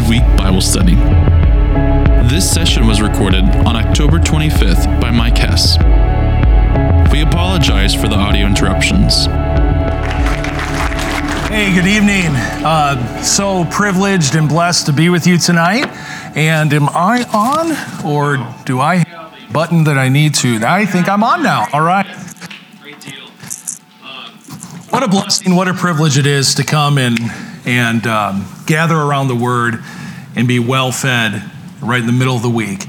midweek 0.00 0.22
Bible 0.36 0.60
study. 0.60 0.94
This 2.28 2.50
session 2.50 2.86
was 2.86 3.02
recorded 3.02 3.44
on 3.66 3.76
October 3.76 4.18
25th 4.18 5.00
by 5.00 5.10
Mike 5.10 5.36
Hess. 5.36 5.76
We 7.12 7.20
apologize 7.20 7.94
for 7.94 8.08
the 8.08 8.14
audio 8.14 8.46
interruptions. 8.46 9.26
Hey, 11.48 11.74
good 11.74 11.86
evening. 11.86 12.28
Uh, 12.64 13.22
so 13.22 13.66
privileged 13.66 14.36
and 14.36 14.48
blessed 14.48 14.86
to 14.86 14.92
be 14.92 15.10
with 15.10 15.26
you 15.26 15.36
tonight. 15.36 15.86
And 16.36 16.72
am 16.72 16.88
I 16.88 17.24
on, 17.34 18.06
or 18.06 18.36
do 18.64 18.80
I 18.80 18.96
have 18.96 19.34
a 19.34 19.52
button 19.52 19.84
that 19.84 19.98
I 19.98 20.08
need 20.08 20.34
to? 20.36 20.60
I 20.64 20.86
think 20.86 21.08
I'm 21.08 21.22
on 21.22 21.42
now. 21.42 21.66
All 21.72 21.82
right. 21.82 22.06
Great 22.80 23.00
deal. 23.00 23.26
Uh, 24.02 24.30
what 24.90 25.02
a 25.02 25.08
blessing, 25.08 25.56
what 25.56 25.68
a 25.68 25.74
privilege 25.74 26.16
it 26.16 26.26
is 26.26 26.54
to 26.54 26.64
come 26.64 26.96
and 26.96 27.18
and 27.64 28.06
um, 28.06 28.46
gather 28.66 28.96
around 28.96 29.28
the 29.28 29.36
Word 29.36 29.82
and 30.36 30.46
be 30.46 30.58
well 30.58 30.92
fed 30.92 31.42
right 31.82 32.00
in 32.00 32.06
the 32.06 32.12
middle 32.12 32.36
of 32.36 32.42
the 32.42 32.50
week. 32.50 32.82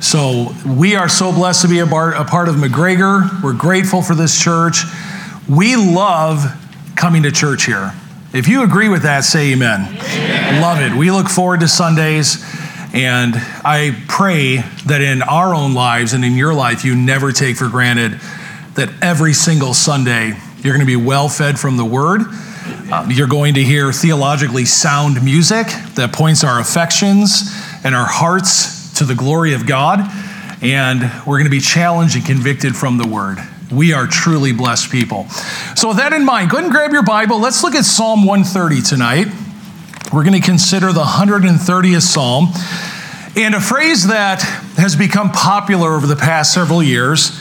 So 0.00 0.54
we 0.66 0.96
are 0.96 1.08
so 1.08 1.32
blessed 1.32 1.62
to 1.62 1.68
be 1.68 1.78
a 1.78 1.86
part, 1.86 2.14
a 2.14 2.24
part 2.24 2.48
of 2.48 2.56
McGregor. 2.56 3.42
We're 3.42 3.54
grateful 3.54 4.02
for 4.02 4.14
this 4.14 4.38
church. 4.38 4.82
We 5.48 5.76
love 5.76 6.44
coming 6.96 7.22
to 7.22 7.32
church 7.32 7.64
here. 7.64 7.92
If 8.32 8.48
you 8.48 8.64
agree 8.64 8.88
with 8.88 9.02
that, 9.02 9.24
say 9.24 9.52
amen. 9.52 9.96
amen. 9.96 10.60
Love 10.60 10.80
it. 10.80 10.96
We 10.96 11.10
look 11.10 11.28
forward 11.28 11.60
to 11.60 11.68
Sundays. 11.68 12.44
And 12.92 13.34
I 13.64 13.96
pray 14.06 14.58
that 14.86 15.00
in 15.00 15.22
our 15.22 15.54
own 15.54 15.74
lives 15.74 16.12
and 16.12 16.24
in 16.24 16.34
your 16.34 16.54
life, 16.54 16.84
you 16.84 16.94
never 16.94 17.32
take 17.32 17.56
for 17.56 17.68
granted 17.68 18.20
that 18.74 18.90
every 19.02 19.32
single 19.32 19.74
Sunday 19.74 20.36
you're 20.58 20.74
going 20.74 20.80
to 20.80 20.86
be 20.86 20.96
well 20.96 21.28
fed 21.28 21.58
from 21.58 21.76
the 21.76 21.84
Word. 21.84 22.22
Um, 22.92 23.10
you're 23.10 23.28
going 23.28 23.54
to 23.54 23.62
hear 23.62 23.92
theologically 23.92 24.66
sound 24.66 25.24
music 25.24 25.68
that 25.94 26.12
points 26.12 26.44
our 26.44 26.60
affections 26.60 27.50
and 27.82 27.94
our 27.94 28.06
hearts 28.06 28.92
to 28.98 29.04
the 29.04 29.14
glory 29.14 29.54
of 29.54 29.66
God. 29.66 30.00
And 30.60 31.00
we're 31.26 31.36
going 31.36 31.44
to 31.44 31.50
be 31.50 31.60
challenged 31.60 32.14
and 32.14 32.26
convicted 32.26 32.76
from 32.76 32.98
the 32.98 33.06
Word. 33.06 33.38
We 33.72 33.94
are 33.94 34.06
truly 34.06 34.52
blessed 34.52 34.92
people. 34.92 35.28
So, 35.76 35.88
with 35.88 35.96
that 35.96 36.12
in 36.12 36.26
mind, 36.26 36.50
go 36.50 36.58
ahead 36.58 36.64
and 36.64 36.72
grab 36.72 36.92
your 36.92 37.02
Bible. 37.02 37.40
Let's 37.40 37.62
look 37.62 37.74
at 37.74 37.86
Psalm 37.86 38.26
130 38.26 38.82
tonight. 38.82 39.28
We're 40.12 40.22
going 40.22 40.40
to 40.40 40.46
consider 40.46 40.92
the 40.92 41.04
130th 41.04 42.02
Psalm. 42.02 42.48
And 43.34 43.54
a 43.54 43.60
phrase 43.60 44.08
that 44.08 44.42
has 44.76 44.94
become 44.94 45.30
popular 45.30 45.94
over 45.94 46.06
the 46.06 46.16
past 46.16 46.52
several 46.52 46.82
years 46.82 47.40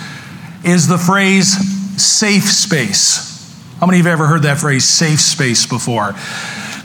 is 0.63 0.87
the 0.87 0.97
phrase 0.97 1.53
safe 2.01 2.45
space. 2.45 3.32
How 3.83 3.87
many 3.87 3.99
of 3.99 4.05
you 4.05 4.11
have 4.11 4.21
ever 4.21 4.27
heard 4.29 4.43
that 4.43 4.59
phrase, 4.59 4.85
safe 4.85 5.19
space, 5.19 5.65
before? 5.65 6.15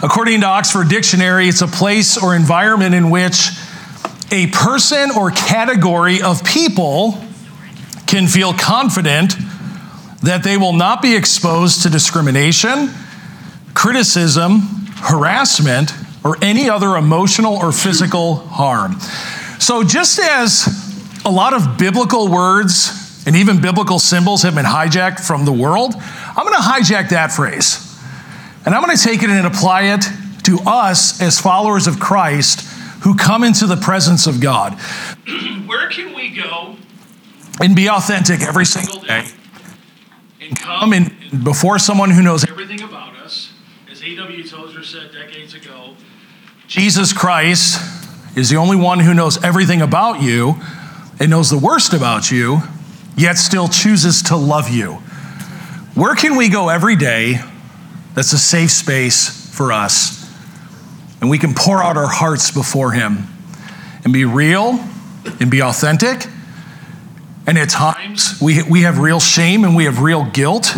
According 0.03 0.41
to 0.41 0.47
Oxford 0.49 0.89
Dictionary, 0.89 1.47
it's 1.47 1.61
a 1.61 1.69
place 1.69 2.21
or 2.21 2.35
environment 2.35 2.93
in 2.93 3.09
which 3.09 3.51
a 4.33 4.49
person 4.49 5.13
or 5.13 5.31
category 5.31 6.21
of 6.21 6.43
people 6.43 7.23
can 8.09 8.27
feel 8.27 8.53
confident 8.53 9.35
that 10.25 10.43
they 10.43 10.57
will 10.57 10.73
not 10.73 11.01
be 11.01 11.15
exposed 11.15 11.85
to 11.85 11.89
discrimination, 11.89 12.91
criticism, 13.75 14.59
harassment, 14.97 15.93
or 16.25 16.37
any 16.43 16.69
other 16.69 16.97
emotional 16.97 17.55
or 17.55 17.71
physical 17.71 18.35
harm. 18.35 18.99
So, 19.61 19.85
just 19.85 20.19
as 20.19 21.21
a 21.25 21.31
lot 21.31 21.55
of 21.55 21.79
biblical 21.79 22.27
words 22.27 22.98
and 23.29 23.37
even 23.37 23.61
biblical 23.61 23.99
symbols 23.99 24.41
have 24.41 24.55
been 24.55 24.65
hijacked 24.65 25.21
from 25.21 25.45
the 25.45 25.53
world, 25.53 25.95
I'm 25.95 26.47
going 26.47 26.57
to 26.57 26.63
hijack 26.63 27.11
that 27.11 27.31
phrase. 27.31 27.95
And 28.65 28.75
I'm 28.75 28.83
going 28.83 28.97
to 28.97 29.03
take 29.03 29.23
it 29.23 29.29
and 29.29 29.47
apply 29.47 29.93
it 29.93 30.03
to 30.45 30.59
us 30.65 31.21
as 31.21 31.39
followers 31.39 31.87
of 31.87 32.01
Christ 32.01 32.67
who 33.03 33.15
come 33.15 33.45
into 33.45 33.67
the 33.67 33.77
presence 33.77 34.27
of 34.27 34.41
God. 34.41 34.73
Where 35.67 35.91
can 35.91 36.15
we 36.15 36.31
go 36.31 36.77
and 37.61 37.77
be 37.77 37.91
authentic 37.91 38.41
every 38.41 38.65
single 38.65 39.01
day 39.01 39.27
and 40.41 40.59
come 40.59 40.95
and 40.95 41.45
before 41.45 41.79
someone 41.79 42.11
who 42.11 42.23
knows 42.23 42.49
everything 42.49 42.81
about 42.81 43.15
us, 43.17 43.53
as 43.91 44.03
A.W. 44.03 44.43
Tozer 44.43 44.83
said 44.83 45.13
decades 45.13 45.53
ago, 45.53 45.97
Jesus 46.67 47.13
Christ 47.13 47.79
is 48.39 48.49
the 48.49 48.57
only 48.57 48.77
one 48.77 49.01
who 49.01 49.13
knows 49.13 49.45
everything 49.45 49.83
about 49.83 50.23
you 50.23 50.55
and 51.21 51.29
knows 51.29 51.51
the 51.51 51.59
worst 51.59 51.93
about 51.93 52.31
you, 52.31 52.63
yet 53.19 53.37
still 53.37 53.69
chooses 53.69 54.23
to 54.25 54.37
love 54.37 54.69
you. 54.71 54.95
Where 55.95 56.15
can 56.15 56.37
we 56.37 56.49
go 56.49 56.69
every 56.69 56.97
day 56.97 57.41
that's 58.15 58.33
a 58.33 58.39
safe 58.39 58.71
space 58.71 59.55
for 59.55 59.73
us? 59.73 60.17
And 61.21 61.29
we 61.29 61.39
can 61.39 61.55
pour 61.55 61.83
out 61.83 61.97
our 61.97 62.09
hearts 62.09 62.51
before 62.51 62.93
Him 62.93 63.27
and 64.05 64.13
be 64.13 64.25
real 64.25 64.79
and 65.41 65.51
be 65.51 65.61
authentic 65.61 66.27
and 67.49 67.57
at 67.57 67.71
times, 67.71 68.39
we, 68.43 68.63
we 68.63 68.83
have 68.83 68.99
real 68.99 69.21
shame 69.21 69.65
and 69.65 69.75
we 69.75 69.85
have 69.85 70.03
real 70.03 70.23
guilt. 70.23 70.77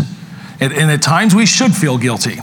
And, 0.61 0.73
and 0.73 0.89
at 0.89 1.03
times, 1.03 1.35
we 1.35 1.45
should 1.45 1.75
feel 1.75 1.99
guilty. 1.99 2.39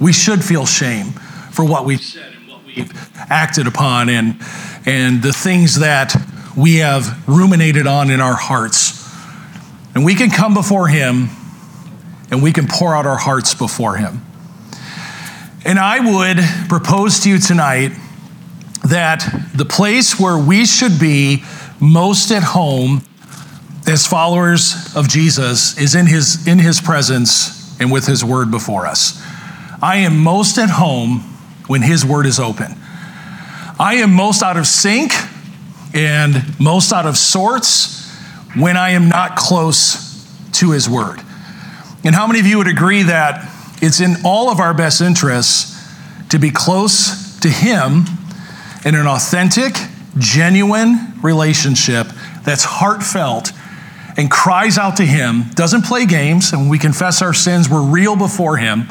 We 0.00 0.12
should 0.12 0.42
feel 0.42 0.66
shame 0.66 1.12
for 1.52 1.64
what 1.64 1.84
we've 1.84 2.02
said 2.02 2.32
and 2.34 2.48
what 2.48 2.64
we've 2.64 2.92
acted 3.30 3.68
upon 3.68 4.08
and, 4.08 4.40
and 4.86 5.22
the 5.22 5.32
things 5.32 5.78
that 5.78 6.16
we 6.56 6.78
have 6.78 7.28
ruminated 7.28 7.86
on 7.86 8.10
in 8.10 8.20
our 8.20 8.34
hearts. 8.34 8.89
And 9.94 10.04
we 10.04 10.14
can 10.14 10.30
come 10.30 10.54
before 10.54 10.88
Him 10.88 11.28
and 12.30 12.42
we 12.42 12.52
can 12.52 12.66
pour 12.68 12.94
out 12.94 13.06
our 13.06 13.18
hearts 13.18 13.54
before 13.54 13.96
Him. 13.96 14.24
And 15.64 15.78
I 15.78 16.00
would 16.00 16.38
propose 16.68 17.20
to 17.20 17.30
you 17.30 17.38
tonight 17.38 17.92
that 18.88 19.50
the 19.54 19.64
place 19.64 20.18
where 20.18 20.38
we 20.38 20.64
should 20.64 20.98
be 20.98 21.44
most 21.80 22.30
at 22.30 22.42
home 22.42 23.02
as 23.86 24.06
followers 24.06 24.94
of 24.96 25.08
Jesus 25.08 25.78
is 25.78 25.94
in 25.94 26.06
his, 26.06 26.46
in 26.46 26.58
his 26.58 26.80
presence 26.80 27.78
and 27.80 27.90
with 27.90 28.06
his 28.06 28.24
word 28.24 28.50
before 28.50 28.86
us. 28.86 29.20
I 29.82 29.96
am 29.96 30.18
most 30.18 30.58
at 30.58 30.70
home 30.70 31.20
when 31.66 31.82
his 31.82 32.04
word 32.04 32.26
is 32.26 32.38
open. 32.38 32.74
I 33.78 33.96
am 33.96 34.12
most 34.12 34.42
out 34.42 34.56
of 34.56 34.66
sync 34.66 35.12
and 35.94 36.58
most 36.60 36.92
out 36.92 37.06
of 37.06 37.16
sorts 37.16 37.99
when 38.56 38.76
I 38.76 38.90
am 38.90 39.08
not 39.08 39.36
close 39.36 40.26
to 40.52 40.72
his 40.72 40.88
word. 40.88 41.20
And 42.04 42.14
how 42.14 42.26
many 42.26 42.40
of 42.40 42.46
you 42.46 42.58
would 42.58 42.68
agree 42.68 43.02
that 43.04 43.48
it's 43.82 44.00
in 44.00 44.16
all 44.24 44.50
of 44.50 44.60
our 44.60 44.74
best 44.74 45.00
interests 45.00 45.78
to 46.30 46.38
be 46.38 46.50
close 46.50 47.38
to 47.40 47.48
him 47.48 48.04
in 48.84 48.94
an 48.94 49.06
authentic, 49.06 49.74
genuine 50.18 51.14
relationship 51.22 52.06
that's 52.44 52.64
heartfelt 52.64 53.52
and 54.16 54.30
cries 54.30 54.78
out 54.78 54.96
to 54.96 55.04
Him, 55.04 55.44
doesn't 55.54 55.84
play 55.84 56.06
games, 56.06 56.52
and 56.52 56.68
we 56.68 56.78
confess 56.78 57.22
our 57.22 57.34
sins, 57.34 57.68
we're 57.68 57.82
real 57.82 58.16
before 58.16 58.56
Him, 58.56 58.88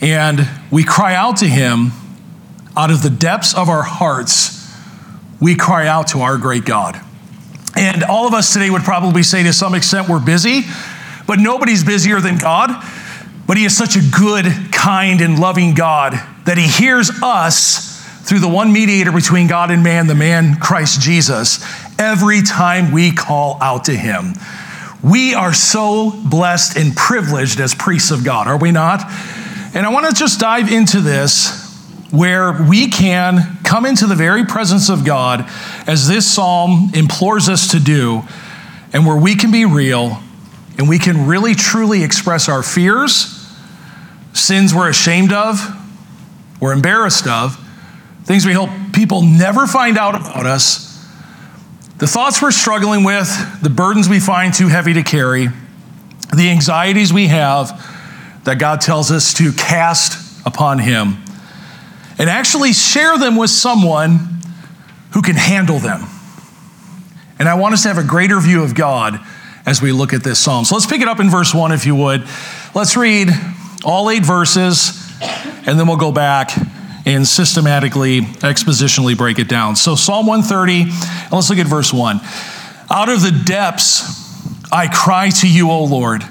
and 0.00 0.48
we 0.70 0.84
cry 0.84 1.14
out 1.14 1.38
to 1.38 1.46
Him 1.46 1.92
out 2.76 2.90
of 2.90 3.02
the 3.02 3.10
depths 3.10 3.54
of 3.54 3.68
our 3.68 3.82
hearts, 3.82 4.58
we 5.40 5.54
cry 5.54 5.86
out 5.86 6.08
to 6.08 6.20
our 6.20 6.38
great 6.38 6.64
God. 6.64 7.00
And 7.76 8.02
all 8.04 8.26
of 8.26 8.34
us 8.34 8.52
today 8.52 8.70
would 8.70 8.82
probably 8.82 9.22
say 9.22 9.42
to 9.42 9.52
some 9.52 9.74
extent 9.74 10.08
we're 10.08 10.24
busy, 10.24 10.62
but 11.26 11.38
nobody's 11.38 11.84
busier 11.84 12.20
than 12.20 12.38
God. 12.38 12.70
But 13.46 13.56
He 13.56 13.64
is 13.64 13.76
such 13.76 13.96
a 13.96 14.00
good, 14.16 14.46
kind, 14.72 15.20
and 15.20 15.38
loving 15.38 15.74
God 15.74 16.12
that 16.44 16.58
He 16.58 16.66
hears 16.66 17.10
us 17.22 17.92
through 18.22 18.38
the 18.38 18.48
one 18.48 18.72
mediator 18.72 19.12
between 19.12 19.48
God 19.48 19.70
and 19.70 19.82
man, 19.82 20.06
the 20.06 20.14
man 20.14 20.56
Christ 20.56 21.00
Jesus, 21.00 21.64
every 21.98 22.42
time 22.42 22.92
we 22.92 23.12
call 23.12 23.58
out 23.60 23.84
to 23.86 23.96
him. 23.96 24.34
We 25.02 25.34
are 25.34 25.52
so 25.52 26.12
blessed 26.24 26.76
and 26.76 26.96
privileged 26.96 27.60
as 27.60 27.74
priests 27.74 28.12
of 28.12 28.24
God, 28.24 28.46
are 28.46 28.56
we 28.56 28.70
not? 28.70 29.02
And 29.74 29.84
I 29.84 29.88
want 29.90 30.08
to 30.08 30.14
just 30.14 30.38
dive 30.38 30.70
into 30.70 31.00
this 31.00 31.60
where 32.12 32.52
we 32.68 32.88
can 32.88 33.58
come 33.72 33.86
into 33.86 34.06
the 34.06 34.14
very 34.14 34.44
presence 34.44 34.90
of 34.90 35.02
God 35.02 35.50
as 35.86 36.06
this 36.06 36.30
psalm 36.30 36.90
implores 36.92 37.48
us 37.48 37.70
to 37.70 37.80
do, 37.80 38.22
and 38.92 39.06
where 39.06 39.16
we 39.16 39.34
can 39.34 39.50
be 39.50 39.64
real 39.64 40.18
and 40.76 40.90
we 40.90 40.98
can 40.98 41.26
really 41.26 41.54
truly 41.54 42.04
express 42.04 42.50
our 42.50 42.62
fears, 42.62 43.50
sins 44.34 44.74
we're 44.74 44.90
ashamed 44.90 45.32
of, 45.32 45.58
we're 46.60 46.74
embarrassed 46.74 47.26
of, 47.26 47.58
things 48.24 48.44
we 48.44 48.52
hope 48.52 48.68
people 48.92 49.22
never 49.22 49.66
find 49.66 49.96
out 49.96 50.14
about 50.16 50.44
us, 50.44 51.02
the 51.96 52.06
thoughts 52.06 52.42
we're 52.42 52.50
struggling 52.50 53.04
with, 53.04 53.62
the 53.62 53.70
burdens 53.70 54.06
we 54.06 54.20
find 54.20 54.52
too 54.52 54.68
heavy 54.68 54.92
to 54.92 55.02
carry, 55.02 55.48
the 56.36 56.50
anxieties 56.50 57.10
we 57.10 57.28
have 57.28 57.70
that 58.44 58.58
God 58.58 58.82
tells 58.82 59.10
us 59.10 59.32
to 59.32 59.50
cast 59.50 60.44
upon 60.44 60.78
Him, 60.78 61.21
and 62.22 62.30
actually 62.30 62.72
share 62.72 63.18
them 63.18 63.34
with 63.34 63.50
someone 63.50 64.20
who 65.12 65.22
can 65.22 65.34
handle 65.34 65.80
them. 65.80 66.02
And 67.40 67.48
I 67.48 67.54
want 67.54 67.74
us 67.74 67.82
to 67.82 67.88
have 67.88 67.98
a 67.98 68.06
greater 68.06 68.38
view 68.38 68.62
of 68.62 68.76
God 68.76 69.18
as 69.66 69.82
we 69.82 69.90
look 69.90 70.12
at 70.12 70.22
this 70.22 70.38
psalm. 70.38 70.64
So 70.64 70.76
let's 70.76 70.86
pick 70.86 71.00
it 71.00 71.08
up 71.08 71.18
in 71.18 71.28
verse 71.28 71.52
1, 71.52 71.72
if 71.72 71.84
you 71.84 71.96
would. 71.96 72.24
Let's 72.76 72.96
read 72.96 73.30
all 73.84 74.08
eight 74.08 74.24
verses, 74.24 75.04
and 75.66 75.76
then 75.80 75.88
we'll 75.88 75.96
go 75.96 76.12
back 76.12 76.52
and 77.06 77.26
systematically, 77.26 78.20
expositionally 78.20 79.18
break 79.18 79.40
it 79.40 79.48
down. 79.48 79.74
So, 79.74 79.96
Psalm 79.96 80.28
130, 80.28 80.92
let's 81.34 81.50
look 81.50 81.58
at 81.58 81.66
verse 81.66 81.92
1. 81.92 82.20
Out 82.88 83.08
of 83.08 83.20
the 83.20 83.32
depths 83.32 84.70
I 84.70 84.86
cry 84.86 85.30
to 85.40 85.52
you, 85.52 85.72
O 85.72 85.82
Lord. 85.82 86.22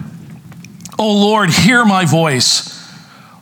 O 0.98 1.12
Lord, 1.12 1.50
hear 1.50 1.84
my 1.84 2.06
voice. 2.06 2.81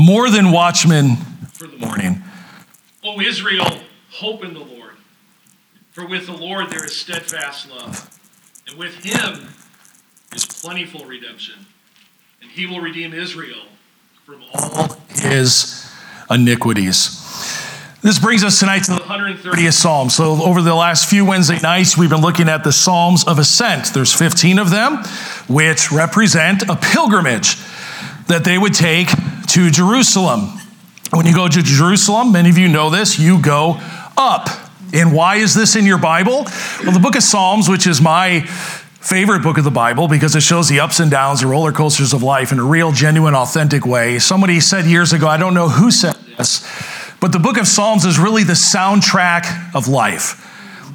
more 0.00 0.30
than 0.30 0.50
watchmen 0.50 1.16
for 1.52 1.66
the 1.66 1.76
morning. 1.76 2.22
O 3.04 3.20
Israel, 3.20 3.80
hope 4.10 4.42
in 4.42 4.54
the 4.54 4.60
Lord. 4.60 4.94
For 5.92 6.06
with 6.06 6.26
the 6.26 6.32
Lord 6.32 6.70
there 6.70 6.84
is 6.84 6.96
steadfast 6.96 7.70
love, 7.70 8.18
and 8.66 8.78
with 8.78 9.04
him 9.04 9.48
is 10.34 10.46
plentiful 10.46 11.04
redemption, 11.04 11.66
and 12.40 12.50
he 12.50 12.66
will 12.66 12.80
redeem 12.80 13.12
Israel 13.12 13.62
from 14.24 14.42
all 14.54 14.96
his 15.10 15.92
iniquities. 16.30 17.18
This 18.02 18.18
brings 18.18 18.42
us 18.42 18.58
tonight 18.58 18.84
to 18.84 18.92
the 18.92 19.00
130th 19.00 19.72
Psalm. 19.74 20.08
So, 20.08 20.42
over 20.42 20.62
the 20.62 20.74
last 20.74 21.10
few 21.10 21.26
Wednesday 21.26 21.58
nights, 21.60 21.98
we've 21.98 22.08
been 22.08 22.22
looking 22.22 22.48
at 22.48 22.64
the 22.64 22.72
Psalms 22.72 23.24
of 23.24 23.38
Ascent. 23.38 23.92
There's 23.92 24.14
15 24.14 24.58
of 24.58 24.70
them, 24.70 25.04
which 25.48 25.92
represent 25.92 26.62
a 26.70 26.76
pilgrimage 26.76 27.56
that 28.28 28.44
they 28.44 28.56
would 28.56 28.72
take 28.72 29.08
to 29.50 29.70
Jerusalem. 29.70 30.58
When 31.12 31.26
you 31.26 31.34
go 31.34 31.48
to 31.48 31.62
Jerusalem, 31.62 32.32
many 32.32 32.50
of 32.50 32.58
you 32.58 32.68
know 32.68 32.88
this, 32.88 33.18
you 33.18 33.42
go 33.42 33.80
up. 34.16 34.48
And 34.92 35.12
why 35.12 35.36
is 35.36 35.54
this 35.54 35.76
in 35.76 35.84
your 35.84 35.98
Bible? 35.98 36.46
Well, 36.84 36.92
the 36.92 37.00
book 37.00 37.16
of 37.16 37.22
Psalms, 37.22 37.68
which 37.68 37.86
is 37.86 38.00
my 38.00 38.42
favorite 39.00 39.42
book 39.42 39.58
of 39.58 39.64
the 39.64 39.70
Bible 39.70 40.08
because 40.08 40.36
it 40.36 40.42
shows 40.42 40.68
the 40.68 40.78
ups 40.80 41.00
and 41.00 41.10
downs, 41.10 41.40
the 41.40 41.46
roller 41.46 41.72
coasters 41.72 42.12
of 42.12 42.22
life 42.22 42.52
in 42.52 42.58
a 42.58 42.64
real, 42.64 42.92
genuine, 42.92 43.34
authentic 43.34 43.86
way. 43.86 44.18
Somebody 44.18 44.60
said 44.60 44.84
years 44.84 45.12
ago, 45.12 45.26
I 45.26 45.36
don't 45.36 45.54
know 45.54 45.68
who 45.68 45.90
said 45.90 46.14
this, 46.36 46.66
but 47.18 47.32
the 47.32 47.38
book 47.38 47.56
of 47.56 47.66
Psalms 47.66 48.04
is 48.04 48.18
really 48.18 48.44
the 48.44 48.52
soundtrack 48.52 49.74
of 49.74 49.88
life. 49.88 50.46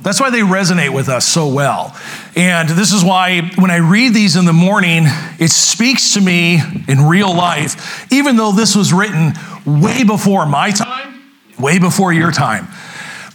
That's 0.05 0.19
why 0.21 0.29
they 0.29 0.41
resonate 0.41 0.93
with 0.93 1.09
us 1.09 1.25
so 1.25 1.47
well. 1.47 1.99
And 2.35 2.69
this 2.69 2.93
is 2.93 3.03
why 3.03 3.41
when 3.55 3.71
I 3.71 3.77
read 3.77 4.13
these 4.13 4.35
in 4.35 4.45
the 4.45 4.53
morning, 4.53 5.05
it 5.39 5.49
speaks 5.49 6.13
to 6.13 6.21
me 6.21 6.61
in 6.87 7.07
real 7.07 7.35
life, 7.35 8.05
even 8.13 8.35
though 8.35 8.51
this 8.51 8.75
was 8.75 8.93
written 8.93 9.33
way 9.65 10.03
before 10.03 10.45
my 10.45 10.69
time, 10.69 11.19
way 11.57 11.79
before 11.79 12.13
your 12.13 12.31
time. 12.31 12.67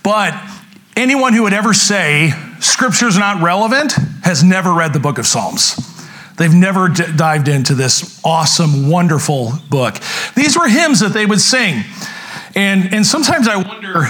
But 0.05 0.33
anyone 0.97 1.33
who 1.33 1.43
would 1.43 1.53
ever 1.53 1.75
say 1.75 2.31
scripture's 2.61 3.19
not 3.19 3.43
relevant 3.43 3.91
has 4.23 4.45
never 4.45 4.73
read 4.73 4.93
the 4.93 5.01
book 5.01 5.19
of 5.19 5.27
Psalms. 5.27 5.75
They've 6.37 6.55
never 6.55 6.87
d- 6.87 7.03
dived 7.17 7.49
into 7.49 7.75
this 7.75 8.21
awesome, 8.25 8.89
wonderful 8.89 9.55
book. 9.69 9.97
These 10.37 10.57
were 10.57 10.69
hymns 10.69 11.01
that 11.01 11.15
they 11.15 11.27
would 11.27 11.41
sing. 11.41 11.83
And, 12.55 12.93
and 12.93 13.06
sometimes 13.06 13.47
I 13.47 13.56
wonder, 13.56 14.06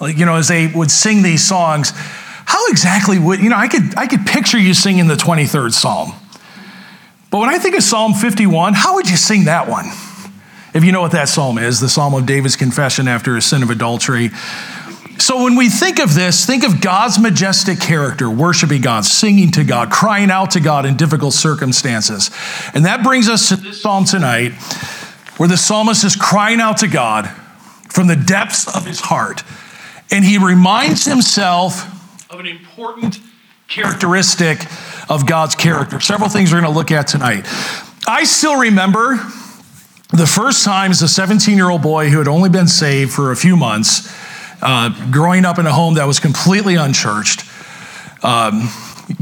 like, 0.00 0.18
you 0.18 0.26
know, 0.26 0.36
as 0.36 0.48
they 0.48 0.66
would 0.66 0.90
sing 0.90 1.22
these 1.22 1.46
songs, 1.46 1.92
how 2.46 2.66
exactly 2.68 3.18
would, 3.18 3.40
you 3.40 3.48
know, 3.48 3.56
I 3.56 3.68
could, 3.68 3.96
I 3.96 4.06
could 4.06 4.26
picture 4.26 4.58
you 4.58 4.74
singing 4.74 5.06
the 5.06 5.14
23rd 5.14 5.72
Psalm. 5.72 6.12
But 7.30 7.38
when 7.40 7.48
I 7.48 7.58
think 7.58 7.76
of 7.76 7.82
Psalm 7.82 8.12
51, 8.12 8.74
how 8.74 8.94
would 8.94 9.08
you 9.08 9.16
sing 9.16 9.44
that 9.44 9.68
one? 9.68 9.86
If 10.74 10.84
you 10.84 10.92
know 10.92 11.00
what 11.00 11.12
that 11.12 11.28
psalm 11.28 11.58
is, 11.58 11.78
the 11.78 11.88
psalm 11.88 12.14
of 12.14 12.26
David's 12.26 12.56
confession 12.56 13.06
after 13.06 13.36
his 13.36 13.44
sin 13.44 13.62
of 13.62 13.70
adultery. 13.70 14.30
So 15.18 15.44
when 15.44 15.54
we 15.56 15.68
think 15.68 16.00
of 16.00 16.14
this, 16.14 16.44
think 16.44 16.64
of 16.64 16.80
God's 16.80 17.18
majestic 17.18 17.80
character, 17.80 18.28
worshiping 18.28 18.82
God, 18.82 19.04
singing 19.04 19.52
to 19.52 19.62
God, 19.62 19.90
crying 19.90 20.30
out 20.30 20.50
to 20.52 20.60
God 20.60 20.84
in 20.84 20.96
difficult 20.96 21.32
circumstances. 21.32 22.30
And 22.74 22.84
that 22.84 23.04
brings 23.04 23.28
us 23.28 23.48
to 23.50 23.56
this 23.56 23.80
psalm 23.80 24.04
tonight, 24.04 24.52
where 25.36 25.48
the 25.48 25.56
psalmist 25.56 26.04
is 26.04 26.16
crying 26.16 26.60
out 26.60 26.78
to 26.78 26.88
God 26.88 27.32
from 27.94 28.08
the 28.08 28.16
depths 28.16 28.74
of 28.74 28.84
his 28.84 29.00
heart. 29.00 29.44
And 30.10 30.24
he 30.24 30.36
reminds 30.36 31.04
himself 31.04 31.86
of 32.28 32.40
an 32.40 32.46
important 32.46 33.20
characteristic 33.68 34.66
of 35.08 35.26
God's 35.26 35.54
character. 35.54 36.00
Several 36.00 36.28
things 36.28 36.52
we're 36.52 36.60
going 36.60 36.72
to 36.72 36.76
look 36.76 36.90
at 36.90 37.06
tonight. 37.06 37.46
I 38.06 38.24
still 38.24 38.58
remember 38.58 39.16
the 40.10 40.26
first 40.26 40.64
time 40.64 40.90
as 40.90 41.02
a 41.02 41.08
17 41.08 41.56
year 41.56 41.70
old 41.70 41.82
boy 41.82 42.10
who 42.10 42.18
had 42.18 42.28
only 42.28 42.48
been 42.48 42.66
saved 42.66 43.12
for 43.12 43.30
a 43.30 43.36
few 43.36 43.56
months, 43.56 44.12
uh, 44.60 44.90
growing 45.12 45.44
up 45.44 45.60
in 45.60 45.66
a 45.66 45.72
home 45.72 45.94
that 45.94 46.06
was 46.06 46.18
completely 46.18 46.74
unchurched, 46.74 47.44
um, 48.24 48.68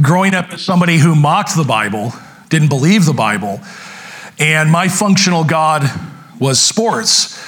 growing 0.00 0.34
up 0.34 0.50
as 0.52 0.62
somebody 0.62 0.96
who 0.96 1.14
mocked 1.14 1.56
the 1.56 1.64
Bible, 1.64 2.12
didn't 2.48 2.69
believe 2.69 3.04
the 3.04 3.12
Bible, 3.12 3.60
and 4.38 4.70
my 4.70 4.88
functional 4.88 5.44
God 5.44 5.88
was 6.40 6.58
sports. 6.58 7.38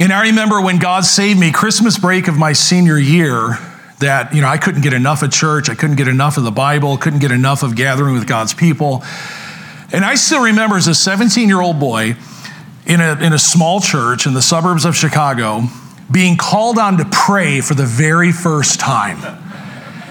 And 0.00 0.12
I 0.12 0.28
remember 0.28 0.60
when 0.60 0.78
God 0.78 1.04
saved 1.04 1.40
me, 1.40 1.50
Christmas 1.50 1.98
break 1.98 2.28
of 2.28 2.38
my 2.38 2.52
senior 2.52 2.98
year, 2.98 3.58
that 3.98 4.32
you 4.32 4.40
know 4.40 4.46
I 4.46 4.56
couldn't 4.56 4.82
get 4.82 4.92
enough 4.92 5.22
of 5.22 5.32
church, 5.32 5.68
I 5.68 5.74
couldn't 5.74 5.96
get 5.96 6.06
enough 6.06 6.36
of 6.36 6.44
the 6.44 6.52
Bible, 6.52 6.96
couldn't 6.98 7.18
get 7.18 7.32
enough 7.32 7.64
of 7.64 7.74
gathering 7.74 8.14
with 8.14 8.26
God's 8.28 8.54
people. 8.54 9.02
And 9.90 10.04
I 10.04 10.14
still 10.14 10.42
remember 10.42 10.76
as 10.76 10.86
a 10.86 10.94
17 10.94 11.48
year 11.48 11.60
old 11.60 11.80
boy 11.80 12.16
in 12.86 13.00
a, 13.00 13.18
in 13.20 13.32
a 13.32 13.38
small 13.38 13.80
church 13.80 14.26
in 14.26 14.34
the 14.34 14.42
suburbs 14.42 14.84
of 14.84 14.94
Chicago 14.94 15.62
being 16.10 16.36
called 16.36 16.78
on 16.78 16.96
to 16.98 17.04
pray 17.10 17.60
for 17.60 17.74
the 17.74 17.84
very 17.84 18.30
first 18.32 18.78
time. 18.78 19.18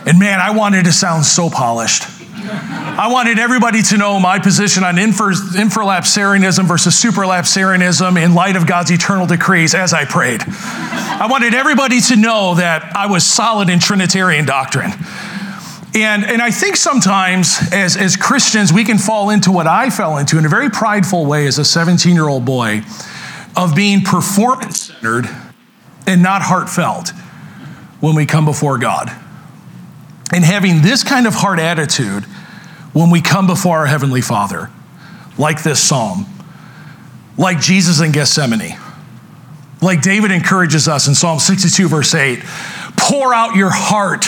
And 0.05 0.19
man, 0.19 0.39
I 0.39 0.51
wanted 0.51 0.85
to 0.85 0.91
sound 0.91 1.25
so 1.25 1.49
polished. 1.49 2.03
I 2.49 3.09
wanted 3.11 3.39
everybody 3.39 3.81
to 3.83 3.97
know 3.97 4.19
my 4.19 4.39
position 4.39 4.83
on 4.83 4.97
infra, 4.97 5.33
infralapsarianism 5.33 6.65
versus 6.65 6.95
supralapsarianism 6.95 8.21
in 8.23 8.33
light 8.33 8.55
of 8.55 8.65
God's 8.65 8.91
eternal 8.91 9.27
decrees 9.27 9.75
as 9.75 9.93
I 9.93 10.05
prayed. 10.05 10.41
I 10.47 11.27
wanted 11.29 11.53
everybody 11.53 11.99
to 12.01 12.15
know 12.15 12.55
that 12.55 12.95
I 12.95 13.07
was 13.07 13.25
solid 13.25 13.69
in 13.69 13.79
Trinitarian 13.79 14.45
doctrine. 14.45 14.91
And, 15.93 16.23
and 16.25 16.41
I 16.41 16.51
think 16.51 16.75
sometimes 16.75 17.57
as, 17.71 17.97
as 17.97 18.15
Christians, 18.15 18.71
we 18.71 18.83
can 18.83 18.97
fall 18.97 19.29
into 19.29 19.51
what 19.51 19.67
I 19.67 19.89
fell 19.89 20.17
into 20.17 20.37
in 20.37 20.45
a 20.45 20.49
very 20.49 20.69
prideful 20.69 21.25
way 21.25 21.47
as 21.47 21.57
a 21.57 21.65
17 21.65 22.13
year 22.13 22.27
old 22.27 22.45
boy 22.45 22.81
of 23.55 23.75
being 23.75 24.01
performance 24.01 24.93
centered 24.93 25.27
and 26.05 26.23
not 26.23 26.41
heartfelt 26.43 27.09
when 27.99 28.15
we 28.15 28.25
come 28.25 28.45
before 28.45 28.77
God. 28.77 29.11
And 30.33 30.43
having 30.43 30.81
this 30.81 31.03
kind 31.03 31.25
of 31.25 31.33
heart 31.35 31.59
attitude 31.59 32.25
when 32.93 33.09
we 33.09 33.21
come 33.21 33.47
before 33.47 33.77
our 33.77 33.85
Heavenly 33.85 34.21
Father, 34.21 34.69
like 35.37 35.63
this 35.63 35.81
psalm, 35.81 36.25
like 37.37 37.59
Jesus 37.59 38.01
in 38.01 38.11
Gethsemane, 38.11 38.77
like 39.81 40.01
David 40.01 40.31
encourages 40.31 40.87
us 40.87 41.07
in 41.07 41.15
Psalm 41.15 41.39
62, 41.39 41.87
verse 41.87 42.13
8 42.13 42.39
pour 42.97 43.33
out 43.33 43.55
your 43.55 43.69
heart 43.71 44.25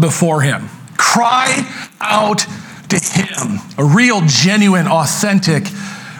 before 0.00 0.40
Him, 0.40 0.68
cry 0.96 1.66
out 2.00 2.46
to 2.88 2.96
Him, 2.96 3.58
a 3.76 3.84
real, 3.84 4.22
genuine, 4.26 4.86
authentic 4.86 5.64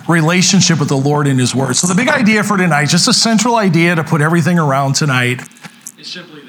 relationship 0.09 0.81
with 0.81 0.89
the 0.89 0.97
Lord 0.97 1.27
in 1.27 1.39
His 1.39 1.55
Word. 1.55 1.77
So, 1.77 1.87
the 1.87 1.95
big 1.95 2.09
idea 2.09 2.43
for 2.43 2.57
tonight, 2.57 2.87
just 2.87 3.09
a 3.09 3.13
central 3.13 3.57
idea 3.57 3.95
to 3.95 4.05
put 4.05 4.21
everything 4.21 4.59
around 4.59 4.95
tonight, 4.95 5.41
is 5.99 6.09
simply. 6.09 6.42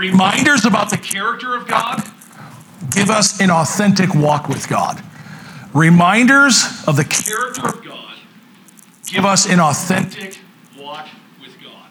Reminders 0.00 0.64
about 0.64 0.88
the 0.88 0.96
character 0.96 1.54
of 1.54 1.68
God 1.68 2.02
give 2.90 3.10
us 3.10 3.38
an 3.38 3.50
authentic 3.50 4.14
walk 4.14 4.48
with 4.48 4.66
God. 4.66 5.02
Reminders 5.74 6.64
of 6.86 6.96
the 6.96 7.04
character 7.04 7.68
of 7.68 7.84
God 7.84 8.16
give 9.06 9.26
us 9.26 9.46
an 9.48 9.60
authentic 9.60 10.40
Walk 10.78 11.06
with 11.42 11.54
God. 11.62 11.90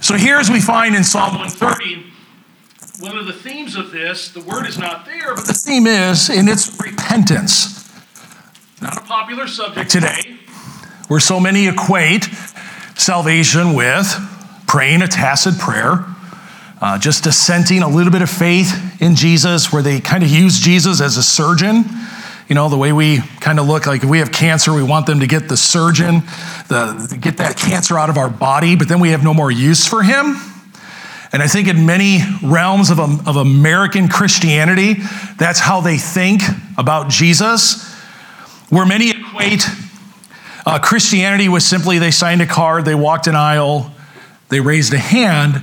So 0.00 0.14
here, 0.14 0.36
as 0.36 0.48
we 0.48 0.60
find 0.60 0.94
in 0.94 1.02
Psalm 1.02 1.36
130, 1.36 2.06
one 3.00 3.18
of 3.18 3.26
the 3.26 3.32
themes 3.32 3.74
of 3.74 3.90
this, 3.90 4.28
the 4.28 4.40
word 4.40 4.66
is 4.66 4.78
not 4.78 5.04
there, 5.04 5.34
but 5.34 5.46
the 5.46 5.52
theme 5.52 5.88
is 5.88 6.30
in 6.30 6.48
its 6.48 6.80
repentance. 6.80 7.90
not 8.80 8.96
a 8.96 9.00
popular 9.00 9.48
subject 9.48 9.90
Today, 9.90 10.38
where 11.08 11.18
so 11.18 11.40
many 11.40 11.66
equate 11.66 12.28
salvation 12.94 13.74
with 13.74 14.14
praying 14.68 15.02
a 15.02 15.08
tacit 15.08 15.58
prayer, 15.58 16.04
uh, 16.84 16.98
just 16.98 17.24
dissenting 17.24 17.82
a 17.82 17.88
little 17.88 18.12
bit 18.12 18.20
of 18.20 18.28
faith 18.28 19.00
in 19.00 19.14
Jesus, 19.14 19.72
where 19.72 19.82
they 19.82 20.00
kind 20.00 20.22
of 20.22 20.28
use 20.28 20.60
Jesus 20.60 21.00
as 21.00 21.16
a 21.16 21.22
surgeon 21.22 21.84
You 22.48 22.54
know, 22.54 22.68
the 22.68 22.76
way 22.76 22.92
we 22.92 23.20
kind 23.40 23.58
of 23.58 23.66
look 23.66 23.86
like 23.86 24.02
if 24.04 24.10
we 24.10 24.18
have 24.18 24.30
cancer, 24.30 24.74
we 24.74 24.82
want 24.82 25.06
them 25.06 25.20
to 25.20 25.26
get 25.26 25.48
the 25.48 25.56
surgeon, 25.56 26.16
the, 26.68 27.16
get 27.18 27.38
that 27.38 27.56
cancer 27.56 27.98
out 27.98 28.10
of 28.10 28.18
our 28.18 28.28
body, 28.28 28.76
but 28.76 28.86
then 28.86 29.00
we 29.00 29.10
have 29.10 29.24
no 29.24 29.32
more 29.32 29.50
use 29.50 29.86
for 29.86 30.02
him. 30.02 30.36
And 31.32 31.42
I 31.42 31.46
think 31.46 31.68
in 31.68 31.86
many 31.86 32.20
realms 32.42 32.90
of, 32.90 33.00
of 33.00 33.36
American 33.36 34.08
Christianity, 34.08 34.96
that's 35.38 35.58
how 35.58 35.80
they 35.80 35.96
think 35.96 36.42
about 36.76 37.08
Jesus, 37.08 37.90
where 38.68 38.84
many 38.84 39.10
equate 39.10 39.66
uh, 40.66 40.78
Christianity 40.80 41.48
with 41.48 41.62
simply 41.62 41.98
they 41.98 42.10
signed 42.10 42.42
a 42.42 42.46
card, 42.46 42.84
they 42.84 42.94
walked 42.94 43.26
an 43.26 43.34
aisle, 43.34 43.90
they 44.50 44.60
raised 44.60 44.92
a 44.92 44.98
hand, 44.98 45.62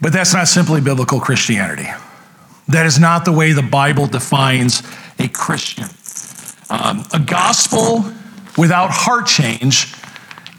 but 0.00 0.12
that's 0.12 0.34
not 0.34 0.48
simply 0.48 0.80
biblical 0.80 1.20
Christianity. 1.20 1.88
That 2.68 2.86
is 2.86 2.98
not 2.98 3.24
the 3.24 3.32
way 3.32 3.52
the 3.52 3.62
Bible 3.62 4.06
defines 4.06 4.82
a 5.18 5.28
Christian. 5.28 5.86
Um, 6.68 7.04
a 7.12 7.20
gospel 7.20 8.04
without 8.58 8.90
heart 8.90 9.26
change 9.26 9.94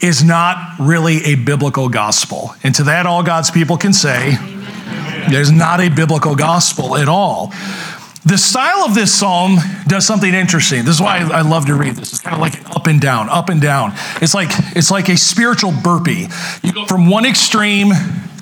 is 0.01 0.24
not 0.24 0.79
really 0.79 1.24
a 1.25 1.36
biblical 1.36 1.89
gospel. 1.89 2.56
And 2.63 2.74
to 2.75 2.84
that, 2.84 3.06
all 3.06 3.24
God's 3.24 3.51
people 3.51 3.77
can 3.77 3.94
say, 3.94 4.38
Amen. 4.38 5.32
there's 5.32 5.51
not 5.51 5.82
a 5.82 5.89
biblical 5.89 6.36
gospel 6.36 6.96
at 6.96 7.10
all. 7.10 7.51
The 8.25 8.38
style 8.38 8.79
of 8.86 8.94
this 8.94 9.13
psalm 9.13 9.58
does 9.88 10.06
something 10.06 10.34
interesting. 10.34 10.84
This 10.84 10.96
is 10.96 11.01
why 11.01 11.20
I 11.20 11.41
love 11.41 11.65
to 11.67 11.75
read 11.75 11.96
this. 11.96 12.12
It's 12.12 12.22
kind 12.22 12.36
of 12.36 12.41
like 12.41 12.60
an 12.60 12.65
up 12.75 12.86
and 12.88 13.00
down, 13.00 13.29
up 13.29 13.50
and 13.50 13.62
down. 13.62 13.94
It's 14.22 14.34
like 14.34 14.50
it's 14.75 14.91
like 14.91 15.08
a 15.08 15.15
spiritual 15.15 15.72
burpee. 15.72 16.27
You 16.62 16.74
go 16.74 16.86
from 16.86 17.10
one 17.10 17.25
extreme 17.25 17.91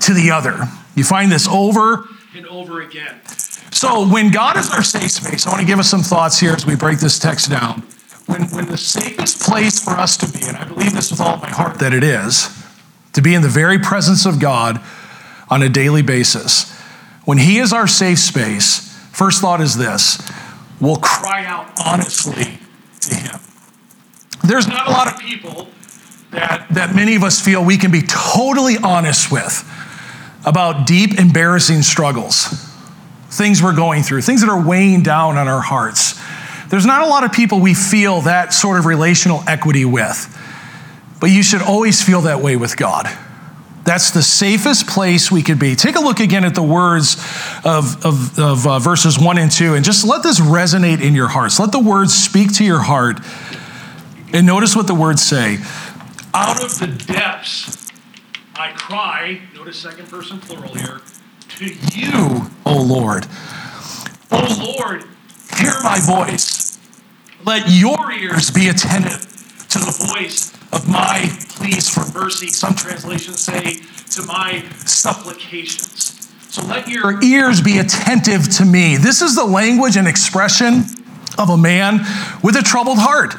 to 0.01 0.13
the 0.13 0.31
other. 0.31 0.67
You 0.95 1.03
find 1.03 1.31
this 1.31 1.47
over 1.47 2.07
and 2.35 2.45
over 2.47 2.81
again. 2.81 3.19
So 3.71 4.07
when 4.07 4.31
God 4.31 4.57
is 4.57 4.71
our 4.71 4.83
safe 4.83 5.11
space, 5.11 5.45
I 5.45 5.49
want 5.49 5.61
to 5.61 5.67
give 5.67 5.79
us 5.79 5.89
some 5.89 6.01
thoughts 6.01 6.39
here 6.39 6.53
as 6.53 6.65
we 6.65 6.75
break 6.75 6.99
this 6.99 7.19
text 7.19 7.49
down. 7.49 7.83
When, 8.25 8.43
when 8.49 8.65
the 8.65 8.77
safest 8.77 9.41
place 9.41 9.83
for 9.83 9.91
us 9.91 10.17
to 10.17 10.31
be, 10.31 10.45
and 10.47 10.57
I 10.57 10.65
believe 10.65 10.93
this 10.93 11.11
with 11.11 11.21
all 11.21 11.37
my 11.37 11.49
heart 11.49 11.79
that 11.79 11.93
it 11.93 12.03
is, 12.03 12.49
to 13.13 13.21
be 13.21 13.35
in 13.35 13.41
the 13.41 13.49
very 13.49 13.77
presence 13.77 14.25
of 14.25 14.39
God 14.39 14.81
on 15.49 15.61
a 15.61 15.69
daily 15.69 16.01
basis. 16.01 16.71
When 17.25 17.37
He 17.37 17.59
is 17.59 17.71
our 17.71 17.87
safe 17.87 18.19
space, 18.19 18.97
first 19.11 19.41
thought 19.41 19.61
is 19.61 19.77
this 19.77 20.21
we'll 20.81 20.97
cry 20.97 21.45
out 21.45 21.71
honestly 21.85 22.59
to 23.01 23.15
Him. 23.15 23.39
There's 24.43 24.67
not 24.67 24.87
a 24.87 24.91
lot 24.91 25.13
of 25.13 25.19
people 25.19 25.67
that, 26.31 26.67
that 26.71 26.95
many 26.95 27.15
of 27.15 27.23
us 27.23 27.39
feel 27.39 27.63
we 27.63 27.77
can 27.77 27.91
be 27.91 28.01
totally 28.01 28.77
honest 28.83 29.31
with 29.31 29.63
about 30.45 30.85
deep, 30.85 31.19
embarrassing 31.19 31.81
struggles, 31.81 32.45
things 33.29 33.61
we're 33.61 33.75
going 33.75 34.03
through, 34.03 34.21
things 34.21 34.41
that 34.41 34.49
are 34.49 34.65
weighing 34.65 35.01
down 35.01 35.37
on 35.37 35.47
our 35.47 35.61
hearts. 35.61 36.19
There's 36.69 36.85
not 36.85 37.01
a 37.01 37.07
lot 37.07 37.23
of 37.23 37.31
people 37.31 37.59
we 37.59 37.73
feel 37.73 38.21
that 38.21 38.53
sort 38.53 38.77
of 38.77 38.85
relational 38.85 39.43
equity 39.47 39.85
with, 39.85 40.31
but 41.19 41.27
you 41.27 41.43
should 41.43 41.61
always 41.61 42.01
feel 42.03 42.21
that 42.21 42.41
way 42.41 42.55
with 42.55 42.77
God. 42.77 43.07
That's 43.85 44.11
the 44.11 44.23
safest 44.23 44.87
place 44.87 45.31
we 45.31 45.43
could 45.43 45.59
be. 45.59 45.75
Take 45.75 45.95
a 45.95 45.99
look 45.99 46.19
again 46.19 46.43
at 46.43 46.55
the 46.55 46.63
words 46.63 47.15
of, 47.63 48.03
of, 48.03 48.39
of 48.39 48.65
uh, 48.65 48.79
verses 48.79 49.19
1 49.19 49.37
and 49.37 49.51
2 49.51 49.75
and 49.75 49.85
just 49.85 50.05
let 50.05 50.23
this 50.23 50.39
resonate 50.39 51.01
in 51.01 51.13
your 51.13 51.27
hearts. 51.27 51.59
Let 51.59 51.71
the 51.71 51.79
words 51.79 52.11
speak 52.11 52.51
to 52.55 52.65
your 52.65 52.79
heart. 52.79 53.19
And 54.33 54.47
notice 54.47 54.75
what 54.75 54.87
the 54.87 54.95
words 54.95 55.21
say. 55.21 55.59
Out 56.33 56.63
of 56.63 56.79
the 56.79 56.87
depths 56.87 57.84
I 58.57 58.71
cry, 58.71 59.41
notice 59.53 59.77
second 59.77 60.07
person 60.09 60.39
plural 60.39 60.73
here, 60.73 61.01
to 61.57 61.65
you, 61.91 62.49
O 62.65 62.81
Lord. 62.81 63.27
O 64.31 64.75
Lord, 64.79 65.03
hear 65.57 65.73
my 65.83 65.99
voice. 65.99 66.79
Let 67.43 67.69
your 67.69 68.13
ears 68.13 68.51
be 68.51 68.69
attentive 68.69 69.21
to 69.69 69.79
the 69.79 70.13
voice 70.13 70.53
of 70.71 70.87
my 70.87 71.29
pleas 71.49 71.89
for 71.89 72.09
mercy. 72.17 72.47
Some 72.47 72.75
translations 72.75 73.41
say 73.41 73.81
to 74.11 74.25
my 74.25 74.63
supplications. 74.85 76.31
So 76.49 76.65
let 76.65 76.87
your 76.87 77.21
ears 77.21 77.61
be 77.61 77.79
attentive 77.79 78.49
to 78.57 78.65
me. 78.65 78.95
This 78.95 79.21
is 79.21 79.35
the 79.35 79.43
language 79.43 79.97
and 79.97 80.07
expression 80.07 80.85
of 81.37 81.49
a 81.49 81.57
man 81.57 81.99
with 82.41 82.55
a 82.55 82.61
troubled 82.61 82.99
heart. 82.99 83.35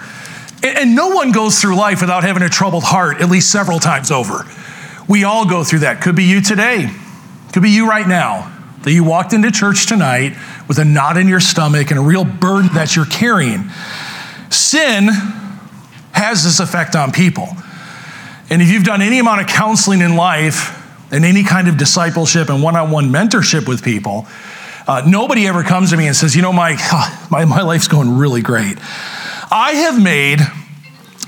And 0.62 0.94
no 0.94 1.08
one 1.08 1.32
goes 1.32 1.58
through 1.58 1.76
life 1.76 2.02
without 2.02 2.23
having 2.23 2.42
a 2.42 2.50
troubled 2.50 2.85
heart 2.85 3.23
at 3.23 3.30
least 3.30 3.50
several 3.50 3.78
times 3.78 4.11
over. 4.11 4.44
We 5.09 5.25
all 5.25 5.47
go 5.47 5.63
through 5.63 5.81
that. 5.81 6.01
Could 6.01 6.17
be 6.17 6.25
you 6.25 6.41
today, 6.41 6.91
could 7.53 7.63
be 7.63 7.71
you 7.71 7.89
right 7.89 8.07
now, 8.07 8.53
that 8.83 8.93
you 8.93 9.05
walked 9.05 9.33
into 9.33 9.51
church 9.51 9.87
tonight 9.87 10.37
with 10.69 10.79
a 10.79 10.85
knot 10.85 11.17
in 11.17 11.29
your 11.29 11.41
stomach 11.41 11.91
and 11.91 11.99
a 11.99 12.03
real 12.03 12.25
burden 12.25 12.73
that 12.75 12.97
you're 12.97 13.07
carrying. 13.07 13.71
Sin 14.51 15.09
has 16.13 16.45
this 16.45 16.61
effect 16.61 16.97
on 16.97 17.13
people. 17.13 17.49
And 18.49 18.63
if 18.63 18.71
you've 18.71 18.85
done 18.85 19.03
any 19.03 19.19
amount 19.19 19.41
of 19.41 19.49
counseling 19.49 20.01
in 20.01 20.17
life 20.17 20.73
and 21.13 21.25
any 21.25 21.45
kind 21.45 21.69
of 21.69 21.77
discipleship 21.77 22.49
and 22.49 22.63
one 22.63 22.77
on 22.77 22.91
one 22.91 23.11
mentorship 23.11 23.69
with 23.69 23.83
people, 23.83 24.27
uh, 24.89 25.03
nobody 25.07 25.47
ever 25.47 25.63
comes 25.65 25.91
to 25.91 25.97
me 25.97 26.07
and 26.07 26.15
says, 26.15 26.35
You 26.35 26.43
know, 26.43 26.53
Mike, 26.53 26.79
my, 27.31 27.45
my 27.45 27.63
life's 27.63 27.89
going 27.89 28.17
really 28.17 28.43
great. 28.43 28.79
I 29.51 29.73
have 29.73 30.03
made 30.03 30.41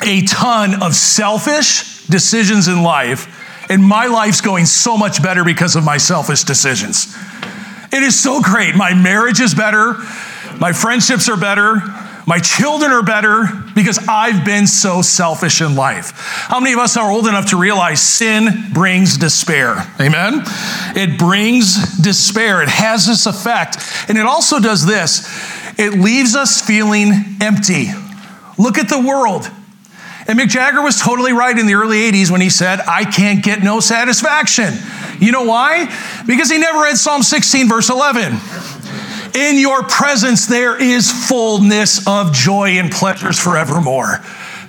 a 0.04 0.22
ton 0.22 0.80
of 0.82 0.94
selfish 0.94 2.06
decisions 2.06 2.68
in 2.68 2.82
life 2.82 3.34
and 3.68 3.82
my 3.82 4.06
life's 4.06 4.40
going 4.40 4.66
so 4.66 4.96
much 4.96 5.22
better 5.22 5.44
because 5.44 5.76
of 5.76 5.84
my 5.84 5.98
selfish 5.98 6.44
decisions. 6.44 7.16
It 7.92 8.02
is 8.02 8.18
so 8.18 8.40
great. 8.42 8.74
My 8.74 8.94
marriage 8.94 9.40
is 9.40 9.54
better, 9.54 9.94
my 10.58 10.72
friendships 10.72 11.28
are 11.28 11.36
better, 11.36 11.80
my 12.28 12.38
children 12.38 12.92
are 12.92 13.02
better 13.02 13.48
because 13.74 13.98
I've 14.06 14.44
been 14.44 14.66
so 14.66 15.00
selfish 15.00 15.62
in 15.62 15.74
life. 15.76 16.12
How 16.14 16.60
many 16.60 16.74
of 16.74 16.78
us 16.78 16.94
are 16.98 17.10
old 17.10 17.26
enough 17.26 17.50
to 17.50 17.56
realize 17.56 18.02
sin 18.02 18.66
brings 18.74 19.16
despair? 19.16 19.90
Amen? 19.98 20.42
It 20.94 21.18
brings 21.18 21.96
despair. 21.96 22.60
It 22.62 22.68
has 22.68 23.06
this 23.06 23.24
effect. 23.24 23.78
And 24.08 24.18
it 24.18 24.26
also 24.26 24.60
does 24.60 24.84
this 24.84 25.26
it 25.78 25.94
leaves 25.94 26.36
us 26.36 26.60
feeling 26.60 27.12
empty. 27.40 27.92
Look 28.58 28.76
at 28.76 28.90
the 28.90 29.00
world. 29.00 29.50
And 30.28 30.38
Mick 30.38 30.48
Jagger 30.48 30.82
was 30.82 31.00
totally 31.00 31.32
right 31.32 31.58
in 31.58 31.66
the 31.66 31.74
early 31.74 32.10
80s 32.10 32.30
when 32.30 32.42
he 32.42 32.50
said, 32.50 32.80
I 32.80 33.04
can't 33.04 33.42
get 33.42 33.62
no 33.62 33.80
satisfaction. 33.80 34.74
You 35.18 35.32
know 35.32 35.44
why? 35.44 35.86
Because 36.26 36.50
he 36.50 36.58
never 36.58 36.80
read 36.82 36.98
Psalm 36.98 37.22
16, 37.22 37.66
verse 37.66 37.88
11. 37.88 38.38
In 39.34 39.58
your 39.58 39.82
presence 39.84 40.46
there 40.46 40.80
is 40.80 41.10
fullness 41.10 42.06
of 42.06 42.34
joy 42.34 42.72
and 42.72 42.92
pleasures 42.92 43.38
forevermore. 43.38 44.18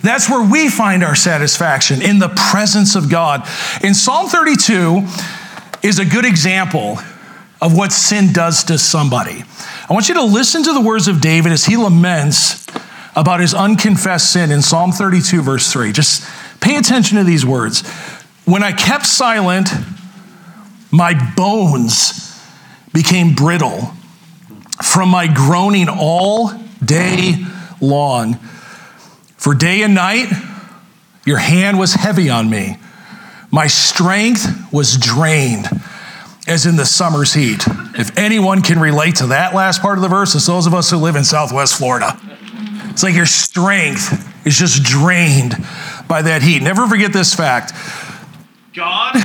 That's 0.02 0.30
where 0.30 0.50
we 0.50 0.70
find 0.70 1.04
our 1.04 1.16
satisfaction, 1.16 2.02
in 2.02 2.20
the 2.20 2.30
presence 2.30 2.96
of 2.96 3.10
God. 3.10 3.46
In 3.84 3.94
Psalm 3.94 4.28
32 4.28 5.06
is 5.84 6.00
a 6.00 6.06
good 6.06 6.24
example 6.24 7.00
of 7.62 7.76
what 7.76 7.92
sin 7.92 8.32
does 8.32 8.64
to 8.66 8.78
somebody. 8.78 9.44
I 9.90 9.94
want 9.94 10.08
you 10.08 10.16
to 10.16 10.24
listen 10.24 10.64
to 10.64 10.74
the 10.74 10.80
words 10.80 11.10
of 11.10 11.20
David 11.20 11.52
as 11.52 11.66
he 11.66 11.76
laments 11.76 12.66
about 13.16 13.40
his 13.40 13.54
unconfessed 13.54 14.32
sin 14.32 14.52
in 14.52 14.62
Psalm 14.62 14.92
32, 14.92 15.42
verse 15.42 15.72
3. 15.72 15.92
Just 15.92 16.24
pay 16.62 16.76
attention 16.76 17.18
to 17.18 17.24
these 17.24 17.46
words. 17.46 17.88
When 18.46 18.64
I 18.64 18.72
kept 18.72 19.06
silent, 19.06 19.70
my 20.92 21.14
bones 21.36 22.42
became 22.94 23.36
brittle 23.36 23.94
from 24.84 25.10
my 25.10 25.28
groaning 25.28 25.88
all 25.90 26.52
day 26.84 27.46
long. 27.82 28.36
For 29.38 29.54
day 29.54 29.84
and 29.84 29.94
night, 29.94 30.30
your 31.26 31.38
hand 31.38 31.78
was 31.78 31.94
heavy 31.94 32.30
on 32.30 32.50
me. 32.50 32.78
My 33.52 33.68
strength 33.68 34.72
was 34.72 34.98
drained 34.98 35.68
as 36.48 36.66
in 36.66 36.76
the 36.76 36.86
summer's 36.86 37.34
heat. 37.34 37.64
If 37.96 38.18
anyone 38.18 38.62
can 38.62 38.80
relate 38.80 39.16
to 39.18 39.28
that 39.28 39.54
last 39.54 39.82
part 39.82 39.98
of 39.98 40.02
the 40.02 40.08
verse, 40.08 40.34
it's 40.36 40.48
those 40.48 40.66
of 40.66 40.74
us 40.74 40.90
who 40.90 40.98
live 40.98 41.16
in 41.16 41.24
Southwest 41.24 41.76
Florida. 41.78 42.20
It's 43.00 43.04
like 43.06 43.16
your 43.16 43.26
strength 43.26 44.46
is 44.46 44.58
just 44.58 44.84
drained 44.84 45.56
by 46.10 46.22
that 46.22 46.42
heat. 46.42 46.62
Never 46.62 46.86
forget 46.86 47.14
this 47.14 47.34
fact 47.34 47.72
God 48.74 49.16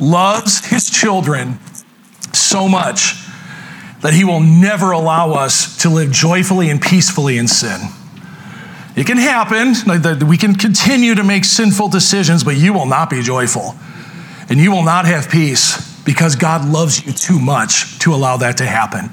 loves 0.00 0.66
his 0.66 0.90
children 0.90 1.60
so 2.32 2.66
much 2.66 3.14
that 4.00 4.14
he 4.14 4.24
will 4.24 4.40
never 4.40 4.90
allow 4.90 5.34
us 5.34 5.80
to 5.82 5.90
live 5.90 6.10
joyfully 6.10 6.70
and 6.70 6.82
peacefully 6.82 7.38
in 7.38 7.46
sin. 7.46 7.80
It 8.96 9.06
can 9.06 9.16
happen, 9.16 9.74
we 10.26 10.36
can 10.36 10.56
continue 10.56 11.14
to 11.14 11.22
make 11.22 11.44
sinful 11.44 11.90
decisions, 11.90 12.42
but 12.42 12.56
you 12.56 12.72
will 12.72 12.86
not 12.86 13.10
be 13.10 13.22
joyful. 13.22 13.76
And 14.48 14.58
you 14.58 14.72
will 14.72 14.82
not 14.82 15.04
have 15.04 15.30
peace 15.30 16.02
because 16.02 16.34
God 16.34 16.68
loves 16.68 17.06
you 17.06 17.12
too 17.12 17.38
much 17.38 17.96
to 18.00 18.12
allow 18.12 18.38
that 18.38 18.56
to 18.56 18.66
happen. 18.66 19.10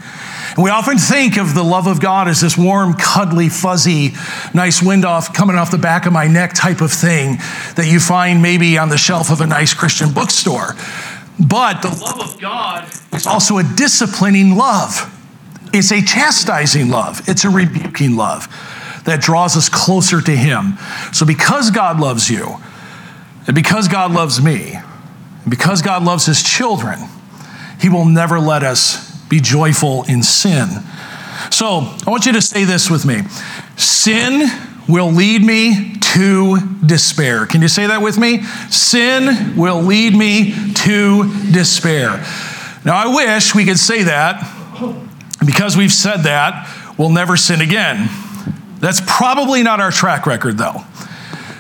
And 0.58 0.64
we 0.64 0.72
often 0.72 0.98
think 0.98 1.38
of 1.38 1.54
the 1.54 1.64
love 1.64 1.86
of 1.86 2.02
God 2.02 2.28
as 2.28 2.42
this 2.42 2.58
warm, 2.58 2.96
cuddly, 2.96 3.48
fuzzy, 3.48 4.14
nice 4.56 4.82
wind 4.82 5.06
off 5.06 5.32
coming 5.32 5.56
off 5.56 5.70
the 5.70 5.78
back 5.78 6.08
of 6.08 6.14
my 6.14 6.26
neck 6.26 6.56
type 6.56 6.82
of 6.82 6.92
thing 6.92 7.38
that 7.76 7.86
you 7.88 8.00
find 8.00 8.42
maybe 8.42 8.76
on 8.80 8.90
the 8.90 8.98
shelf 8.98 9.30
of 9.30 9.40
a 9.40 9.46
nice 9.46 9.76
Christian 9.76 10.12
bookstore. 10.12 10.76
But 11.40 11.84
the 11.84 11.90
love 11.90 12.20
of 12.20 12.42
God 12.42 12.92
is 13.14 13.28
also 13.28 13.60
a 13.60 13.64
disciplining 13.64 14.56
love. 14.58 15.14
It's 15.74 15.92
a 15.92 16.02
chastising 16.02 16.90
love, 16.90 17.22
it's 17.30 17.46
a 17.46 17.52
rebuking 17.52 18.16
love 18.16 18.48
that 19.06 19.22
draws 19.22 19.56
us 19.56 19.70
closer 19.70 20.22
to 20.22 20.36
Him. 20.36 20.80
So, 21.14 21.24
because 21.24 21.70
God 21.70 22.00
loves 22.00 22.32
you, 22.32 22.58
and 23.46 23.54
because 23.54 23.88
God 23.88 24.12
loves 24.12 24.42
me, 24.42 24.74
and 24.74 25.52
because 25.52 25.84
God 25.84 26.04
loves 26.04 26.26
His 26.26 26.42
children, 26.42 26.98
He 27.80 27.90
will 27.90 28.06
never 28.06 28.40
let 28.40 28.64
us 28.64 29.07
be 29.30 29.40
joyful 29.40 30.04
in 30.04 30.24
sin. 30.24 30.68
So, 31.52 31.94
I 32.06 32.10
want 32.10 32.26
you 32.26 32.34
to 32.34 32.42
say 32.42 32.64
this 32.64 32.90
with 32.90 33.06
me 33.06 33.22
Sin 33.78 34.48
will 34.88 35.12
lead 35.12 35.44
me 35.44 35.96
to 36.14 36.60
despair. 36.86 37.46
Can 37.46 37.62
you 37.62 37.68
say 37.68 37.88
that 37.88 38.02
with 38.02 38.18
me? 38.18 38.42
Sin 38.70 39.56
will 39.58 39.82
lead 39.82 40.16
me 40.16 40.74
to 40.74 41.52
despair. 41.52 42.26
Now, 42.86 42.96
I 42.96 43.14
wish 43.14 43.54
we 43.54 43.66
could 43.66 43.80
say 43.80 44.04
that. 44.04 44.54
Because 45.46 45.78
we've 45.78 45.92
said 45.92 46.24
that, 46.24 46.68
we'll 46.98 47.12
never 47.12 47.38
sin 47.38 47.62
again. 47.62 48.10
That's 48.80 49.02
probably 49.06 49.62
not 49.62 49.80
our 49.80 49.92
track 49.92 50.26
record, 50.26 50.58
though. 50.58 50.82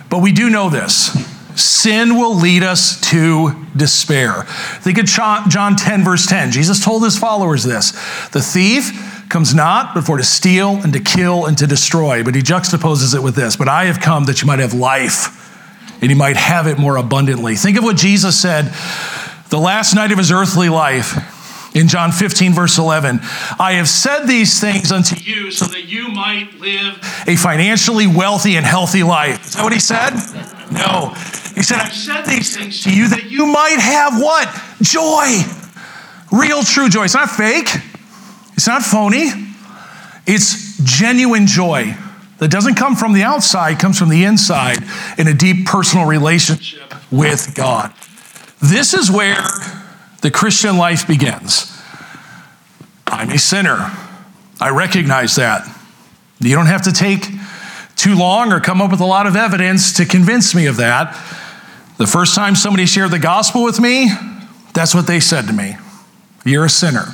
But 0.09 0.21
we 0.21 0.31
do 0.31 0.49
know 0.49 0.69
this 0.69 1.36
sin 1.59 2.15
will 2.15 2.35
lead 2.35 2.63
us 2.63 2.99
to 3.09 3.51
despair. 3.75 4.43
Think 4.81 4.97
of 4.97 5.05
John 5.05 5.75
10, 5.75 6.03
verse 6.03 6.25
10. 6.25 6.51
Jesus 6.51 6.83
told 6.83 7.03
his 7.03 7.17
followers 7.17 7.63
this 7.63 7.91
The 8.29 8.41
thief 8.41 9.25
comes 9.29 9.53
not 9.53 9.93
before 9.93 10.17
to 10.17 10.23
steal 10.23 10.75
and 10.77 10.93
to 10.93 10.99
kill 10.99 11.45
and 11.45 11.57
to 11.57 11.67
destroy, 11.67 12.23
but 12.23 12.35
he 12.35 12.41
juxtaposes 12.41 13.15
it 13.15 13.21
with 13.21 13.35
this 13.35 13.55
But 13.55 13.69
I 13.69 13.85
have 13.85 13.99
come 13.99 14.25
that 14.25 14.41
you 14.41 14.47
might 14.47 14.59
have 14.59 14.73
life 14.73 15.43
and 16.01 16.09
you 16.09 16.15
might 16.15 16.37
have 16.37 16.67
it 16.67 16.77
more 16.77 16.97
abundantly. 16.97 17.55
Think 17.55 17.77
of 17.77 17.83
what 17.83 17.97
Jesus 17.97 18.39
said 18.39 18.73
the 19.49 19.59
last 19.59 19.95
night 19.95 20.11
of 20.11 20.17
his 20.17 20.31
earthly 20.31 20.69
life 20.69 21.36
in 21.77 21.87
John 21.87 22.11
15, 22.11 22.53
verse 22.53 22.77
11. 22.77 23.19
I 23.59 23.73
have 23.73 23.87
said 23.87 24.25
these 24.25 24.59
things 24.59 24.91
unto 24.91 25.15
you 25.15 25.51
so 25.51 25.65
that 25.65 25.85
you 25.85 26.09
might 26.09 26.59
live 26.59 26.97
a 27.27 27.35
financially 27.35 28.07
wealthy 28.07 28.55
and 28.55 28.65
healthy 28.65 29.03
life. 29.03 29.45
Is 29.45 29.53
that 29.53 29.63
what 29.63 29.73
he 29.73 29.79
said? 29.79 30.11
No. 30.71 31.13
He 31.53 31.63
said, 31.63 31.79
I've 31.79 31.93
said 31.93 32.25
these 32.25 32.55
things 32.55 32.83
to 32.83 32.95
you 32.95 33.09
that 33.09 33.29
you 33.29 33.45
might 33.45 33.77
have 33.79 34.19
what? 34.19 34.47
Joy. 34.81 35.43
Real, 36.31 36.63
true 36.63 36.89
joy. 36.89 37.05
It's 37.05 37.13
not 37.13 37.29
fake, 37.29 37.69
it's 38.53 38.67
not 38.67 38.83
phony, 38.83 39.29
it's 40.25 40.77
genuine 40.83 41.47
joy 41.47 41.95
that 42.39 42.51
doesn't 42.51 42.75
come 42.75 42.95
from 42.95 43.13
the 43.13 43.23
outside, 43.23 43.79
comes 43.79 43.97
from 43.97 44.09
the 44.09 44.25
inside 44.25 44.79
in 45.17 45.27
a 45.27 45.33
deep 45.33 45.65
personal 45.65 46.05
relationship 46.05 46.93
with 47.11 47.55
God. 47.55 47.93
This 48.61 48.93
is 48.93 49.09
where 49.09 49.37
the 50.21 50.31
Christian 50.31 50.77
life 50.77 51.07
begins. 51.07 51.73
I'm 53.05 53.29
a 53.29 53.37
sinner. 53.37 53.91
I 54.59 54.69
recognize 54.69 55.35
that. 55.35 55.67
You 56.39 56.55
don't 56.55 56.67
have 56.67 56.83
to 56.83 56.91
take 56.91 57.27
too 57.95 58.15
long 58.15 58.51
or 58.51 58.59
come 58.59 58.81
up 58.81 58.91
with 58.91 58.99
a 58.99 59.05
lot 59.05 59.27
of 59.27 59.35
evidence 59.35 59.93
to 59.93 60.05
convince 60.05 60.53
me 60.53 60.67
of 60.67 60.77
that. 60.77 61.13
The 61.97 62.07
first 62.07 62.35
time 62.35 62.55
somebody 62.55 62.85
shared 62.85 63.11
the 63.11 63.19
gospel 63.19 63.63
with 63.63 63.79
me, 63.79 64.09
that's 64.73 64.93
what 64.93 65.07
they 65.07 65.19
said 65.19 65.47
to 65.47 65.53
me 65.53 65.77
You're 66.45 66.65
a 66.65 66.69
sinner. 66.69 67.05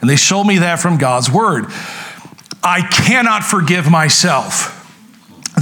And 0.00 0.10
they 0.10 0.16
showed 0.16 0.44
me 0.44 0.58
that 0.58 0.80
from 0.80 0.98
God's 0.98 1.30
word. 1.30 1.66
I 2.62 2.82
cannot 2.82 3.44
forgive 3.44 3.90
myself. 3.90 4.78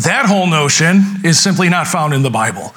That 0.05 0.27
whole 0.27 0.47
notion 0.47 1.03
is 1.25 1.39
simply 1.39 1.69
not 1.69 1.87
found 1.87 2.15
in 2.15 2.23
the 2.23 2.31
Bible. 2.31 2.75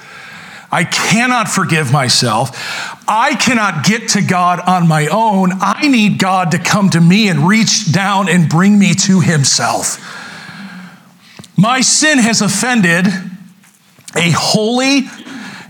I 0.71 0.83
cannot 0.85 1.47
forgive 1.47 1.91
myself. 1.91 2.92
I 3.07 3.35
cannot 3.35 3.85
get 3.85 4.09
to 4.09 4.21
God 4.21 4.59
on 4.61 4.87
my 4.87 5.07
own. 5.07 5.51
I 5.59 5.87
need 5.87 6.19
God 6.19 6.51
to 6.51 6.59
come 6.59 6.89
to 6.91 7.01
me 7.01 7.27
and 7.27 7.47
reach 7.47 7.91
down 7.91 8.29
and 8.29 8.47
bring 8.47 8.79
me 8.79 8.93
to 8.95 9.19
Himself. 9.19 9.97
My 11.57 11.81
sin 11.81 12.17
has 12.19 12.41
offended 12.41 13.07
a 14.15 14.31
holy 14.31 15.01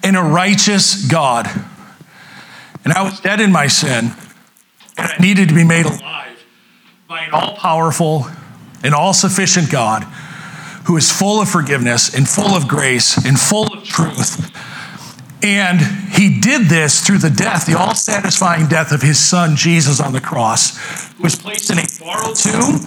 and 0.04 0.16
a 0.16 0.22
righteous 0.22 1.06
God. 1.08 1.50
And 2.84 2.94
I 2.94 3.04
was 3.04 3.20
dead 3.20 3.40
in 3.40 3.52
my 3.52 3.68
sin, 3.68 4.12
and 4.98 5.12
I 5.12 5.17
needed 5.17 5.50
to 5.50 5.56
be 5.56 5.63
made 5.63 5.86
alive 5.86 6.46
by 7.08 7.22
an 7.22 7.32
all 7.32 7.56
powerful 7.56 8.28
and 8.84 8.93
all 8.93 9.13
sufficient 9.13 9.72
God 9.72 10.04
who 10.86 10.98
is 10.98 11.12
full 11.12 11.41
of 11.41 11.50
forgiveness 11.50 12.13
and 12.13 12.28
full 12.28 12.56
of 12.56 12.67
grace 12.67 13.17
and 13.26 13.39
full 13.39 13.74
of 13.74 13.84
truth 13.84 14.52
and 15.43 15.82
he 16.13 16.39
did 16.39 16.67
this 16.67 17.06
through 17.06 17.17
the 17.17 17.29
death, 17.29 17.65
the 17.65 17.77
all 17.77 17.93
satisfying 17.93 18.67
death 18.67 18.93
of 18.93 19.01
his 19.01 19.19
son, 19.19 19.58
Jesus, 19.58 19.99
on 19.99 20.13
the 20.13 20.21
cross, 20.21 20.77
who 21.13 21.23
was 21.23 21.36
placed 21.36 21.69
in 21.69 21.79
a 21.79 21.86
borrowed 21.99 22.36
tomb. 22.36 22.79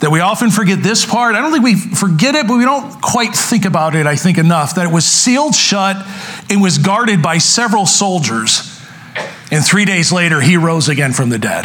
That 0.00 0.10
we 0.12 0.20
often 0.20 0.50
forget 0.50 0.80
this 0.80 1.04
part. 1.04 1.34
I 1.34 1.40
don't 1.40 1.50
think 1.50 1.64
we 1.64 1.74
forget 1.74 2.36
it, 2.36 2.46
but 2.46 2.56
we 2.56 2.64
don't 2.64 3.02
quite 3.02 3.34
think 3.34 3.64
about 3.64 3.96
it, 3.96 4.06
I 4.06 4.14
think, 4.14 4.38
enough. 4.38 4.76
That 4.76 4.86
it 4.86 4.92
was 4.92 5.04
sealed 5.04 5.56
shut 5.56 5.96
and 6.48 6.62
was 6.62 6.78
guarded 6.78 7.20
by 7.20 7.38
several 7.38 7.84
soldiers. 7.84 8.80
And 9.50 9.66
three 9.66 9.84
days 9.84 10.12
later, 10.12 10.40
he 10.40 10.56
rose 10.56 10.88
again 10.88 11.12
from 11.12 11.30
the 11.30 11.38
dead. 11.38 11.64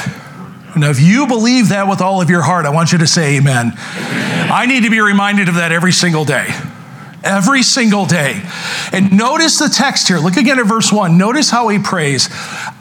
Now, 0.75 0.89
if 0.89 0.99
you 0.99 1.27
believe 1.27 1.69
that 1.69 1.87
with 1.87 2.01
all 2.01 2.21
of 2.23 2.31
your 2.31 2.41
heart, 2.41 2.65
I 2.65 2.71
want 2.71 2.91
you 2.91 2.97
to 2.97 3.05
say 3.05 3.37
amen. 3.37 3.73
amen. 3.77 4.51
I 4.51 4.65
need 4.65 4.81
to 4.81 4.89
be 4.89 4.99
reminded 4.99 5.47
of 5.47 5.55
that 5.55 5.71
every 5.71 5.91
single 5.91 6.25
day 6.25 6.47
every 7.23 7.63
single 7.63 8.05
day. 8.05 8.41
And 8.91 9.11
notice 9.13 9.59
the 9.59 9.69
text 9.69 10.07
here. 10.07 10.17
Look 10.17 10.37
again 10.37 10.59
at 10.59 10.65
verse 10.65 10.91
1. 10.91 11.17
Notice 11.17 11.49
how 11.49 11.67
he 11.69 11.79
prays 11.79 12.29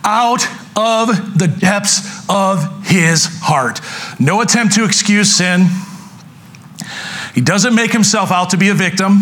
out 0.04 0.46
of 0.76 1.38
the 1.38 1.48
depths 1.48 2.28
of 2.28 2.86
his 2.86 3.26
heart. 3.42 3.80
No 4.18 4.40
attempt 4.40 4.74
to 4.74 4.84
excuse 4.84 5.34
sin. 5.34 5.66
He 7.34 7.40
doesn't 7.40 7.74
make 7.74 7.92
himself 7.92 8.30
out 8.30 8.50
to 8.50 8.56
be 8.56 8.68
a 8.68 8.74
victim. 8.74 9.20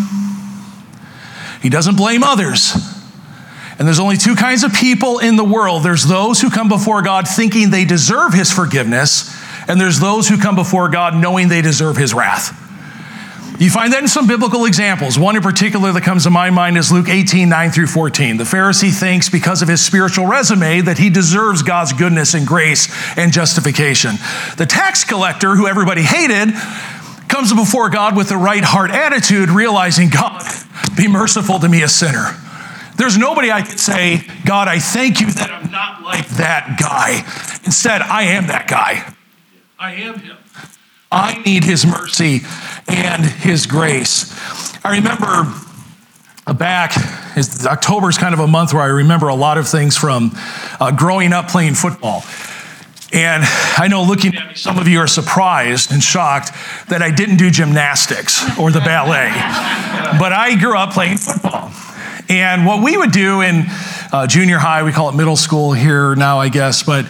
He 1.62 1.68
doesn't 1.68 1.96
blame 1.96 2.22
others. 2.22 2.74
And 3.78 3.86
there's 3.86 3.98
only 3.98 4.18
two 4.18 4.34
kinds 4.34 4.62
of 4.62 4.74
people 4.74 5.20
in 5.20 5.36
the 5.36 5.44
world 5.44 5.82
there's 5.82 6.04
those 6.04 6.40
who 6.40 6.50
come 6.50 6.68
before 6.68 7.00
God 7.00 7.26
thinking 7.26 7.70
they 7.70 7.86
deserve 7.86 8.34
his 8.34 8.52
forgiveness, 8.52 9.34
and 9.68 9.80
there's 9.80 10.00
those 10.00 10.28
who 10.28 10.36
come 10.36 10.54
before 10.54 10.90
God 10.90 11.16
knowing 11.16 11.48
they 11.48 11.62
deserve 11.62 11.96
his 11.96 12.12
wrath. 12.12 12.59
You 13.60 13.68
find 13.68 13.92
that 13.92 14.00
in 14.00 14.08
some 14.08 14.26
biblical 14.26 14.64
examples. 14.64 15.18
One 15.18 15.36
in 15.36 15.42
particular 15.42 15.92
that 15.92 16.00
comes 16.00 16.22
to 16.24 16.30
my 16.30 16.48
mind 16.48 16.78
is 16.78 16.90
Luke 16.90 17.10
18, 17.10 17.46
9 17.50 17.70
through 17.70 17.88
14. 17.88 18.38
The 18.38 18.44
Pharisee 18.44 18.90
thinks 18.90 19.28
because 19.28 19.60
of 19.60 19.68
his 19.68 19.84
spiritual 19.84 20.24
resume 20.24 20.80
that 20.80 20.96
he 20.96 21.10
deserves 21.10 21.62
God's 21.62 21.92
goodness 21.92 22.32
and 22.32 22.46
grace 22.46 22.88
and 23.18 23.34
justification. 23.34 24.12
The 24.56 24.64
tax 24.64 25.04
collector, 25.04 25.56
who 25.56 25.66
everybody 25.66 26.00
hated, 26.00 26.54
comes 27.28 27.52
before 27.52 27.90
God 27.90 28.16
with 28.16 28.30
the 28.30 28.38
right 28.38 28.64
heart 28.64 28.92
attitude, 28.92 29.50
realizing, 29.50 30.08
God, 30.08 30.42
be 30.96 31.06
merciful 31.06 31.58
to 31.58 31.68
me, 31.68 31.82
a 31.82 31.88
sinner. 31.88 32.34
There's 32.96 33.18
nobody 33.18 33.52
I 33.52 33.60
could 33.60 33.78
say, 33.78 34.22
God, 34.46 34.68
I 34.68 34.78
thank 34.78 35.20
you 35.20 35.30
that 35.32 35.50
I'm 35.50 35.70
not 35.70 36.00
like 36.00 36.26
that 36.28 36.78
guy. 36.80 37.18
Instead, 37.66 38.00
I 38.00 38.22
am 38.22 38.46
that 38.46 38.68
guy. 38.68 39.14
I 39.78 39.92
am 39.96 40.18
him. 40.18 40.38
I 41.12 41.42
need 41.42 41.64
his 41.64 41.84
mercy 41.84 42.42
and 42.88 43.24
his 43.24 43.66
grace. 43.66 44.32
I 44.84 44.96
remember 44.96 45.52
back, 46.54 46.96
October 47.64 48.08
is 48.08 48.18
kind 48.18 48.34
of 48.34 48.40
a 48.40 48.46
month 48.46 48.72
where 48.72 48.82
I 48.82 48.86
remember 48.86 49.28
a 49.28 49.34
lot 49.34 49.58
of 49.58 49.68
things 49.68 49.96
from 49.96 50.32
uh, 50.80 50.90
growing 50.90 51.32
up 51.32 51.48
playing 51.48 51.74
football. 51.74 52.22
And 53.12 53.42
I 53.44 53.88
know 53.88 54.04
looking 54.04 54.36
at 54.36 54.48
me, 54.48 54.54
some 54.54 54.78
of 54.78 54.86
you 54.86 55.00
are 55.00 55.08
surprised 55.08 55.90
and 55.90 56.02
shocked 56.02 56.52
that 56.88 57.02
I 57.02 57.10
didn't 57.10 57.36
do 57.36 57.50
gymnastics 57.50 58.58
or 58.58 58.70
the 58.70 58.80
ballet. 58.80 59.30
but 60.18 60.32
I 60.32 60.56
grew 60.58 60.76
up 60.76 60.92
playing 60.92 61.18
football. 61.18 61.72
And 62.28 62.64
what 62.64 62.84
we 62.84 62.96
would 62.96 63.10
do 63.10 63.40
in 63.40 63.64
uh, 64.12 64.28
junior 64.28 64.58
high, 64.58 64.84
we 64.84 64.92
call 64.92 65.08
it 65.08 65.16
middle 65.16 65.36
school 65.36 65.72
here 65.72 66.14
now, 66.14 66.38
I 66.38 66.48
guess, 66.48 66.84
but 66.84 67.06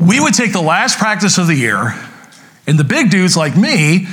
we 0.00 0.18
would 0.20 0.32
take 0.32 0.52
the 0.52 0.62
last 0.62 0.98
practice 0.98 1.36
of 1.36 1.46
the 1.46 1.54
year 1.54 1.94
and 2.66 2.78
the 2.78 2.84
big 2.84 3.10
dudes 3.10 3.36
like 3.36 3.56
me, 3.56 4.06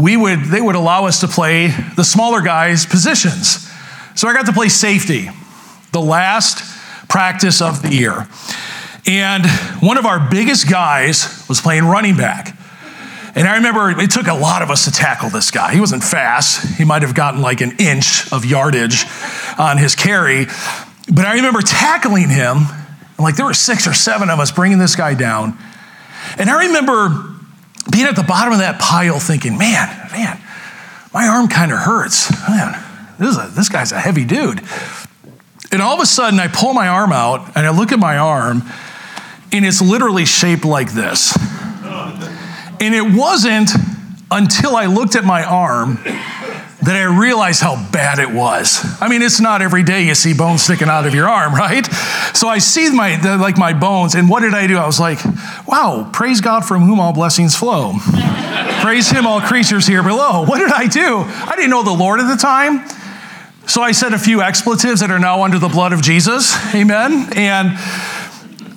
we 0.00 0.16
would, 0.16 0.44
they 0.44 0.60
would 0.60 0.74
allow 0.74 1.06
us 1.06 1.20
to 1.20 1.28
play 1.28 1.68
the 1.96 2.04
smaller 2.04 2.40
guys' 2.40 2.86
positions. 2.86 3.68
So 4.14 4.28
I 4.28 4.32
got 4.32 4.46
to 4.46 4.52
play 4.52 4.68
safety, 4.68 5.28
the 5.92 6.00
last 6.00 6.62
practice 7.08 7.60
of 7.60 7.82
the 7.82 7.94
year. 7.94 8.28
And 9.06 9.46
one 9.80 9.98
of 9.98 10.06
our 10.06 10.28
biggest 10.30 10.68
guys 10.68 11.44
was 11.48 11.60
playing 11.60 11.84
running 11.84 12.16
back. 12.16 12.56
And 13.34 13.46
I 13.46 13.56
remember 13.56 13.90
it 13.90 14.10
took 14.10 14.26
a 14.26 14.34
lot 14.34 14.62
of 14.62 14.70
us 14.70 14.84
to 14.86 14.90
tackle 14.90 15.30
this 15.30 15.50
guy. 15.50 15.72
He 15.72 15.80
wasn't 15.80 16.02
fast, 16.02 16.76
he 16.76 16.84
might 16.84 17.02
have 17.02 17.14
gotten 17.14 17.40
like 17.40 17.60
an 17.60 17.72
inch 17.78 18.30
of 18.32 18.44
yardage 18.44 19.04
on 19.58 19.78
his 19.78 19.94
carry. 19.94 20.46
But 21.12 21.26
I 21.26 21.34
remember 21.34 21.60
tackling 21.60 22.28
him, 22.28 22.56
and 22.58 23.18
like 23.18 23.36
there 23.36 23.46
were 23.46 23.54
six 23.54 23.86
or 23.86 23.94
seven 23.94 24.30
of 24.30 24.38
us 24.40 24.50
bringing 24.50 24.78
this 24.78 24.96
guy 24.96 25.14
down. 25.14 25.56
And 26.38 26.50
I 26.50 26.66
remember 26.66 27.29
being 27.90 28.06
at 28.06 28.16
the 28.16 28.22
bottom 28.22 28.52
of 28.52 28.60
that 28.60 28.80
pile 28.80 29.18
thinking, 29.18 29.58
man, 29.58 29.88
man, 30.12 30.40
my 31.12 31.26
arm 31.26 31.48
kind 31.48 31.72
of 31.72 31.78
hurts. 31.78 32.30
Man, 32.48 32.80
this, 33.18 33.36
a, 33.36 33.48
this 33.48 33.68
guy's 33.68 33.92
a 33.92 34.00
heavy 34.00 34.24
dude. 34.24 34.62
And 35.72 35.80
all 35.82 35.94
of 35.94 36.00
a 36.00 36.06
sudden, 36.06 36.40
I 36.40 36.48
pull 36.48 36.72
my 36.72 36.88
arm 36.88 37.12
out 37.12 37.56
and 37.56 37.66
I 37.66 37.70
look 37.70 37.92
at 37.92 37.98
my 37.98 38.18
arm, 38.18 38.62
and 39.52 39.64
it's 39.64 39.80
literally 39.80 40.24
shaped 40.24 40.64
like 40.64 40.92
this. 40.92 41.36
And 42.80 42.94
it 42.94 43.14
wasn't 43.14 43.70
until 44.30 44.74
I 44.74 44.86
looked 44.86 45.16
at 45.16 45.24
my 45.24 45.44
arm 45.44 45.98
that 46.82 46.96
I 46.96 47.04
realized 47.04 47.60
how 47.60 47.76
bad 47.90 48.18
it 48.18 48.30
was. 48.30 48.84
I 49.00 49.08
mean, 49.08 49.22
it's 49.22 49.40
not 49.40 49.60
every 49.60 49.82
day 49.82 50.04
you 50.04 50.14
see 50.14 50.32
bones 50.32 50.62
sticking 50.62 50.88
out 50.88 51.06
of 51.06 51.14
your 51.14 51.28
arm, 51.28 51.54
right? 51.66 51.86
So 52.34 52.48
I 52.48 52.58
see 52.58 52.90
my 52.90 53.16
the, 53.16 53.36
like 53.36 53.58
my 53.58 53.72
bones, 53.72 54.14
and 54.14 54.28
what 54.28 54.40
did 54.40 54.54
I 54.54 54.66
do? 54.66 54.78
I 54.78 54.86
was 54.86 54.98
like, 54.98 55.18
"Wow, 55.66 56.08
praise 56.12 56.40
God 56.40 56.64
from 56.64 56.82
whom 56.82 56.98
all 57.00 57.12
blessings 57.12 57.54
flow. 57.54 57.94
praise 58.80 59.10
Him, 59.10 59.26
all 59.26 59.40
creatures 59.40 59.86
here 59.86 60.02
below." 60.02 60.44
What 60.44 60.58
did 60.58 60.72
I 60.72 60.86
do? 60.86 61.18
I 61.18 61.54
didn't 61.56 61.70
know 61.70 61.82
the 61.82 61.90
Lord 61.90 62.20
at 62.20 62.28
the 62.28 62.40
time, 62.40 62.88
so 63.66 63.82
I 63.82 63.92
said 63.92 64.14
a 64.14 64.18
few 64.18 64.40
expletives 64.40 65.00
that 65.00 65.10
are 65.10 65.18
now 65.18 65.42
under 65.42 65.58
the 65.58 65.68
blood 65.68 65.92
of 65.92 66.02
Jesus. 66.02 66.56
Amen. 66.74 67.28
And 67.36 67.76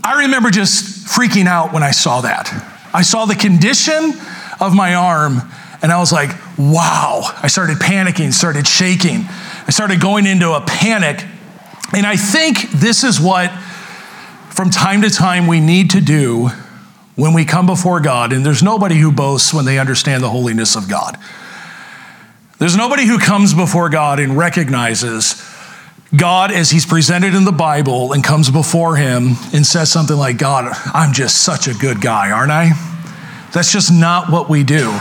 I 0.04 0.24
remember 0.24 0.52
just 0.52 1.08
freaking 1.08 1.46
out 1.46 1.74
when 1.74 1.84
I 1.84 1.92
saw 1.92 2.22
that. 2.22 2.52
I 2.94 3.02
saw 3.02 3.26
the 3.26 3.36
condition 3.36 4.14
of 4.60 4.76
my 4.76 4.94
arm 4.94 5.42
and 5.84 5.92
I 5.92 6.00
was 6.00 6.14
like, 6.14 6.32
wow. 6.58 7.22
I 7.44 7.48
started 7.48 7.78
panicking, 7.78 8.32
started 8.32 8.66
shaking. 8.66 9.26
I 9.28 9.70
started 9.70 10.00
going 10.00 10.26
into 10.26 10.54
a 10.54 10.62
panic. 10.62 11.26
And 11.94 12.06
I 12.06 12.16
think 12.16 12.72
this 12.72 13.04
is 13.04 13.20
what, 13.20 13.52
from 14.50 14.70
time 14.70 15.02
to 15.02 15.10
time, 15.10 15.46
we 15.46 15.60
need 15.60 15.90
to 15.90 16.00
do 16.00 16.50
when 17.16 17.34
we 17.34 17.44
come 17.44 17.66
before 17.66 18.00
God. 18.00 18.32
And 18.32 18.46
there's 18.46 18.64
nobody 18.64 18.96
who 18.96 19.12
boasts 19.12 19.54
when 19.54 19.66
they 19.66 19.78
understand 19.78 20.24
the 20.24 20.30
holiness 20.30 20.78
of 20.78 20.90
God. 20.90 21.18
There's 22.60 22.78
nobody 22.78 23.06
who 23.06 23.20
comes 23.20 23.54
before 23.54 23.90
God 23.90 24.22
and 24.22 24.38
recognizes 24.38 25.44
God 26.16 26.52
as 26.52 26.70
he's 26.70 26.86
presented 26.86 27.36
in 27.36 27.44
the 27.44 27.52
Bible 27.52 28.14
and 28.14 28.24
comes 28.24 28.50
before 28.50 28.96
him 28.96 29.34
and 29.54 29.66
says 29.66 29.92
something 29.92 30.16
like, 30.16 30.38
God, 30.38 30.72
I'm 30.94 31.12
just 31.12 31.44
such 31.44 31.68
a 31.68 31.74
good 31.74 32.00
guy, 32.00 32.32
aren't 32.32 32.52
I? 32.52 32.72
That's 33.52 33.72
just 33.72 33.92
not 33.92 34.32
what 34.32 34.50
we 34.50 34.64
do. 34.64 34.98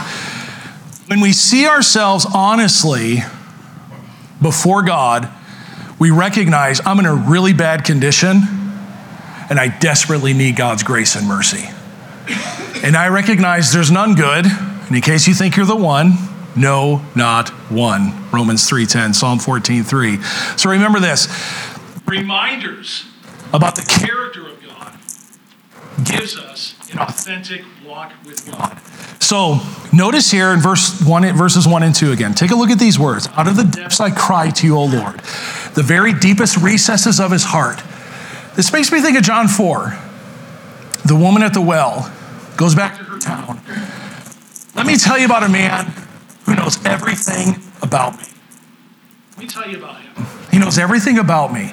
When 1.07 1.19
we 1.19 1.33
see 1.33 1.67
ourselves 1.67 2.25
honestly 2.33 3.17
before 4.41 4.83
God, 4.83 5.29
we 5.99 6.11
recognize 6.11 6.81
I'm 6.85 6.99
in 6.99 7.05
a 7.05 7.13
really 7.13 7.53
bad 7.53 7.83
condition 7.83 8.41
and 9.49 9.59
I 9.59 9.67
desperately 9.79 10.33
need 10.33 10.55
God's 10.55 10.83
grace 10.83 11.15
and 11.15 11.27
mercy. 11.27 11.67
And 12.83 12.95
I 12.95 13.09
recognize 13.09 13.73
there's 13.73 13.91
none 13.91 14.15
good. 14.15 14.45
And 14.45 14.95
in 14.95 15.01
case 15.01 15.27
you 15.27 15.33
think 15.33 15.57
you're 15.57 15.65
the 15.65 15.75
one, 15.75 16.13
no, 16.55 17.01
not 17.15 17.49
one. 17.69 18.29
Romans 18.31 18.69
3:10, 18.69 19.13
Psalm 19.13 19.39
14:3. 19.39 20.21
So 20.57 20.69
remember 20.69 20.99
this. 20.99 21.27
Reminders 22.05 23.05
about 23.53 23.75
the 23.75 23.83
character 23.83 24.47
of 24.47 24.61
God 24.65 24.97
gives 26.03 26.37
us 26.37 26.75
an 26.91 26.99
authentic 26.99 27.63
walk 27.85 28.13
with 28.25 28.49
God. 28.49 28.79
So 29.21 29.59
notice 29.91 30.31
here 30.31 30.51
in 30.51 30.59
verse 30.59 31.01
one, 31.01 31.23
verses 31.35 31.67
one 31.67 31.83
and 31.83 31.93
two 31.93 32.11
again. 32.11 32.33
Take 32.33 32.51
a 32.51 32.55
look 32.55 32.69
at 32.69 32.79
these 32.79 32.99
words. 32.99 33.27
Out 33.33 33.47
of 33.47 33.55
the 33.55 33.63
depths 33.63 33.99
I 33.99 34.11
cry 34.11 34.49
to 34.49 34.67
you, 34.67 34.77
O 34.77 34.85
Lord, 34.85 35.19
the 35.75 35.83
very 35.83 36.13
deepest 36.13 36.57
recesses 36.57 37.19
of 37.19 37.31
his 37.31 37.43
heart. 37.43 37.81
This 38.55 38.71
makes 38.71 38.91
me 38.91 39.01
think 39.01 39.17
of 39.17 39.23
John 39.23 39.47
4. 39.47 39.97
The 41.05 41.15
woman 41.15 41.41
at 41.43 41.53
the 41.53 41.61
well 41.61 42.13
goes 42.57 42.75
back 42.75 42.97
to 42.97 43.03
her 43.03 43.19
town. 43.19 43.59
Let 44.75 44.85
me 44.85 44.97
tell 44.97 45.17
you 45.17 45.25
about 45.25 45.43
a 45.43 45.49
man 45.49 45.91
who 46.45 46.55
knows 46.55 46.83
everything 46.85 47.61
about 47.81 48.17
me. 48.17 48.25
Let 49.31 49.39
me 49.39 49.47
tell 49.47 49.67
you 49.67 49.77
about 49.77 50.01
him. 50.01 50.25
He 50.51 50.59
knows 50.59 50.77
everything 50.77 51.17
about 51.17 51.51
me. 51.51 51.71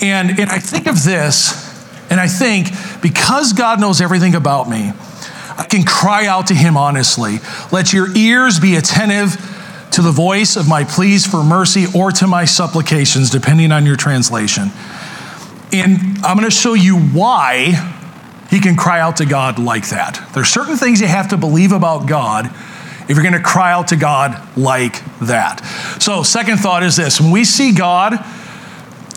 And, 0.00 0.38
and 0.38 0.50
I 0.50 0.58
think 0.58 0.86
of 0.86 1.04
this, 1.04 1.63
and 2.14 2.20
I 2.20 2.28
think 2.28 2.68
because 3.02 3.54
God 3.54 3.80
knows 3.80 4.00
everything 4.00 4.36
about 4.36 4.70
me, 4.70 4.92
I 5.58 5.66
can 5.68 5.82
cry 5.82 6.26
out 6.26 6.46
to 6.46 6.54
him 6.54 6.76
honestly. 6.76 7.38
Let 7.72 7.92
your 7.92 8.16
ears 8.16 8.60
be 8.60 8.76
attentive 8.76 9.32
to 9.90 10.00
the 10.00 10.12
voice 10.12 10.54
of 10.54 10.68
my 10.68 10.84
pleas 10.84 11.26
for 11.26 11.42
mercy 11.42 11.86
or 11.92 12.12
to 12.12 12.28
my 12.28 12.44
supplications, 12.44 13.30
depending 13.30 13.72
on 13.72 13.84
your 13.84 13.96
translation. 13.96 14.70
And 15.72 16.18
I'm 16.18 16.36
going 16.36 16.48
to 16.48 16.54
show 16.54 16.74
you 16.74 17.00
why 17.00 17.72
he 18.48 18.60
can 18.60 18.76
cry 18.76 19.00
out 19.00 19.16
to 19.16 19.26
God 19.26 19.58
like 19.58 19.88
that. 19.88 20.24
There's 20.34 20.50
certain 20.50 20.76
things 20.76 21.00
you 21.00 21.08
have 21.08 21.30
to 21.30 21.36
believe 21.36 21.72
about 21.72 22.06
God 22.06 22.46
if 22.46 23.16
you're 23.16 23.24
going 23.24 23.32
to 23.32 23.42
cry 23.42 23.72
out 23.72 23.88
to 23.88 23.96
God 23.96 24.56
like 24.56 25.02
that. 25.18 25.64
So, 25.98 26.22
second 26.22 26.58
thought 26.58 26.84
is 26.84 26.94
this 26.94 27.20
when 27.20 27.32
we 27.32 27.44
see 27.44 27.74
God 27.74 28.24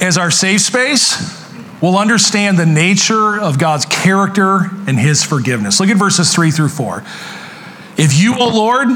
as 0.02 0.18
our 0.18 0.32
safe 0.32 0.62
space, 0.62 1.37
we'll 1.82 1.98
understand 1.98 2.58
the 2.58 2.66
nature 2.66 3.40
of 3.40 3.60
God's 3.60 3.86
character 3.86 4.70
and 4.88 5.00
his 5.00 5.24
forgiveness. 5.24 5.80
Look 5.80 5.90
at 5.90 5.98
verses 5.98 6.34
three 6.34 6.52
through 6.52 6.70
four. 6.70 7.04
If 7.98 8.14
you, 8.20 8.36
O 8.38 8.50
Lord, 8.50 8.90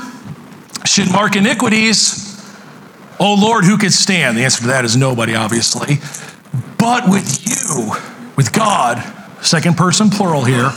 should 0.85 1.11
mark 1.11 1.35
iniquities, 1.35 2.27
O 3.19 3.35
Lord, 3.35 3.65
who 3.65 3.77
could 3.77 3.93
stand? 3.93 4.37
The 4.37 4.43
answer 4.43 4.61
to 4.61 4.67
that 4.67 4.85
is 4.85 4.95
nobody, 4.95 5.35
obviously. 5.35 5.97
But 6.77 7.07
with 7.07 7.47
you, 7.47 7.93
with 8.35 8.51
God, 8.51 9.03
second 9.43 9.77
person 9.77 10.09
plural 10.09 10.43
here, 10.43 10.71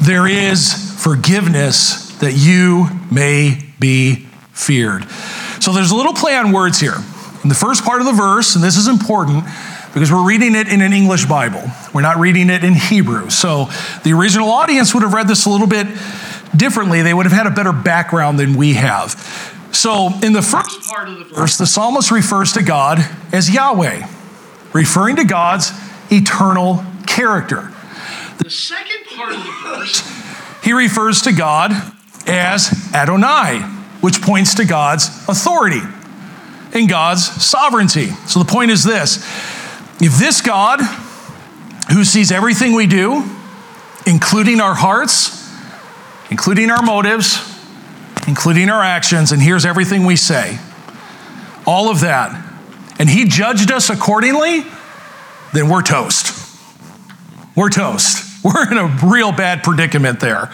there 0.00 0.26
is 0.26 1.02
forgiveness 1.02 2.18
that 2.18 2.32
you 2.32 2.88
may 3.10 3.58
be 3.78 4.26
feared. 4.52 5.08
So 5.60 5.72
there's 5.72 5.90
a 5.90 5.96
little 5.96 6.14
play 6.14 6.36
on 6.36 6.52
words 6.52 6.80
here. 6.80 6.96
In 7.42 7.48
the 7.48 7.54
first 7.54 7.84
part 7.84 8.00
of 8.00 8.06
the 8.06 8.12
verse, 8.12 8.54
and 8.54 8.64
this 8.64 8.76
is 8.76 8.88
important, 8.88 9.44
because 9.92 10.12
we're 10.12 10.26
reading 10.26 10.54
it 10.54 10.68
in 10.68 10.80
an 10.80 10.92
English 10.92 11.26
Bible. 11.26 11.62
We're 11.92 12.02
not 12.02 12.18
reading 12.18 12.50
it 12.50 12.62
in 12.62 12.74
Hebrew. 12.74 13.30
So 13.30 13.68
the 14.04 14.12
original 14.12 14.50
audience 14.50 14.94
would 14.94 15.02
have 15.02 15.12
read 15.12 15.28
this 15.28 15.46
a 15.46 15.50
little 15.50 15.66
bit 15.66 15.86
differently. 16.56 17.02
They 17.02 17.14
would 17.14 17.26
have 17.26 17.32
had 17.32 17.46
a 17.46 17.54
better 17.54 17.72
background 17.72 18.38
than 18.38 18.56
we 18.56 18.74
have. 18.74 19.12
So 19.72 20.10
in 20.22 20.32
the 20.32 20.42
first 20.42 20.88
part 20.88 21.08
of 21.08 21.18
the 21.18 21.24
verse, 21.24 21.58
the 21.58 21.66
psalmist 21.66 22.10
refers 22.10 22.52
to 22.52 22.62
God 22.62 22.98
as 23.32 23.52
Yahweh, 23.52 24.06
referring 24.72 25.16
to 25.16 25.24
God's 25.24 25.72
eternal 26.10 26.84
character. 27.06 27.72
The 28.38 28.50
second 28.50 29.06
part 29.16 29.34
of 29.34 29.44
the 29.44 29.52
verse, 29.62 30.02
he 30.62 30.72
refers 30.72 31.22
to 31.22 31.32
God 31.32 31.72
as 32.26 32.90
Adonai, 32.94 33.60
which 34.00 34.22
points 34.22 34.54
to 34.54 34.64
God's 34.64 35.06
authority 35.28 35.82
and 36.72 36.88
God's 36.88 37.24
sovereignty. 37.24 38.06
So 38.26 38.38
the 38.38 38.50
point 38.50 38.70
is 38.70 38.84
this 38.84 39.24
if 40.00 40.18
this 40.18 40.40
God, 40.40 40.80
who 41.92 42.04
sees 42.04 42.32
everything 42.32 42.72
we 42.72 42.86
do, 42.86 43.28
including 44.06 44.60
our 44.60 44.74
hearts, 44.74 45.50
including 46.30 46.70
our 46.70 46.82
motives, 46.82 47.38
including 48.26 48.70
our 48.70 48.82
actions, 48.82 49.32
and 49.32 49.42
hears 49.42 49.66
everything 49.66 50.06
we 50.06 50.16
say, 50.16 50.58
all 51.66 51.90
of 51.90 52.00
that, 52.00 52.46
and 52.98 53.08
He 53.08 53.26
judged 53.26 53.70
us 53.70 53.90
accordingly, 53.90 54.64
then 55.52 55.68
we're 55.68 55.82
toast. 55.82 56.36
We're 57.56 57.70
toast. 57.70 58.26
We're 58.44 58.72
in 58.72 58.78
a 58.78 58.86
real 59.04 59.32
bad 59.32 59.62
predicament 59.62 60.20
there. 60.20 60.50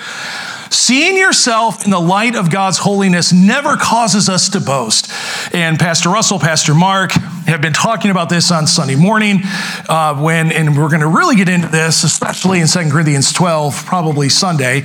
Seeing 0.71 1.17
yourself 1.17 1.85
in 1.85 1.91
the 1.91 2.01
light 2.01 2.35
of 2.35 2.51
God's 2.51 2.79
holiness 2.79 3.33
never 3.33 3.77
causes 3.77 4.29
us 4.29 4.49
to 4.51 4.61
boast. 4.61 5.11
And 5.55 5.79
Pastor 5.79 6.09
Russell, 6.09 6.39
Pastor 6.39 6.75
Mark 6.75 7.13
have 7.13 7.61
been 7.61 7.73
talking 7.73 8.11
about 8.11 8.29
this 8.29 8.51
on 8.51 8.67
Sunday 8.67 8.97
morning 8.97 9.41
uh, 9.89 10.15
when, 10.21 10.51
and 10.51 10.77
we're 10.77 10.89
going 10.89 11.01
to 11.01 11.09
really 11.09 11.37
get 11.37 11.49
into 11.49 11.69
this, 11.69 12.03
especially 12.03 12.61
in 12.61 12.67
2 12.67 12.91
Corinthians 12.91 13.33
12, 13.33 13.87
probably 13.87 14.29
Sunday, 14.29 14.83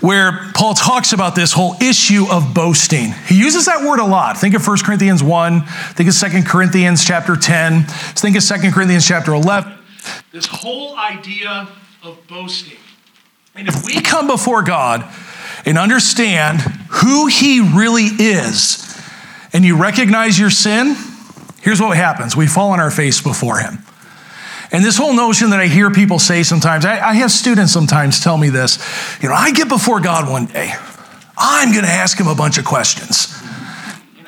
where 0.00 0.50
Paul 0.54 0.74
talks 0.74 1.12
about 1.12 1.34
this 1.34 1.52
whole 1.52 1.74
issue 1.80 2.26
of 2.30 2.52
boasting. 2.52 3.12
He 3.26 3.38
uses 3.38 3.66
that 3.66 3.86
word 3.86 4.00
a 4.00 4.04
lot. 4.04 4.38
Think 4.38 4.54
of 4.54 4.66
1 4.66 4.78
Corinthians 4.78 5.22
1, 5.22 5.62
think 5.94 6.08
of 6.08 6.14
2 6.14 6.42
Corinthians 6.42 7.04
chapter 7.04 7.36
10, 7.36 7.84
think 7.84 8.36
of 8.36 8.42
2 8.44 8.72
Corinthians 8.72 9.06
chapter 9.06 9.32
11. 9.32 9.72
This 10.32 10.46
whole 10.46 10.96
idea 10.96 11.68
of 12.02 12.18
boasting. 12.26 12.78
And 13.54 13.68
if 13.68 13.84
we 13.84 14.00
come 14.00 14.26
before 14.26 14.62
God 14.62 15.04
and 15.64 15.78
understand 15.78 16.60
who 16.88 17.26
He 17.26 17.60
really 17.60 18.04
is, 18.04 18.86
and 19.52 19.64
you 19.64 19.76
recognize 19.80 20.38
your 20.38 20.50
sin, 20.50 20.96
here's 21.62 21.80
what 21.80 21.96
happens 21.96 22.36
we 22.36 22.46
fall 22.46 22.70
on 22.70 22.80
our 22.80 22.90
face 22.90 23.20
before 23.20 23.58
Him. 23.58 23.78
And 24.72 24.84
this 24.84 24.96
whole 24.96 25.14
notion 25.14 25.50
that 25.50 25.58
I 25.58 25.66
hear 25.66 25.90
people 25.90 26.18
say 26.18 26.42
sometimes, 26.44 26.84
I, 26.84 27.00
I 27.00 27.14
have 27.14 27.32
students 27.32 27.72
sometimes 27.72 28.20
tell 28.20 28.38
me 28.38 28.50
this, 28.50 28.78
you 29.20 29.28
know, 29.28 29.34
I 29.34 29.50
get 29.50 29.68
before 29.68 30.00
God 30.00 30.30
one 30.30 30.46
day, 30.46 30.72
I'm 31.36 31.72
going 31.72 31.84
to 31.84 31.90
ask 31.90 32.18
Him 32.18 32.28
a 32.28 32.34
bunch 32.34 32.58
of 32.58 32.64
questions. 32.64 33.36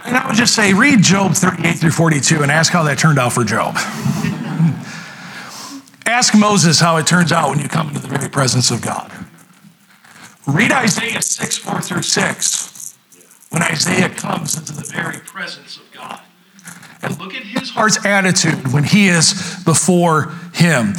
And 0.05 0.16
I 0.16 0.27
would 0.27 0.37
just 0.37 0.55
say, 0.55 0.75
read 0.75 1.03
Job 1.03 1.35
38 1.35 1.75
through 1.75 1.92
42 1.92 2.42
and 2.42 2.51
ask 2.51 2.73
how 2.73 2.83
that 2.85 2.99
turned 2.99 3.21
out 3.21 3.33
for 3.33 3.45
Job. 3.45 3.77
Ask 6.05 6.37
Moses 6.37 6.81
how 6.81 6.97
it 6.97 7.07
turns 7.07 7.31
out 7.31 7.51
when 7.51 7.61
you 7.61 7.68
come 7.68 7.88
into 7.88 8.01
the 8.01 8.09
very 8.09 8.29
presence 8.29 8.73
of 8.73 8.83
God. 8.83 9.11
Read 10.46 10.72
Isaiah 10.72 11.22
6, 11.22 11.59
4 11.59 11.81
through 11.81 12.02
6, 12.02 12.96
when 13.50 13.62
Isaiah 13.62 14.09
comes 14.09 14.57
into 14.57 14.72
the 14.72 14.83
very 14.83 15.18
presence 15.18 15.76
of 15.76 15.90
God. 15.92 16.20
And 17.02 17.18
look 17.18 17.35
at 17.35 17.42
his 17.42 17.70
heart's 17.70 18.05
attitude 18.07 18.72
when 18.72 18.85
he 18.85 19.09
is 19.09 19.61
before 19.64 20.33
him. 20.55 20.94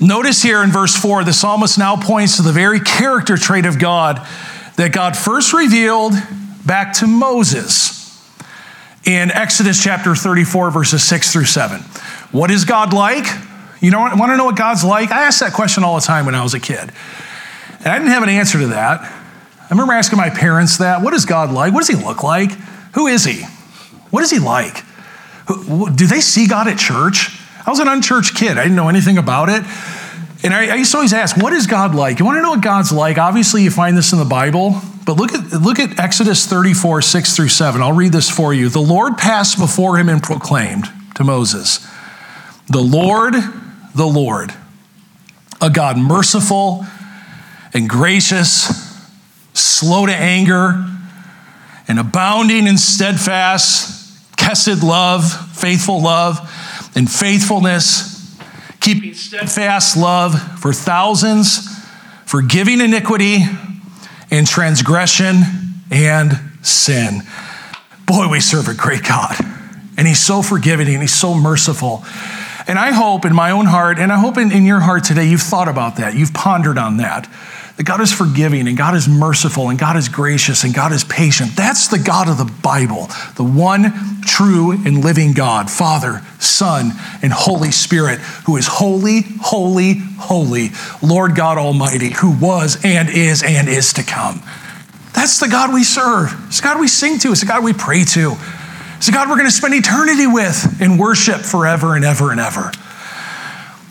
Notice 0.00 0.42
here 0.42 0.62
in 0.62 0.70
verse 0.70 0.96
4, 0.96 1.24
the 1.24 1.32
psalmist 1.32 1.78
now 1.78 1.96
points 1.96 2.36
to 2.36 2.42
the 2.42 2.52
very 2.52 2.78
character 2.80 3.36
trait 3.36 3.66
of 3.66 3.78
God 3.78 4.24
that 4.76 4.92
God 4.92 5.16
first 5.16 5.52
revealed 5.52 6.12
back 6.64 6.92
to 6.94 7.06
Moses 7.06 7.98
in 9.04 9.30
Exodus 9.32 9.82
chapter 9.82 10.14
34, 10.14 10.70
verses 10.70 11.02
6 11.02 11.32
through 11.32 11.44
7. 11.44 11.80
What 12.30 12.50
is 12.50 12.64
God 12.64 12.92
like? 12.92 13.26
You 13.80 13.90
know, 13.90 14.00
want 14.00 14.30
to 14.30 14.36
know 14.36 14.44
what 14.44 14.56
God's 14.56 14.84
like? 14.84 15.10
I 15.10 15.22
asked 15.22 15.40
that 15.40 15.52
question 15.52 15.82
all 15.82 15.96
the 15.96 16.06
time 16.06 16.26
when 16.26 16.34
I 16.34 16.42
was 16.42 16.54
a 16.54 16.60
kid. 16.60 16.92
And 17.88 17.94
I 17.94 17.98
didn't 18.00 18.12
have 18.12 18.22
an 18.22 18.28
answer 18.28 18.58
to 18.58 18.66
that. 18.66 19.00
I 19.00 19.66
remember 19.70 19.94
asking 19.94 20.18
my 20.18 20.28
parents 20.28 20.76
that. 20.76 21.00
What 21.00 21.14
is 21.14 21.24
God 21.24 21.50
like? 21.50 21.72
What 21.72 21.80
does 21.80 21.88
he 21.88 21.94
look 21.94 22.22
like? 22.22 22.50
Who 22.92 23.06
is 23.06 23.24
he? 23.24 23.44
What 24.10 24.22
is 24.22 24.30
he 24.30 24.38
like? 24.38 24.84
Do 25.46 26.06
they 26.06 26.20
see 26.20 26.46
God 26.46 26.68
at 26.68 26.78
church? 26.78 27.40
I 27.66 27.70
was 27.70 27.78
an 27.78 27.88
unchurched 27.88 28.36
kid. 28.36 28.58
I 28.58 28.64
didn't 28.64 28.76
know 28.76 28.90
anything 28.90 29.16
about 29.16 29.48
it. 29.48 29.62
And 30.44 30.52
I, 30.52 30.66
I 30.66 30.74
used 30.74 30.90
to 30.90 30.98
always 30.98 31.14
ask, 31.14 31.38
what 31.38 31.54
is 31.54 31.66
God 31.66 31.94
like? 31.94 32.18
You 32.18 32.26
want 32.26 32.36
to 32.36 32.42
know 32.42 32.50
what 32.50 32.60
God's 32.60 32.92
like? 32.92 33.16
Obviously, 33.16 33.62
you 33.62 33.70
find 33.70 33.96
this 33.96 34.12
in 34.12 34.18
the 34.18 34.26
Bible, 34.26 34.82
but 35.06 35.16
look 35.16 35.32
at, 35.32 35.50
look 35.58 35.78
at 35.78 35.98
Exodus 35.98 36.46
34, 36.46 37.00
6 37.00 37.36
through 37.36 37.48
7. 37.48 37.80
I'll 37.80 37.94
read 37.94 38.12
this 38.12 38.28
for 38.28 38.52
you. 38.52 38.68
The 38.68 38.80
Lord 38.80 39.16
passed 39.16 39.58
before 39.58 39.96
him 39.96 40.10
and 40.10 40.22
proclaimed 40.22 40.84
to 41.14 41.24
Moses, 41.24 41.88
The 42.68 42.82
Lord, 42.82 43.32
the 43.94 44.06
Lord, 44.06 44.52
a 45.62 45.70
God 45.70 45.96
merciful 45.96 46.84
and 47.74 47.88
gracious, 47.88 48.68
slow 49.54 50.06
to 50.06 50.14
anger, 50.14 50.84
and 51.86 51.98
abounding 51.98 52.66
in 52.66 52.78
steadfast, 52.78 54.36
kesed 54.36 54.82
love, 54.82 55.56
faithful 55.56 56.02
love, 56.02 56.38
and 56.94 57.10
faithfulness 57.10 58.18
keeping 58.80 59.14
steadfast 59.14 59.96
love 59.96 60.60
for 60.60 60.72
thousands, 60.72 61.68
forgiving 62.24 62.80
iniquity 62.80 63.38
and 64.30 64.46
transgression 64.46 65.42
and 65.90 66.32
sin. 66.62 67.22
Boy, 68.06 68.28
we 68.28 68.40
serve 68.40 68.68
a 68.68 68.74
great 68.74 69.04
God. 69.04 69.36
And 69.96 70.06
He's 70.06 70.20
so 70.20 70.42
forgiving 70.42 70.88
and 70.88 71.02
He's 71.02 71.14
so 71.14 71.34
merciful. 71.34 72.04
And 72.66 72.78
I 72.78 72.92
hope 72.92 73.24
in 73.24 73.34
my 73.34 73.50
own 73.50 73.66
heart, 73.66 73.98
and 73.98 74.12
I 74.12 74.18
hope 74.18 74.36
in, 74.36 74.52
in 74.52 74.64
your 74.64 74.80
heart 74.80 75.04
today, 75.04 75.28
you've 75.28 75.42
thought 75.42 75.68
about 75.68 75.96
that. 75.96 76.14
You've 76.14 76.34
pondered 76.34 76.78
on 76.78 76.98
that 76.98 77.28
that 77.78 77.84
God 77.84 78.00
is 78.00 78.12
forgiving 78.12 78.66
and 78.66 78.76
God 78.76 78.96
is 78.96 79.06
merciful 79.06 79.68
and 79.68 79.78
God 79.78 79.96
is 79.96 80.08
gracious 80.08 80.64
and 80.64 80.74
God 80.74 80.90
is 80.90 81.04
patient. 81.04 81.54
That's 81.54 81.86
the 81.86 81.98
God 82.00 82.28
of 82.28 82.36
the 82.36 82.52
Bible, 82.60 83.06
the 83.36 83.44
one 83.44 84.20
true 84.22 84.72
and 84.72 85.04
living 85.04 85.32
God, 85.32 85.70
Father, 85.70 86.20
Son, 86.40 86.90
and 87.22 87.32
Holy 87.32 87.70
Spirit, 87.70 88.18
who 88.46 88.56
is 88.56 88.66
holy, 88.66 89.20
holy, 89.40 89.94
holy, 90.18 90.70
Lord 91.04 91.36
God 91.36 91.56
Almighty, 91.56 92.10
who 92.10 92.36
was 92.40 92.84
and 92.84 93.08
is 93.08 93.44
and 93.44 93.68
is 93.68 93.92
to 93.92 94.02
come. 94.02 94.42
That's 95.14 95.38
the 95.38 95.46
God 95.46 95.72
we 95.72 95.84
serve. 95.84 96.34
It's 96.48 96.60
the 96.60 96.64
God 96.64 96.80
we 96.80 96.88
sing 96.88 97.20
to. 97.20 97.30
It's 97.30 97.42
the 97.42 97.46
God 97.46 97.62
we 97.62 97.74
pray 97.74 98.02
to. 98.02 98.34
It's 98.96 99.06
the 99.06 99.12
God 99.12 99.28
we're 99.28 99.36
going 99.36 99.46
to 99.46 99.52
spend 99.52 99.74
eternity 99.74 100.26
with 100.26 100.80
and 100.80 100.98
worship 100.98 101.42
forever 101.42 101.94
and 101.94 102.04
ever 102.04 102.32
and 102.32 102.40
ever. 102.40 102.72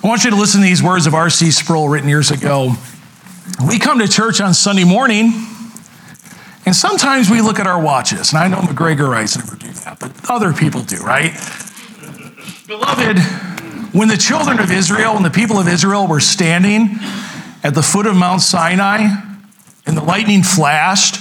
I 0.04 0.08
want 0.08 0.26
you 0.26 0.32
to 0.32 0.36
listen 0.36 0.60
to 0.60 0.68
these 0.68 0.84
words 0.84 1.08
of 1.08 1.14
R.C. 1.14 1.52
Sproul 1.52 1.88
written 1.88 2.10
years 2.10 2.32
ago 2.32 2.76
we 3.68 3.80
come 3.80 4.00
to 4.00 4.08
church 4.08 4.42
on 4.42 4.54
Sunday 4.54 4.84
morning, 4.84 5.34
and 6.66 6.76
sometimes 6.76 7.30
we 7.30 7.42
look 7.42 7.60
at 7.60 7.68
our 7.68 7.82
watches. 7.82 8.34
And 8.34 8.40
I 8.40 8.48
know 8.48 8.58
McGregorites 8.58 9.38
never 9.38 9.56
do 9.56 9.72
that, 9.72 10.00
but 10.00 10.12
other 10.30 10.54
people 10.54 10.82
do, 10.82 10.98
right? 10.98 11.32
Beloved, 12.68 13.20
when 13.94 14.10
the 14.10 14.18
children 14.18 14.60
of 14.60 14.72
Israel 14.72 15.16
and 15.16 15.26
the 15.26 15.30
people 15.30 15.58
of 15.58 15.68
Israel 15.68 16.08
were 16.08 16.20
standing 16.20 16.98
at 17.64 17.74
the 17.74 17.82
foot 17.82 18.06
of 18.06 18.16
Mount 18.16 18.42
Sinai, 18.42 19.08
and 19.86 19.98
the 19.98 20.04
lightning 20.04 20.44
flashed, 20.44 21.20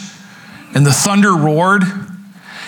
and 0.74 0.84
the 0.84 0.92
thunder 0.92 1.32
roared, 1.34 1.84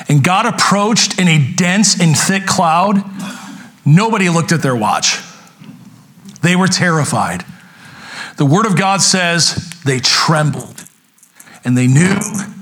and 0.09 0.23
God 0.25 0.47
approached 0.47 1.19
in 1.19 1.29
a 1.29 1.53
dense 1.55 2.01
and 2.01 2.17
thick 2.17 2.47
cloud, 2.47 3.03
nobody 3.85 4.29
looked 4.29 4.53
at 4.53 4.63
their 4.63 4.77
watch. 4.77 5.19
They 6.41 6.55
were 6.57 6.69
terrified. 6.69 7.45
The 8.39 8.47
Word 8.47 8.67
of 8.67 8.77
God 8.77 9.03
says 9.03 9.69
they 9.85 9.99
trembled 9.99 10.85
and 11.65 11.77
they 11.77 11.89
knew 11.89 12.15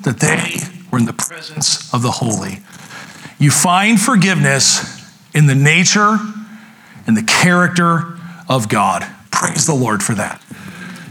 that 0.04 0.16
they 0.20 0.56
were 0.90 0.98
in 0.98 1.04
the 1.04 1.12
presence 1.12 1.92
of 1.92 2.00
the 2.00 2.12
holy. 2.12 2.60
You 3.38 3.50
find 3.50 4.00
forgiveness 4.00 5.06
in 5.34 5.46
the 5.46 5.54
nature 5.54 6.16
and 7.06 7.14
the 7.14 7.22
character 7.22 8.18
of 8.48 8.70
God. 8.70 9.06
Praise 9.30 9.66
the 9.66 9.74
Lord 9.74 10.02
for 10.02 10.14
that. 10.14 10.42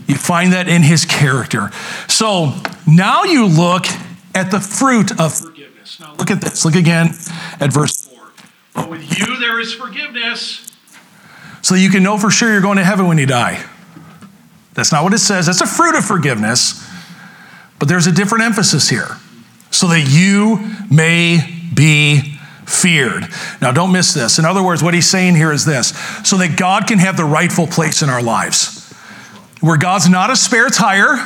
You 0.07 0.15
find 0.15 0.51
that 0.53 0.67
in 0.67 0.81
his 0.81 1.05
character. 1.05 1.69
So 2.07 2.59
now 2.87 3.23
you 3.23 3.45
look 3.45 3.85
at 4.33 4.49
the 4.49 4.59
fruit 4.59 5.11
of 5.19 5.35
forgiveness. 5.35 5.99
Now 5.99 6.15
look 6.15 6.31
at 6.31 6.41
this. 6.41 6.65
Look 6.65 6.75
again 6.75 7.09
at 7.59 7.71
verse 7.71 8.07
4. 8.07 8.19
But 8.73 8.89
with 8.89 9.19
you 9.19 9.37
there 9.37 9.59
is 9.59 9.75
forgiveness. 9.75 10.75
So 11.61 11.75
you 11.75 11.91
can 11.91 12.01
know 12.01 12.17
for 12.17 12.31
sure 12.31 12.51
you're 12.51 12.61
going 12.61 12.77
to 12.77 12.83
heaven 12.83 13.07
when 13.07 13.19
you 13.19 13.27
die. 13.27 13.63
That's 14.75 14.91
not 14.91 15.03
what 15.03 15.13
it 15.13 15.19
says. 15.19 15.47
That's 15.47 15.61
a 15.61 15.67
fruit 15.67 15.97
of 15.97 16.05
forgiveness. 16.05 16.85
But 17.79 17.87
there's 17.87 18.07
a 18.07 18.11
different 18.11 18.43
emphasis 18.43 18.89
here. 18.89 19.17
So 19.71 19.87
that 19.87 20.07
you 20.07 20.59
may 20.89 21.39
be 21.73 22.37
feared. 22.65 23.25
Now, 23.61 23.71
don't 23.71 23.91
miss 23.91 24.13
this. 24.13 24.39
In 24.39 24.45
other 24.45 24.63
words, 24.63 24.83
what 24.83 24.93
he's 24.93 25.09
saying 25.09 25.35
here 25.35 25.51
is 25.51 25.65
this 25.65 25.89
so 26.23 26.37
that 26.37 26.57
God 26.57 26.87
can 26.87 26.99
have 26.99 27.17
the 27.17 27.25
rightful 27.25 27.67
place 27.67 28.01
in 28.01 28.09
our 28.09 28.21
lives. 28.21 28.93
Where 29.61 29.77
God's 29.77 30.07
not 30.07 30.29
a 30.29 30.35
spare 30.35 30.69
tire, 30.69 31.17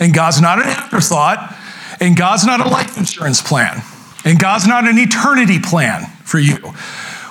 and 0.00 0.14
God's 0.14 0.40
not 0.40 0.58
an 0.58 0.66
afterthought, 0.66 1.54
and 2.00 2.16
God's 2.16 2.44
not 2.44 2.64
a 2.64 2.68
life 2.68 2.96
insurance 2.96 3.42
plan, 3.42 3.82
and 4.24 4.38
God's 4.38 4.66
not 4.66 4.86
an 4.86 4.98
eternity 4.98 5.58
plan 5.58 6.06
for 6.24 6.38
you. 6.38 6.56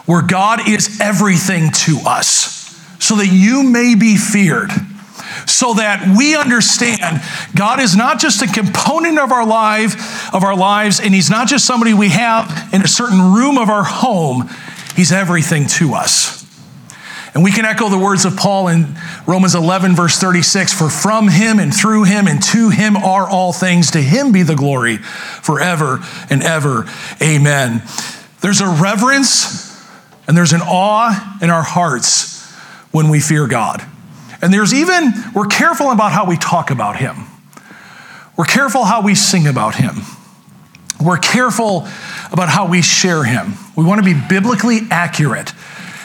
Where 0.06 0.22
God 0.22 0.68
is 0.68 1.00
everything 1.00 1.72
to 1.72 2.00
us, 2.06 2.76
so 3.00 3.16
that 3.16 3.28
you 3.28 3.64
may 3.64 3.96
be 3.96 4.18
feared 4.18 4.72
so 5.46 5.74
that 5.76 6.16
we 6.18 6.36
understand 6.36 7.22
God 7.56 7.80
is 7.80 7.96
not 7.96 8.20
just 8.20 8.42
a 8.42 8.48
component 8.48 9.20
of 9.20 9.32
our 9.32 9.46
life, 9.46 10.34
of 10.34 10.44
our 10.44 10.56
lives, 10.56 11.00
and 11.00 11.14
He's 11.14 11.30
not 11.30 11.48
just 11.48 11.66
somebody 11.66 11.94
we 11.94 12.10
have 12.10 12.74
in 12.74 12.82
a 12.82 12.88
certain 12.88 13.34
room 13.34 13.58
of 13.58 13.70
our 13.70 13.84
home. 13.84 14.50
He's 14.96 15.12
everything 15.12 15.68
to 15.68 15.94
us. 15.94 16.38
And 17.34 17.44
we 17.44 17.52
can 17.52 17.66
echo 17.66 17.88
the 17.88 18.00
words 18.00 18.26
of 18.26 18.36
Paul 18.36 18.68
in 18.68 18.96
Romans 19.28 19.54
11, 19.54 19.96
verse 19.96 20.18
36 20.18 20.74
For 20.74 20.90
from 20.90 21.28
him 21.28 21.60
and 21.60 21.72
through 21.72 22.06
him 22.06 22.26
and 22.26 22.42
to 22.46 22.70
him 22.70 22.98
are 22.98 23.30
all 23.30 23.54
things. 23.54 23.92
To 23.92 24.02
him 24.02 24.32
be 24.32 24.42
the 24.42 24.56
glory 24.56 24.98
forever 24.98 26.00
and 26.32 26.42
ever. 26.42 26.88
Amen. 27.22 27.84
There's 28.42 28.60
a 28.60 28.68
reverence 28.68 29.68
and 30.28 30.36
there's 30.36 30.54
an 30.54 30.62
awe 30.62 31.38
in 31.40 31.52
our 31.52 31.62
hearts 31.62 32.44
when 32.92 33.10
we 33.10 33.20
fear 33.20 33.46
God. 33.46 33.86
And 34.42 34.54
there's 34.54 34.74
even, 34.74 35.14
we're 35.34 35.48
careful 35.48 35.92
about 35.92 36.12
how 36.12 36.26
we 36.26 36.38
talk 36.38 36.70
about 36.70 36.98
him. 36.98 37.26
We're 38.38 38.46
careful 38.46 38.86
how 38.86 39.02
we 39.02 39.16
sing 39.16 39.48
about 39.48 39.76
him. 39.76 39.96
We're 41.04 41.18
careful 41.18 41.88
about 42.32 42.50
how 42.50 42.68
we 42.68 42.82
share 42.82 43.24
him. 43.24 43.54
We 43.76 43.84
want 43.84 44.04
to 44.04 44.06
be 44.06 44.20
biblically 44.28 44.80
accurate. 44.92 45.54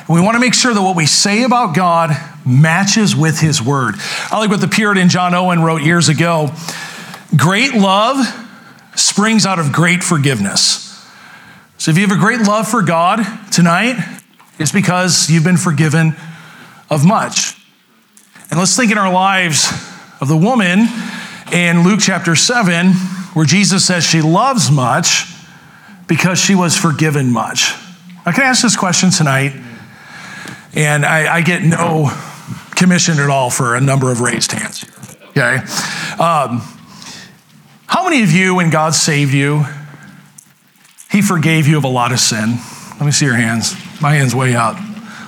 We 0.09 0.21
want 0.21 0.35
to 0.35 0.41
make 0.41 0.55
sure 0.55 0.73
that 0.75 0.83
what 0.83 0.97
we 0.97 1.07
say 1.07 1.45
about 1.45 1.75
God 1.75 2.11
matches 2.47 3.15
with 3.15 3.39
his 3.39 3.63
word. 3.63 3.95
I 4.31 4.39
like 4.39 4.51
what 4.51 4.61
the 4.61 4.69
Puritan 4.69 5.09
John 5.09 5.35
Owen 5.35 5.61
wrote 5.63 5.83
years 5.83 6.09
ago 6.09 6.51
Great 7.35 7.73
love 7.73 8.27
springs 8.95 9.47
out 9.47 9.59
of 9.59 9.73
great 9.73 10.03
forgiveness. 10.03 10.83
So 11.79 11.91
if 11.91 11.97
you 11.97 12.07
have 12.07 12.17
a 12.17 12.21
great 12.21 12.41
love 12.41 12.69
for 12.69 12.83
God 12.83 13.25
tonight, 13.51 13.97
it's 14.59 14.71
because 14.71 15.31
you've 15.31 15.45
been 15.45 15.57
forgiven 15.57 16.15
of 16.91 17.05
much. 17.07 17.62
And 18.53 18.59
let's 18.59 18.77
think 18.77 18.93
in 18.93 18.99
our 18.99 19.11
lives 19.11 19.73
of 20.21 20.29
the 20.29 20.37
woman 20.37 20.81
in 21.51 21.85
Luke 21.85 22.01
chapter 22.03 22.37
7, 22.37 22.93
where 23.33 23.47
Jesus 23.47 23.87
says 23.87 24.05
she 24.05 24.21
loves 24.21 24.71
much 24.71 25.25
because 26.07 26.39
she 26.39 26.55
was 26.55 26.77
forgiven 26.77 27.33
much. 27.33 27.73
I 28.27 28.33
can 28.33 28.43
ask 28.43 28.61
this 28.61 28.77
question 28.77 29.09
tonight, 29.09 29.55
and 30.75 31.07
I, 31.07 31.37
I 31.37 31.41
get 31.41 31.63
no 31.63 32.11
commission 32.73 33.19
at 33.21 33.31
all 33.31 33.49
for 33.49 33.75
a 33.75 33.81
number 33.81 34.13
of 34.13 34.21
raised 34.21 34.53
hands 34.53 34.83
here. 34.83 35.19
Okay? 35.31 35.57
Um, 36.23 36.61
how 37.87 38.05
many 38.05 38.23
of 38.23 38.33
you, 38.33 38.55
when 38.55 38.69
God 38.69 38.95
saved 38.95 39.33
you, 39.33 39.65
He 41.11 41.23
forgave 41.23 41.67
you 41.67 41.79
of 41.79 41.85
a 41.85 41.89
lot 41.89 42.13
of 42.13 42.21
sin? 42.21 42.59
Let 42.91 43.07
me 43.07 43.13
see 43.13 43.25
your 43.25 43.35
hands. 43.37 43.75
My 44.03 44.13
hand's 44.13 44.35
way 44.35 44.55
out. 44.55 44.77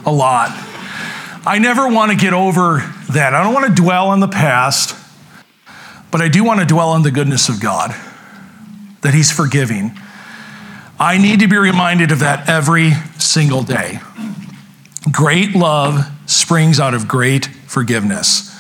A 0.05 0.13
lot. 0.13 0.51
I 1.47 1.59
never 1.59 1.87
want 1.89 2.11
to 2.11 2.17
get 2.17 2.33
over 2.33 2.79
that. 3.11 3.35
I 3.35 3.43
don't 3.43 3.53
want 3.53 3.67
to 3.67 3.83
dwell 3.83 4.09
on 4.09 4.21
the 4.21 4.29
past, 4.29 4.97
but 6.11 6.23
I 6.23 6.29
do 6.29 6.43
want 6.43 6.61
to 6.61 6.67
dwell 6.67 6.89
on 6.91 7.03
the 7.03 7.11
goodness 7.11 7.51
of 7.51 7.61
God, 7.61 7.91
that 9.03 9.13
He's 9.13 9.31
forgiving. 9.31 9.93
I 10.99 11.19
need 11.19 11.41
to 11.41 11.49
be 11.49 11.59
reminded 11.59 12.13
of 12.13 12.21
that 12.21 12.49
every 12.49 12.93
single 13.19 13.63
day. 13.63 13.99
Great 15.13 15.55
love 15.55 16.07
springs 16.25 16.81
out 16.81 16.95
of 16.95 17.07
great 17.07 17.47
forgiveness. 17.47 18.51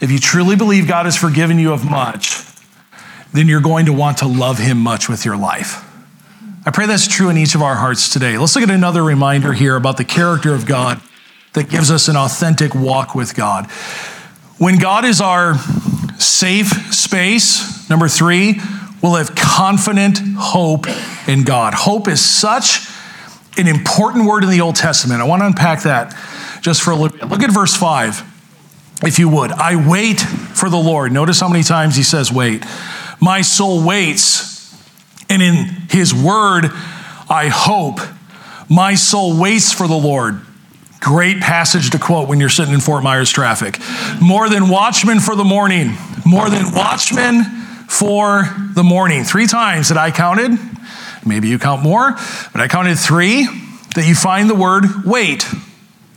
If 0.00 0.12
you 0.12 0.20
truly 0.20 0.54
believe 0.54 0.86
God 0.86 1.06
has 1.06 1.16
forgiven 1.16 1.58
you 1.58 1.72
of 1.72 1.84
much, 1.84 2.44
then 3.32 3.48
you're 3.48 3.60
going 3.60 3.86
to 3.86 3.92
want 3.92 4.18
to 4.18 4.28
love 4.28 4.58
him 4.58 4.78
much 4.78 5.08
with 5.08 5.24
your 5.24 5.36
life. 5.36 5.88
I 6.64 6.70
pray 6.70 6.86
that's 6.86 7.08
true 7.08 7.30
in 7.30 7.36
each 7.36 7.56
of 7.56 7.62
our 7.62 7.74
hearts 7.74 8.12
today. 8.12 8.38
Let's 8.38 8.54
look 8.54 8.62
at 8.62 8.70
another 8.70 9.02
reminder 9.02 9.52
here 9.52 9.74
about 9.74 9.96
the 9.96 10.04
character 10.04 10.54
of 10.54 10.66
God 10.66 11.00
that 11.54 11.68
gives 11.68 11.90
us 11.90 12.08
an 12.08 12.16
authentic 12.16 12.74
walk 12.74 13.14
with 13.14 13.34
God. 13.34 13.70
When 14.58 14.78
God 14.78 15.04
is 15.04 15.20
our 15.20 15.58
safe 16.18 16.68
space, 16.94 17.88
number 17.90 18.08
three, 18.08 18.60
we'll 19.02 19.16
have 19.16 19.34
confident 19.34 20.18
hope 20.36 20.86
in 21.26 21.42
God. 21.44 21.74
Hope 21.74 22.08
is 22.08 22.24
such 22.24 22.88
an 23.58 23.66
important 23.66 24.26
word 24.26 24.44
in 24.44 24.50
the 24.50 24.60
Old 24.60 24.76
Testament. 24.76 25.20
I 25.20 25.24
want 25.24 25.42
to 25.42 25.46
unpack 25.46 25.82
that 25.82 26.16
just 26.62 26.80
for 26.80 26.92
a 26.92 26.96
little 26.96 27.18
bit. 27.18 27.28
Look 27.28 27.42
at 27.42 27.52
verse 27.52 27.76
five, 27.76 28.22
if 29.04 29.18
you 29.18 29.28
would. 29.28 29.52
I 29.52 29.76
wait 29.88 30.20
for 30.20 30.70
the 30.70 30.78
Lord. 30.78 31.12
Notice 31.12 31.40
how 31.40 31.48
many 31.48 31.64
times 31.64 31.96
he 31.96 32.02
says 32.02 32.32
wait. 32.32 32.64
My 33.20 33.42
soul 33.42 33.84
waits 33.84 34.74
and 35.28 35.42
in 35.42 35.54
his 35.90 36.14
word, 36.14 36.70
I 37.28 37.48
hope. 37.52 38.00
My 38.70 38.94
soul 38.94 39.38
waits 39.38 39.72
for 39.72 39.86
the 39.86 39.94
Lord. 39.96 40.40
Great 41.02 41.40
passage 41.40 41.90
to 41.90 41.98
quote 41.98 42.28
when 42.28 42.38
you're 42.38 42.48
sitting 42.48 42.72
in 42.72 42.78
Fort 42.78 43.02
Myers 43.02 43.28
traffic. 43.28 43.78
More 44.20 44.48
than 44.48 44.68
watchmen 44.68 45.18
for 45.18 45.34
the 45.34 45.42
morning, 45.42 45.96
more 46.24 46.48
than 46.48 46.72
watchmen 46.72 47.42
for 47.88 48.44
the 48.74 48.84
morning. 48.84 49.24
Three 49.24 49.48
times 49.48 49.88
that 49.88 49.98
I 49.98 50.12
counted, 50.12 50.56
maybe 51.26 51.48
you 51.48 51.58
count 51.58 51.82
more, 51.82 52.12
but 52.52 52.60
I 52.60 52.68
counted 52.68 52.96
three 52.98 53.48
that 53.96 54.06
you 54.06 54.14
find 54.14 54.48
the 54.48 54.54
word 54.54 54.84
wait 55.04 55.44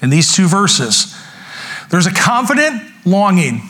in 0.03 0.11
these 0.11 0.35
two 0.35 0.47
verses. 0.47 1.15
There's 1.89 2.05
a 2.05 2.13
confident 2.13 2.83
longing, 3.05 3.63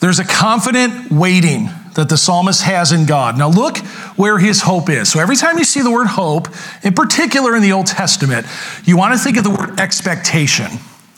there's 0.00 0.18
a 0.18 0.24
confident 0.24 1.10
waiting 1.10 1.70
that 1.96 2.10
the 2.10 2.16
psalmist 2.16 2.62
has 2.62 2.92
in 2.92 3.06
God. 3.06 3.36
Now, 3.36 3.48
look 3.48 3.78
where 4.16 4.38
his 4.38 4.62
hope 4.62 4.88
is. 4.88 5.10
So, 5.10 5.18
every 5.18 5.36
time 5.36 5.58
you 5.58 5.64
see 5.64 5.82
the 5.82 5.90
word 5.90 6.06
hope, 6.06 6.48
in 6.84 6.94
particular 6.94 7.56
in 7.56 7.62
the 7.62 7.72
Old 7.72 7.86
Testament, 7.86 8.46
you 8.84 8.96
want 8.96 9.14
to 9.14 9.18
think 9.18 9.36
of 9.36 9.44
the 9.44 9.50
word 9.50 9.80
expectation. 9.80 10.70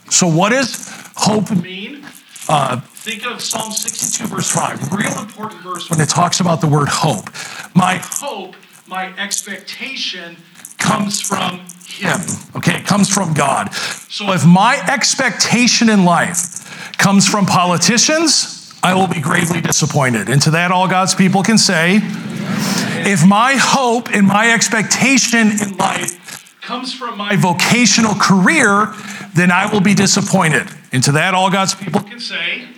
So, 0.09 0.27
what 0.27 0.51
does 0.51 0.89
hope 1.17 1.51
mean? 1.51 2.05
Uh, 2.49 2.81
think 2.81 3.27
of 3.27 3.43
Psalm 3.43 3.73
62, 3.73 4.27
verse 4.29 4.51
5, 4.51 4.93
real 4.93 5.19
important 5.19 5.61
verse 5.63 5.91
when 5.91 6.01
it 6.01 6.09
talks 6.09 6.41
about 6.41 6.61
the 6.61 6.67
word 6.67 6.89
hope. 6.89 7.29
My 7.75 8.01
hope, 8.03 8.55
my 8.87 9.13
expectation 9.19 10.37
comes 10.79 11.21
from 11.21 11.61
Him. 11.87 12.21
Okay, 12.57 12.79
it 12.79 12.87
comes 12.87 13.13
from 13.13 13.35
God. 13.35 13.75
So, 13.75 14.33
if 14.33 14.47
my 14.47 14.81
expectation 14.89 15.91
in 15.91 16.05
life 16.05 16.97
comes 16.99 17.29
from 17.29 17.47
politicians, 17.47 18.58
I 18.83 18.95
will 18.95 19.09
be 19.09 19.21
gravely 19.21 19.61
disappointed. 19.61 20.29
And 20.29 20.41
to 20.43 20.51
that, 20.53 20.71
all 20.71 20.89
God's 20.89 21.15
people 21.15 21.43
can 21.43 21.59
say, 21.59 22.01
if 23.05 23.27
my 23.27 23.55
hope 23.55 24.09
and 24.11 24.27
my 24.27 24.53
expectation 24.53 25.51
in 25.61 25.77
life 25.77 26.61
comes 26.61 26.93
from 26.93 27.17
my 27.17 27.37
vocational 27.37 28.15
career, 28.15 28.93
then 29.35 29.51
I 29.51 29.71
will 29.73 29.81
be 29.81 29.95
disappointed. 29.95 30.69
And 30.93 31.03
to 31.05 31.13
that, 31.13 31.35
all 31.35 31.51
God's 31.51 31.75
people 31.75 32.01
can 32.03 32.21
say, 32.21 32.69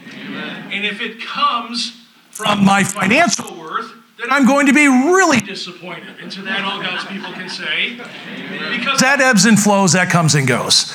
and 0.73 0.85
if 0.85 1.01
it 1.01 1.21
comes 1.21 2.07
from 2.31 2.65
my 2.65 2.85
financial 2.85 3.59
worth, 3.59 3.93
then 4.19 4.31
I'm 4.31 4.47
going 4.47 4.67
to 4.67 4.73
be 4.73 4.87
really 4.87 5.41
disappointed. 5.41 6.17
And 6.21 6.31
to 6.33 6.43
that, 6.43 6.65
all 6.65 6.81
God's 6.81 7.05
people 7.07 7.33
can 7.33 7.49
say, 7.49 7.97
because 8.77 9.01
that 9.01 9.21
ebbs 9.21 9.45
and 9.47 9.59
flows, 9.59 9.93
that 9.93 10.11
comes 10.11 10.35
and 10.35 10.47
goes. 10.47 10.95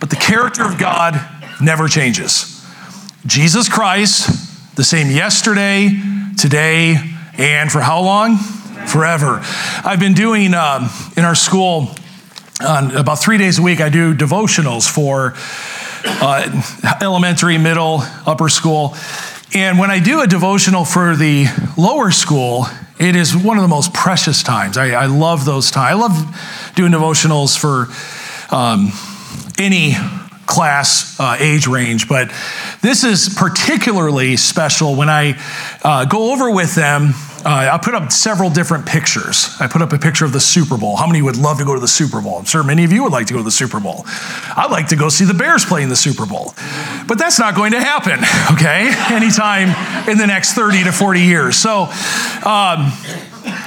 But 0.00 0.10
the 0.10 0.16
character 0.16 0.64
of 0.64 0.78
God 0.78 1.20
never 1.60 1.88
changes. 1.88 2.57
Jesus 3.28 3.68
Christ, 3.68 4.74
the 4.74 4.82
same 4.82 5.10
yesterday, 5.14 5.90
today, 6.38 6.96
and 7.36 7.70
for 7.70 7.80
how 7.80 8.00
long? 8.00 8.38
Forever. 8.38 9.40
I've 9.84 10.00
been 10.00 10.14
doing 10.14 10.54
um, 10.54 10.88
in 11.14 11.26
our 11.26 11.34
school 11.34 11.94
on 12.66 12.96
about 12.96 13.18
three 13.18 13.36
days 13.36 13.58
a 13.58 13.62
week, 13.62 13.82
I 13.82 13.90
do 13.90 14.14
devotionals 14.14 14.90
for 14.90 15.34
uh, 16.06 16.96
elementary, 17.02 17.58
middle, 17.58 17.98
upper 18.24 18.48
school. 18.48 18.96
And 19.54 19.78
when 19.78 19.90
I 19.90 20.00
do 20.00 20.22
a 20.22 20.26
devotional 20.26 20.86
for 20.86 21.14
the 21.14 21.48
lower 21.76 22.10
school, 22.10 22.64
it 22.98 23.14
is 23.14 23.36
one 23.36 23.58
of 23.58 23.62
the 23.62 23.68
most 23.68 23.92
precious 23.92 24.42
times. 24.42 24.78
I, 24.78 24.92
I 24.92 25.04
love 25.04 25.44
those 25.44 25.70
times. 25.70 25.92
I 25.92 26.00
love 26.00 26.72
doing 26.76 26.92
devotionals 26.92 27.58
for 27.58 27.88
um, 28.54 28.90
any 29.58 29.96
class 30.48 31.20
uh, 31.20 31.36
age 31.38 31.66
range, 31.66 32.08
but 32.08 32.32
this 32.80 33.04
is 33.04 33.28
particularly 33.28 34.36
special 34.36 34.96
when 34.96 35.08
I 35.08 35.38
uh, 35.84 36.06
go 36.06 36.32
over 36.32 36.50
with 36.50 36.74
them. 36.74 37.12
Uh, 37.44 37.70
I 37.72 37.78
put 37.78 37.94
up 37.94 38.10
several 38.10 38.50
different 38.50 38.84
pictures. 38.84 39.54
I 39.60 39.68
put 39.68 39.80
up 39.80 39.92
a 39.92 39.98
picture 39.98 40.24
of 40.24 40.32
the 40.32 40.40
Super 40.40 40.76
Bowl. 40.76 40.96
How 40.96 41.06
many 41.06 41.22
would 41.22 41.36
love 41.36 41.58
to 41.58 41.64
go 41.64 41.74
to 41.74 41.80
the 41.80 41.86
Super 41.86 42.20
Bowl? 42.20 42.38
I'm 42.38 42.44
sure 42.44 42.64
many 42.64 42.82
of 42.82 42.90
you 42.90 43.04
would 43.04 43.12
like 43.12 43.26
to 43.28 43.34
go 43.34 43.38
to 43.38 43.44
the 43.44 43.50
Super 43.50 43.78
Bowl. 43.78 44.04
I'd 44.56 44.70
like 44.72 44.88
to 44.88 44.96
go 44.96 45.08
see 45.08 45.24
the 45.24 45.34
Bears 45.34 45.64
play 45.64 45.82
in 45.82 45.88
the 45.88 45.96
Super 45.96 46.26
Bowl. 46.26 46.54
But 47.06 47.18
that's 47.18 47.38
not 47.38 47.54
going 47.54 47.72
to 47.72 47.80
happen, 47.80 48.18
okay, 48.56 48.92
anytime 49.14 49.68
in 50.08 50.18
the 50.18 50.26
next 50.26 50.54
30 50.54 50.84
to 50.84 50.92
40 50.92 51.20
years. 51.20 51.56
So, 51.56 51.82
um, 52.44 52.90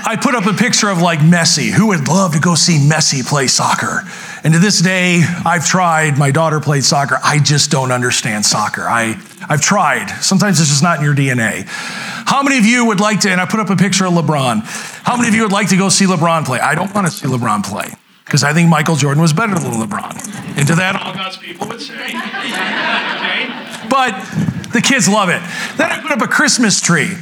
I 0.04 0.18
put 0.22 0.36
up 0.36 0.46
a 0.46 0.54
picture 0.54 0.90
of 0.90 1.02
like 1.02 1.20
Messi. 1.20 1.70
Who 1.72 1.88
would 1.88 2.08
love 2.08 2.34
to 2.34 2.40
go 2.40 2.56
see 2.56 2.78
Messi 2.78 3.28
play 3.28 3.48
soccer? 3.48 4.02
And 4.44 4.54
to 4.54 4.60
this 4.60 4.82
day, 4.82 5.22
I've 5.46 5.66
tried. 5.66 6.18
My 6.18 6.32
daughter 6.32 6.60
played 6.60 6.84
soccer. 6.84 7.20
I 7.24 7.40
just 7.40 7.70
don't 7.70 7.92
understand 7.92 8.46
soccer. 8.46 8.82
I, 8.82 9.22
I've 9.48 9.62
tried. 9.62 10.10
Sometimes 10.22 10.60
it's 10.60 10.70
just 10.70 10.84
not 10.84 11.00
in 11.00 11.06
your 11.06 11.16
DNA. 11.16 11.66
How 11.68 12.42
many 12.42 12.58
of 12.58 12.66
you 12.66 12.86
would 12.86 13.00
like 13.00 13.22
to, 13.22 13.30
and 13.30 13.40
I 13.40 13.46
put 13.46 13.60
up 13.60 13.70
a 13.70 13.76
picture 13.76 14.06
of 14.06 14.14
LeBron. 14.14 14.62
How 15.04 15.16
many 15.16 15.28
of 15.28 15.36
you 15.36 15.44
would 15.44 15.52
like 15.52 15.70
to 15.70 15.78
go 15.78 15.90
see 15.90 16.06
LeBron 16.06 16.46
play? 16.46 16.60
I 16.60 16.76
don't 16.76 16.94
want 16.94 17.08
to 17.08 17.14
see 17.14 17.28
LeBron 17.28 17.64
play 17.64 17.94
because 18.26 18.44
I 18.44 18.54
think 18.54 18.70
Michael 18.70 18.96
Jordan 18.96 19.22
was 19.22 19.34
better 19.34 19.54
than 19.54 19.74
LeBron. 19.74 20.58
And 20.58 20.68
to 20.68 20.76
that, 20.76 20.96
all 20.96 21.14
God's 21.14 21.38
people 21.38 21.68
would 21.68 21.82
say. 21.82 21.94
okay? 22.06 23.88
But 23.90 24.12
the 24.74 24.82
kids 24.82 25.08
love 25.08 25.30
it. 25.30 25.42
Then 25.78 25.92
I 25.92 26.02
put 26.02 26.12
up 26.12 26.22
a 26.22 26.28
Christmas 26.28 26.82
tree 26.82 27.14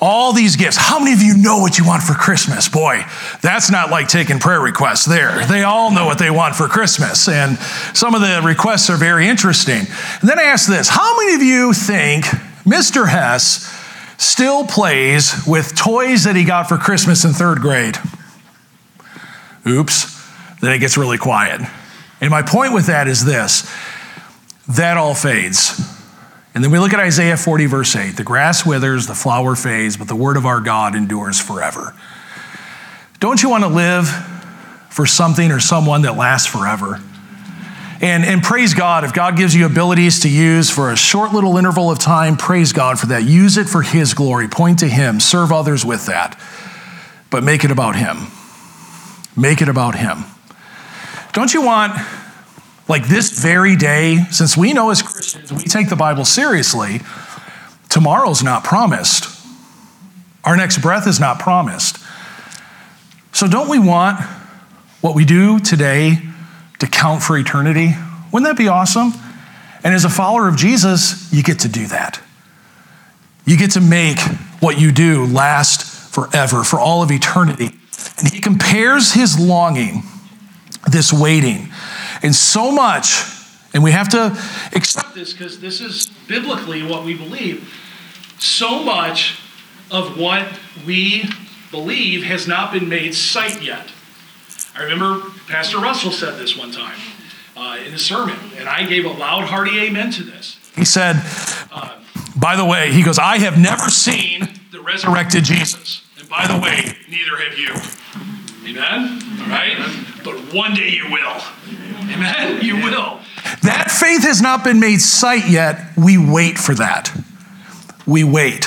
all 0.00 0.32
these 0.32 0.56
gifts. 0.56 0.76
How 0.76 0.98
many 0.98 1.12
of 1.12 1.22
you 1.22 1.36
know 1.36 1.58
what 1.58 1.78
you 1.78 1.84
want 1.84 2.02
for 2.02 2.14
Christmas? 2.14 2.68
Boy, 2.68 3.04
that's 3.42 3.70
not 3.70 3.90
like 3.90 4.08
taking 4.08 4.38
prayer 4.38 4.60
requests 4.60 5.04
there. 5.04 5.46
They 5.46 5.62
all 5.62 5.90
know 5.90 6.06
what 6.06 6.18
they 6.18 6.30
want 6.30 6.54
for 6.54 6.68
Christmas. 6.68 7.28
And 7.28 7.58
some 7.94 8.14
of 8.14 8.20
the 8.20 8.40
requests 8.44 8.88
are 8.90 8.96
very 8.96 9.28
interesting. 9.28 9.86
And 10.20 10.28
then 10.28 10.38
I 10.38 10.44
ask 10.44 10.68
this 10.68 10.88
How 10.88 11.16
many 11.18 11.34
of 11.34 11.42
you 11.42 11.72
think 11.72 12.24
Mr. 12.64 13.08
Hess 13.08 13.76
still 14.16 14.66
plays 14.66 15.46
with 15.46 15.74
toys 15.76 16.24
that 16.24 16.36
he 16.36 16.44
got 16.44 16.68
for 16.68 16.78
Christmas 16.78 17.24
in 17.24 17.32
third 17.32 17.60
grade? 17.60 17.96
Oops. 19.66 20.18
Then 20.60 20.72
it 20.72 20.78
gets 20.78 20.96
really 20.96 21.18
quiet. 21.18 21.60
And 22.20 22.30
my 22.30 22.42
point 22.42 22.72
with 22.74 22.86
that 22.86 23.08
is 23.08 23.24
this 23.24 23.70
that 24.68 24.96
all 24.96 25.14
fades. 25.14 25.99
And 26.54 26.64
then 26.64 26.70
we 26.70 26.78
look 26.78 26.92
at 26.92 26.98
Isaiah 26.98 27.36
40, 27.36 27.66
verse 27.66 27.94
8 27.94 28.16
the 28.16 28.24
grass 28.24 28.66
withers, 28.66 29.06
the 29.06 29.14
flower 29.14 29.54
fades, 29.54 29.96
but 29.96 30.08
the 30.08 30.16
word 30.16 30.36
of 30.36 30.46
our 30.46 30.60
God 30.60 30.94
endures 30.94 31.40
forever. 31.40 31.94
Don't 33.20 33.42
you 33.42 33.50
want 33.50 33.64
to 33.64 33.68
live 33.68 34.08
for 34.88 35.06
something 35.06 35.52
or 35.52 35.60
someone 35.60 36.02
that 36.02 36.16
lasts 36.16 36.46
forever? 36.48 37.00
And, 38.02 38.24
and 38.24 38.42
praise 38.42 38.72
God, 38.72 39.04
if 39.04 39.12
God 39.12 39.36
gives 39.36 39.54
you 39.54 39.66
abilities 39.66 40.20
to 40.20 40.30
use 40.30 40.70
for 40.70 40.90
a 40.90 40.96
short 40.96 41.34
little 41.34 41.58
interval 41.58 41.90
of 41.90 41.98
time, 41.98 42.38
praise 42.38 42.72
God 42.72 42.98
for 42.98 43.06
that. 43.08 43.24
Use 43.24 43.58
it 43.58 43.68
for 43.68 43.82
His 43.82 44.14
glory. 44.14 44.48
Point 44.48 44.78
to 44.78 44.88
Him. 44.88 45.20
Serve 45.20 45.52
others 45.52 45.84
with 45.84 46.06
that. 46.06 46.40
But 47.28 47.44
make 47.44 47.62
it 47.62 47.70
about 47.70 47.96
Him. 47.96 48.28
Make 49.36 49.60
it 49.60 49.68
about 49.68 49.96
Him. 49.96 50.24
Don't 51.34 51.52
you 51.52 51.60
want 51.62 51.92
like 52.90 53.06
this 53.06 53.40
very 53.40 53.76
day, 53.76 54.18
since 54.32 54.56
we 54.56 54.72
know 54.72 54.90
as 54.90 55.00
Christians 55.00 55.52
we 55.52 55.62
take 55.62 55.88
the 55.88 55.96
Bible 55.96 56.24
seriously, 56.24 57.00
tomorrow's 57.88 58.42
not 58.42 58.64
promised. 58.64 59.28
Our 60.42 60.56
next 60.56 60.78
breath 60.78 61.06
is 61.06 61.20
not 61.20 61.38
promised. 61.38 61.98
So, 63.32 63.46
don't 63.46 63.68
we 63.68 63.78
want 63.78 64.20
what 65.02 65.14
we 65.14 65.24
do 65.24 65.60
today 65.60 66.18
to 66.80 66.86
count 66.88 67.22
for 67.22 67.38
eternity? 67.38 67.94
Wouldn't 68.32 68.50
that 68.50 68.58
be 68.58 68.66
awesome? 68.66 69.12
And 69.84 69.94
as 69.94 70.04
a 70.04 70.10
follower 70.10 70.48
of 70.48 70.56
Jesus, 70.56 71.32
you 71.32 71.44
get 71.44 71.60
to 71.60 71.68
do 71.68 71.86
that. 71.86 72.20
You 73.46 73.56
get 73.56 73.70
to 73.72 73.80
make 73.80 74.18
what 74.58 74.80
you 74.80 74.90
do 74.90 75.26
last 75.26 75.84
forever, 76.12 76.64
for 76.64 76.80
all 76.80 77.04
of 77.04 77.12
eternity. 77.12 77.70
And 78.18 78.32
he 78.32 78.40
compares 78.40 79.12
his 79.12 79.38
longing, 79.38 80.02
this 80.90 81.12
waiting, 81.12 81.68
and 82.22 82.34
so 82.34 82.70
much, 82.70 83.22
and 83.74 83.82
we 83.82 83.92
have 83.92 84.08
to 84.10 84.36
accept 84.74 85.14
this 85.14 85.32
because 85.32 85.60
this 85.60 85.80
is 85.80 86.06
biblically 86.26 86.82
what 86.82 87.04
we 87.04 87.14
believe. 87.16 87.68
So 88.38 88.82
much 88.82 89.40
of 89.90 90.18
what 90.18 90.46
we 90.86 91.30
believe 91.70 92.24
has 92.24 92.46
not 92.46 92.72
been 92.72 92.88
made 92.88 93.14
sight 93.14 93.62
yet. 93.62 93.88
I 94.74 94.84
remember 94.84 95.28
Pastor 95.48 95.78
Russell 95.78 96.12
said 96.12 96.38
this 96.38 96.56
one 96.56 96.70
time 96.70 96.98
uh, 97.56 97.78
in 97.84 97.92
a 97.92 97.98
sermon, 97.98 98.38
and 98.56 98.68
I 98.68 98.86
gave 98.86 99.04
a 99.04 99.10
loud, 99.10 99.44
hearty 99.44 99.78
amen 99.80 100.10
to 100.12 100.22
this. 100.22 100.58
He 100.76 100.84
said, 100.84 101.16
uh, 101.72 101.98
by 102.36 102.56
the 102.56 102.64
way, 102.64 102.92
he 102.92 103.02
goes, 103.02 103.18
I 103.18 103.38
have 103.38 103.58
never 103.58 103.90
seen 103.90 104.48
the 104.70 104.80
resurrected 104.80 105.44
Jesus. 105.44 106.02
And 106.18 106.28
by 106.28 106.46
the 106.46 106.58
way, 106.58 106.96
neither 107.08 107.36
have 107.36 107.58
you. 107.58 107.74
Amen? 108.70 109.20
All 109.42 109.48
right? 109.48 109.76
But 110.24 110.54
one 110.54 110.74
day 110.74 110.88
you 110.88 111.10
will. 111.10 111.42
Amen? 112.12 112.62
You 112.62 112.76
will. 112.76 113.20
That 113.62 113.90
faith 113.90 114.22
has 114.22 114.40
not 114.40 114.64
been 114.64 114.80
made 114.80 115.00
sight 115.00 115.48
yet. 115.48 115.96
We 115.96 116.18
wait 116.18 116.58
for 116.58 116.74
that. 116.74 117.12
We 118.06 118.24
wait. 118.24 118.66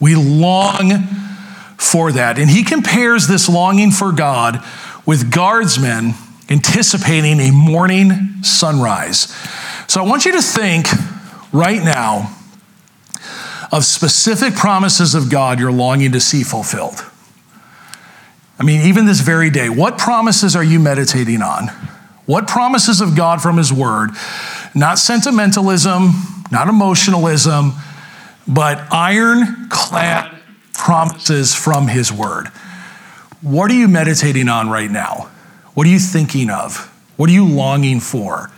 We 0.00 0.14
long 0.14 1.04
for 1.76 2.12
that. 2.12 2.38
And 2.38 2.50
he 2.50 2.62
compares 2.62 3.26
this 3.26 3.48
longing 3.48 3.90
for 3.90 4.12
God 4.12 4.64
with 5.06 5.32
guardsmen 5.32 6.14
anticipating 6.48 7.40
a 7.40 7.50
morning 7.52 8.42
sunrise. 8.42 9.34
So 9.86 10.02
I 10.02 10.06
want 10.06 10.24
you 10.24 10.32
to 10.32 10.42
think 10.42 10.86
right 11.52 11.82
now 11.82 12.36
of 13.72 13.84
specific 13.84 14.54
promises 14.54 15.14
of 15.14 15.30
God 15.30 15.60
you're 15.60 15.72
longing 15.72 16.12
to 16.12 16.20
see 16.20 16.42
fulfilled. 16.42 17.04
I 18.58 18.62
mean, 18.62 18.86
even 18.86 19.06
this 19.06 19.20
very 19.20 19.48
day, 19.48 19.68
what 19.68 19.96
promises 19.96 20.54
are 20.54 20.64
you 20.64 20.78
meditating 20.80 21.40
on? 21.40 21.70
What 22.30 22.46
promises 22.46 23.00
of 23.00 23.16
God 23.16 23.42
from 23.42 23.56
His 23.56 23.72
Word? 23.72 24.10
Not 24.72 25.00
sentimentalism, 25.00 26.12
not 26.52 26.68
emotionalism, 26.68 27.72
but 28.46 28.86
ironclad 28.92 30.38
promises 30.72 31.56
from 31.56 31.88
His 31.88 32.12
Word. 32.12 32.46
What 33.42 33.68
are 33.72 33.74
you 33.74 33.88
meditating 33.88 34.48
on 34.48 34.70
right 34.70 34.88
now? 34.88 35.28
What 35.74 35.88
are 35.88 35.90
you 35.90 35.98
thinking 35.98 36.50
of? 36.50 36.76
What 37.16 37.28
are 37.28 37.32
you 37.32 37.44
longing 37.44 37.98
for? 37.98 38.48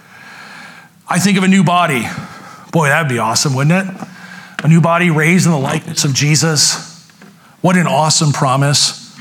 I 1.08 1.18
think 1.18 1.38
of 1.38 1.44
a 1.44 1.48
new 1.48 1.64
body. 1.64 2.04
Boy, 2.72 2.88
that'd 2.88 3.08
be 3.08 3.20
awesome, 3.20 3.54
wouldn't 3.54 3.88
it? 3.88 4.08
A 4.62 4.68
new 4.68 4.82
body 4.82 5.08
raised 5.08 5.46
in 5.46 5.52
the 5.52 5.58
likeness 5.58 6.04
of 6.04 6.12
Jesus. 6.12 7.08
What 7.62 7.78
an 7.78 7.86
awesome 7.86 8.32
promise. 8.32 9.18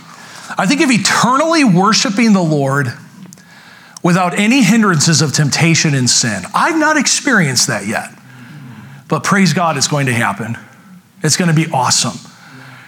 I 0.58 0.66
think 0.66 0.82
of 0.82 0.92
eternally 0.92 1.64
worshiping 1.64 2.34
the 2.34 2.44
Lord 2.44 2.92
without 4.04 4.38
any 4.38 4.64
hindrances 4.64 5.22
of 5.22 5.34
temptation 5.34 5.94
and 5.94 6.10
sin. 6.10 6.44
I've 6.54 6.78
not 6.78 6.98
experienced 6.98 7.68
that 7.68 7.86
yet, 7.88 8.10
but 9.08 9.24
praise 9.24 9.54
God, 9.54 9.78
it's 9.78 9.88
going 9.88 10.08
to 10.08 10.14
happen. 10.14 10.58
It's 11.24 11.38
going 11.38 11.50
to 11.50 11.56
be 11.56 11.72
awesome. 11.72 12.18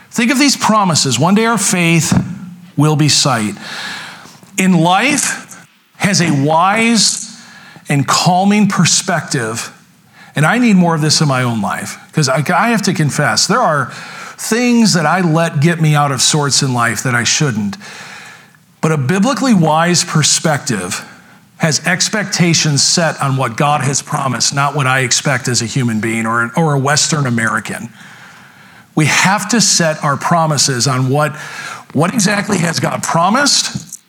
Think 0.10 0.32
of 0.32 0.40
these 0.40 0.58
promises. 0.58 1.20
One 1.20 1.36
day 1.36 1.46
our 1.46 1.58
faith 1.58 2.14
will 2.78 2.96
be 2.96 3.10
sight. 3.10 3.56
In 4.58 4.74
life 4.74 5.68
has 5.96 6.22
a 6.22 6.46
wise 6.46 7.42
and 7.90 8.08
calming 8.08 8.68
perspective, 8.68 9.70
and 10.36 10.46
I 10.46 10.58
need 10.58 10.76
more 10.76 10.96
of 10.96 11.02
this 11.02 11.22
in 11.22 11.28
my 11.28 11.44
own 11.44 11.62
life 11.62 12.00
because 12.08 12.30
I, 12.30 12.38
I 12.38 12.70
have 12.70 12.84
to 12.84 12.94
confess 12.94 13.48
there 13.48 13.60
are 13.60 13.92
things 13.92 14.94
that 14.94 15.06
I 15.06 15.22
let 15.22 15.62
get 15.62 15.80
me 15.80 15.96
out 15.96 16.12
of 16.12 16.22
sorts 16.22 16.62
in 16.62 16.74
life 16.74 17.04
that 17.04 17.16
I 17.16 17.24
shouldn't. 17.24 17.78
But 18.84 18.92
a 18.92 18.98
biblically 18.98 19.54
wise 19.54 20.04
perspective 20.04 21.10
has 21.58 21.88
expectations 21.88 22.84
set 22.84 23.20
on 23.22 23.38
what 23.38 23.56
God 23.56 23.80
has 23.80 24.02
promised, 24.02 24.54
not 24.54 24.76
what 24.76 24.88
I 24.88 25.00
expect 25.00 25.48
as 25.48 25.62
a 25.62 25.66
human 25.66 26.02
being 26.02 26.26
or, 26.26 26.52
or 26.58 26.74
a 26.74 26.80
Western 26.80 27.26
American. 27.26 27.88
We 28.94 29.06
have 29.06 29.50
to 29.52 29.62
set 29.62 30.04
our 30.04 30.18
promises 30.18 30.86
on 30.86 31.10
what, 31.10 31.34
what 31.94 32.14
exactly 32.14 32.58
has 32.58 32.82
God 32.82 33.02
promised? 33.02 34.02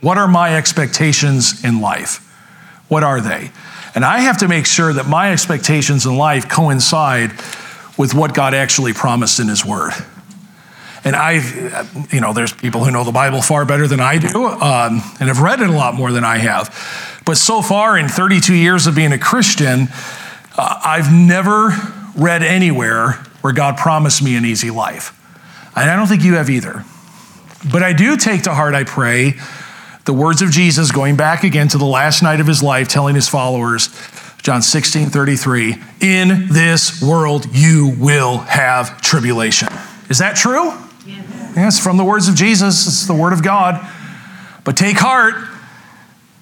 What 0.00 0.18
are 0.18 0.26
my 0.26 0.56
expectations 0.56 1.64
in 1.64 1.80
life? 1.80 2.18
What 2.88 3.04
are 3.04 3.20
they? 3.20 3.52
And 3.94 4.04
I 4.04 4.18
have 4.18 4.38
to 4.38 4.48
make 4.48 4.66
sure 4.66 4.92
that 4.92 5.06
my 5.06 5.30
expectations 5.30 6.06
in 6.06 6.16
life 6.16 6.48
coincide 6.48 7.30
with 7.96 8.14
what 8.14 8.34
God 8.34 8.52
actually 8.52 8.94
promised 8.94 9.38
in 9.38 9.46
His 9.46 9.64
Word. 9.64 9.92
And 11.04 11.16
I've, 11.16 12.12
you 12.12 12.20
know, 12.20 12.32
there's 12.32 12.52
people 12.52 12.84
who 12.84 12.90
know 12.90 13.02
the 13.02 13.12
Bible 13.12 13.42
far 13.42 13.64
better 13.64 13.88
than 13.88 14.00
I 14.00 14.18
do 14.18 14.46
um, 14.46 15.02
and 15.18 15.28
have 15.28 15.40
read 15.40 15.60
it 15.60 15.68
a 15.68 15.72
lot 15.72 15.94
more 15.94 16.12
than 16.12 16.24
I 16.24 16.38
have. 16.38 17.20
But 17.24 17.36
so 17.38 17.60
far, 17.60 17.98
in 17.98 18.08
32 18.08 18.54
years 18.54 18.86
of 18.86 18.94
being 18.94 19.12
a 19.12 19.18
Christian, 19.18 19.88
uh, 20.56 20.80
I've 20.84 21.12
never 21.12 21.72
read 22.16 22.42
anywhere 22.42 23.12
where 23.40 23.52
God 23.52 23.76
promised 23.76 24.22
me 24.22 24.36
an 24.36 24.44
easy 24.44 24.70
life. 24.70 25.18
And 25.74 25.90
I 25.90 25.96
don't 25.96 26.06
think 26.06 26.22
you 26.22 26.34
have 26.34 26.50
either. 26.50 26.84
But 27.70 27.82
I 27.82 27.92
do 27.92 28.16
take 28.16 28.42
to 28.42 28.54
heart, 28.54 28.74
I 28.74 28.84
pray, 28.84 29.34
the 30.04 30.12
words 30.12 30.42
of 30.42 30.50
Jesus 30.50 30.90
going 30.90 31.16
back 31.16 31.44
again 31.44 31.68
to 31.68 31.78
the 31.78 31.84
last 31.84 32.22
night 32.22 32.40
of 32.40 32.46
his 32.46 32.62
life, 32.62 32.88
telling 32.88 33.14
his 33.14 33.28
followers, 33.28 33.88
John 34.42 34.62
16, 34.62 35.10
33, 35.10 35.76
in 36.00 36.48
this 36.48 37.00
world 37.00 37.46
you 37.52 37.94
will 37.98 38.38
have 38.38 39.00
tribulation. 39.00 39.68
Is 40.08 40.18
that 40.18 40.36
true? 40.36 40.72
Yes. 41.54 41.78
from 41.78 41.96
the 41.96 42.04
words 42.04 42.28
of 42.28 42.34
Jesus, 42.34 42.86
it's 42.86 43.06
the 43.06 43.14
word 43.14 43.32
of 43.32 43.42
God. 43.42 43.86
But 44.64 44.76
take 44.76 44.96
heart, 44.98 45.34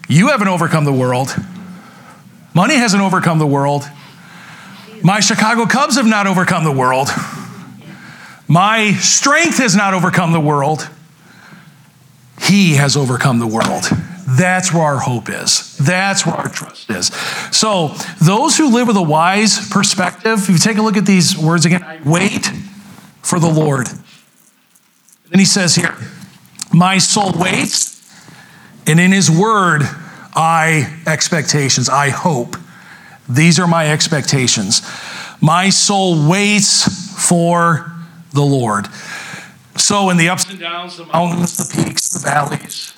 you 0.08 0.28
haven't 0.28 0.48
overcome 0.48 0.84
the 0.84 0.92
world. 0.92 1.34
Money 2.54 2.74
hasn't 2.74 3.02
overcome 3.02 3.38
the 3.38 3.46
world. 3.46 3.88
My 5.02 5.20
Chicago 5.20 5.66
Cubs 5.66 5.96
have 5.96 6.06
not 6.06 6.26
overcome 6.26 6.64
the 6.64 6.72
world. 6.72 7.08
My 8.48 8.92
strength 8.94 9.58
has 9.58 9.76
not 9.76 9.94
overcome 9.94 10.32
the 10.32 10.40
world. 10.40 10.88
He 12.40 12.74
has 12.74 12.96
overcome 12.96 13.38
the 13.38 13.46
world. 13.46 13.84
That's 14.26 14.72
where 14.72 14.82
our 14.82 14.98
hope 14.98 15.28
is. 15.28 15.76
That's 15.78 16.26
where 16.26 16.34
our 16.34 16.48
trust 16.48 16.90
is. 16.90 17.06
So, 17.52 17.88
those 18.20 18.56
who 18.56 18.72
live 18.72 18.88
with 18.88 18.96
a 18.96 19.02
wise 19.02 19.68
perspective, 19.70 20.40
if 20.42 20.48
you 20.48 20.58
take 20.58 20.76
a 20.76 20.82
look 20.82 20.96
at 20.96 21.06
these 21.06 21.36
words 21.36 21.64
again, 21.64 22.02
wait 22.04 22.50
for 23.22 23.38
the 23.38 23.48
Lord. 23.48 23.88
Then 25.30 25.38
he 25.38 25.44
says 25.44 25.76
here, 25.76 25.96
My 26.72 26.98
soul 26.98 27.32
waits, 27.32 27.96
and 28.86 28.98
in 28.98 29.12
his 29.12 29.30
word, 29.30 29.82
I 30.34 31.00
expectations, 31.06 31.88
I 31.88 32.10
hope. 32.10 32.56
These 33.28 33.60
are 33.60 33.68
my 33.68 33.90
expectations. 33.90 34.82
My 35.40 35.70
soul 35.70 36.28
waits 36.28 37.28
for 37.28 37.92
the 38.32 38.42
Lord. 38.42 38.88
So, 39.76 40.10
in 40.10 40.16
the 40.16 40.28
ups 40.28 40.50
and 40.50 40.58
downs, 40.58 40.96
the 40.96 41.06
mountains, 41.06 41.56
the 41.56 41.82
peaks, 41.84 42.10
the 42.10 42.18
valleys, 42.18 42.92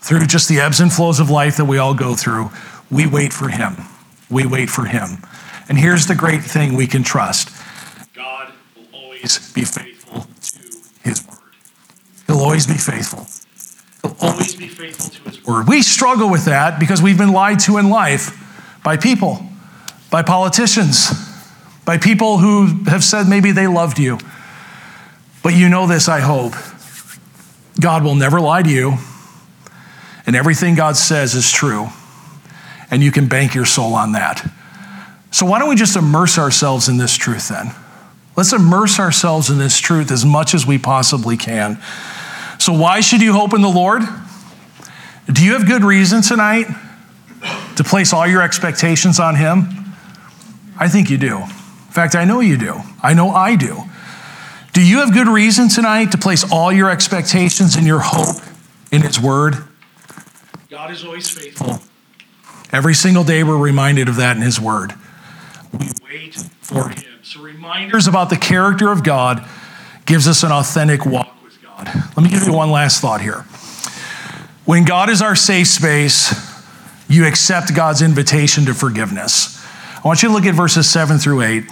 through 0.00 0.26
just 0.26 0.48
the 0.48 0.60
ebbs 0.60 0.80
and 0.80 0.92
flows 0.92 1.18
of 1.18 1.28
life 1.28 1.56
that 1.56 1.64
we 1.64 1.78
all 1.78 1.94
go 1.94 2.14
through, 2.14 2.50
we 2.90 3.06
wait 3.06 3.32
for 3.32 3.48
Him. 3.48 3.76
We 4.30 4.46
wait 4.46 4.70
for 4.70 4.84
Him. 4.84 5.18
And 5.68 5.76
here's 5.76 6.06
the 6.06 6.14
great 6.14 6.42
thing 6.42 6.74
we 6.74 6.86
can 6.86 7.02
trust 7.02 7.50
God 8.14 8.52
will 8.76 8.86
always 8.92 9.52
be 9.52 9.64
faithful. 9.64 9.93
He'll 12.26 12.40
always 12.40 12.66
be 12.66 12.74
faithful. 12.74 13.26
He'll 14.02 14.16
always 14.20 14.54
be 14.54 14.68
faithful 14.68 15.10
to 15.10 15.22
His 15.30 15.44
word. 15.46 15.68
We 15.68 15.82
struggle 15.82 16.30
with 16.30 16.44
that 16.46 16.78
because 16.78 17.02
we've 17.02 17.18
been 17.18 17.32
lied 17.32 17.60
to 17.60 17.78
in 17.78 17.90
life 17.90 18.40
by 18.82 18.96
people, 18.96 19.42
by 20.10 20.22
politicians, 20.22 21.10
by 21.84 21.98
people 21.98 22.38
who 22.38 22.84
have 22.84 23.04
said 23.04 23.28
maybe 23.28 23.52
they 23.52 23.66
loved 23.66 23.98
you. 23.98 24.18
But 25.42 25.54
you 25.54 25.68
know 25.68 25.86
this, 25.86 26.08
I 26.08 26.20
hope. 26.20 26.54
God 27.80 28.04
will 28.04 28.14
never 28.14 28.40
lie 28.40 28.62
to 28.62 28.70
you. 28.70 28.94
And 30.26 30.34
everything 30.34 30.74
God 30.74 30.96
says 30.96 31.34
is 31.34 31.50
true. 31.50 31.88
And 32.90 33.02
you 33.02 33.10
can 33.10 33.28
bank 33.28 33.54
your 33.54 33.66
soul 33.66 33.94
on 33.94 34.12
that. 34.12 34.48
So, 35.30 35.44
why 35.44 35.58
don't 35.58 35.68
we 35.68 35.74
just 35.74 35.96
immerse 35.96 36.38
ourselves 36.38 36.88
in 36.88 36.96
this 36.96 37.16
truth 37.16 37.48
then? 37.48 37.72
Let's 38.36 38.52
immerse 38.52 38.98
ourselves 38.98 39.50
in 39.50 39.58
this 39.58 39.78
truth 39.78 40.10
as 40.10 40.24
much 40.24 40.54
as 40.54 40.66
we 40.66 40.78
possibly 40.78 41.36
can. 41.36 41.80
So, 42.64 42.72
why 42.72 43.02
should 43.02 43.20
you 43.20 43.34
hope 43.34 43.52
in 43.52 43.60
the 43.60 43.68
Lord? 43.68 44.00
Do 45.30 45.44
you 45.44 45.52
have 45.52 45.66
good 45.66 45.84
reason 45.84 46.22
tonight 46.22 46.66
to 47.76 47.84
place 47.84 48.14
all 48.14 48.26
your 48.26 48.40
expectations 48.40 49.20
on 49.20 49.36
Him? 49.36 49.68
I 50.78 50.88
think 50.88 51.10
you 51.10 51.18
do. 51.18 51.40
In 51.40 51.92
fact, 51.92 52.14
I 52.14 52.24
know 52.24 52.40
you 52.40 52.56
do. 52.56 52.80
I 53.02 53.12
know 53.12 53.28
I 53.28 53.54
do. 53.56 53.82
Do 54.72 54.82
you 54.82 55.00
have 55.00 55.12
good 55.12 55.28
reason 55.28 55.68
tonight 55.68 56.12
to 56.12 56.16
place 56.16 56.50
all 56.50 56.72
your 56.72 56.88
expectations 56.88 57.76
and 57.76 57.86
your 57.86 58.00
hope 58.02 58.42
in 58.90 59.02
His 59.02 59.20
Word? 59.20 59.56
God 60.70 60.90
is 60.90 61.04
always 61.04 61.28
faithful. 61.28 61.80
Every 62.72 62.94
single 62.94 63.24
day, 63.24 63.44
we're 63.44 63.58
reminded 63.58 64.08
of 64.08 64.16
that 64.16 64.36
in 64.36 64.42
His 64.42 64.58
Word. 64.58 64.94
We 65.70 65.90
wait 66.02 66.34
for 66.62 66.88
Him. 66.88 67.18
So, 67.24 67.42
reminders 67.42 68.06
about 68.06 68.30
the 68.30 68.38
character 68.38 68.90
of 68.90 69.04
God 69.04 69.46
gives 70.06 70.26
us 70.26 70.42
an 70.42 70.50
authentic 70.50 71.04
walk 71.04 71.33
God. 71.84 72.04
Let 72.16 72.22
me 72.22 72.28
give 72.28 72.44
you 72.44 72.52
one 72.52 72.70
last 72.70 73.00
thought 73.00 73.20
here. 73.20 73.44
When 74.64 74.84
God 74.84 75.10
is 75.10 75.20
our 75.20 75.36
safe 75.36 75.66
space, 75.68 76.34
you 77.08 77.26
accept 77.26 77.74
God's 77.74 78.02
invitation 78.02 78.64
to 78.66 78.74
forgiveness. 78.74 79.62
I 79.96 80.08
want 80.08 80.22
you 80.22 80.28
to 80.28 80.34
look 80.34 80.46
at 80.46 80.54
verses 80.54 80.88
7 80.88 81.18
through 81.18 81.42
8. 81.42 81.64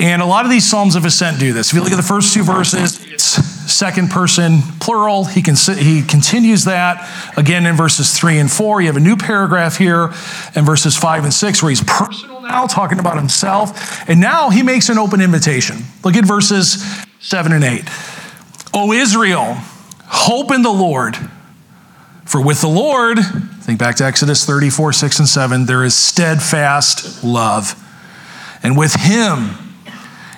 And 0.00 0.22
a 0.22 0.26
lot 0.26 0.44
of 0.44 0.50
these 0.50 0.68
Psalms 0.68 0.94
of 0.94 1.04
Ascent 1.04 1.40
do 1.40 1.52
this. 1.52 1.68
If 1.68 1.74
you 1.74 1.82
look 1.82 1.92
at 1.92 1.96
the 1.96 2.02
first 2.02 2.32
two 2.32 2.44
verses, 2.44 3.04
it's 3.12 3.24
second 3.24 4.10
person 4.10 4.60
plural. 4.80 5.24
He, 5.24 5.42
can, 5.42 5.56
he 5.76 6.02
continues 6.02 6.64
that 6.64 7.32
again 7.36 7.66
in 7.66 7.74
verses 7.74 8.16
three 8.16 8.38
and 8.38 8.50
four. 8.50 8.80
You 8.80 8.86
have 8.86 8.96
a 8.96 9.00
new 9.00 9.16
paragraph 9.16 9.76
here 9.76 10.12
in 10.54 10.64
verses 10.64 10.96
five 10.96 11.24
and 11.24 11.34
six 11.34 11.62
where 11.62 11.70
he's 11.70 11.82
personal 11.82 12.40
now, 12.42 12.68
talking 12.68 13.00
about 13.00 13.16
himself. 13.16 14.08
And 14.08 14.20
now 14.20 14.50
he 14.50 14.62
makes 14.62 14.88
an 14.88 14.98
open 14.98 15.20
invitation. 15.20 15.78
Look 16.04 16.14
at 16.14 16.24
verses 16.24 16.82
7 17.20 17.52
and 17.52 17.64
8. 17.64 17.82
O 18.74 18.92
Israel, 18.92 19.54
hope 20.04 20.52
in 20.52 20.62
the 20.62 20.70
Lord. 20.70 21.16
For 22.24 22.44
with 22.44 22.60
the 22.60 22.68
Lord, 22.68 23.18
think 23.62 23.78
back 23.78 23.96
to 23.96 24.04
Exodus 24.04 24.44
34, 24.44 24.92
6 24.92 25.18
and 25.20 25.28
7, 25.28 25.66
there 25.66 25.84
is 25.84 25.94
steadfast 25.94 27.24
love. 27.24 27.74
And 28.62 28.76
with 28.76 28.94
him 28.94 29.56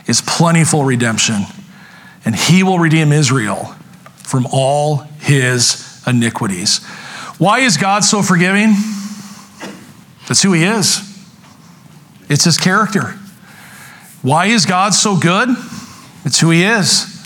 is 0.07 0.21
plentiful 0.21 0.85
redemption. 0.85 1.43
And 2.25 2.37
he 2.37 2.63
will 2.63 2.79
redeem 2.79 3.13
Israel 3.13 3.75
from 4.17 4.47
all 4.53 4.99
his 5.19 6.03
iniquities. 6.07 6.85
Why 7.39 7.61
is 7.61 7.77
God 7.77 8.05
so 8.05 8.23
forgiving? 8.23 8.75
That's 10.29 10.43
who 10.43 10.53
he 10.53 10.65
is. 10.65 11.01
It's 12.29 12.45
his 12.45 12.59
character. 12.59 13.19
Why 14.23 14.47
is 14.47 14.67
God 14.67 14.95
so 14.95 15.19
good? 15.19 15.49
It's 16.25 16.39
who 16.39 16.51
he 16.51 16.63
is. 16.63 17.20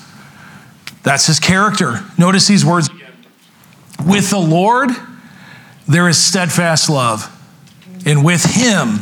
That's 1.04 1.26
his 1.26 1.38
character. 1.38 2.00
Notice 2.18 2.48
these 2.48 2.64
words. 2.64 2.90
With 4.04 4.30
the 4.30 4.38
Lord, 4.38 4.90
there 5.86 6.08
is 6.08 6.18
steadfast 6.18 6.90
love, 6.90 7.30
and 8.04 8.24
with 8.24 8.44
him 8.44 8.98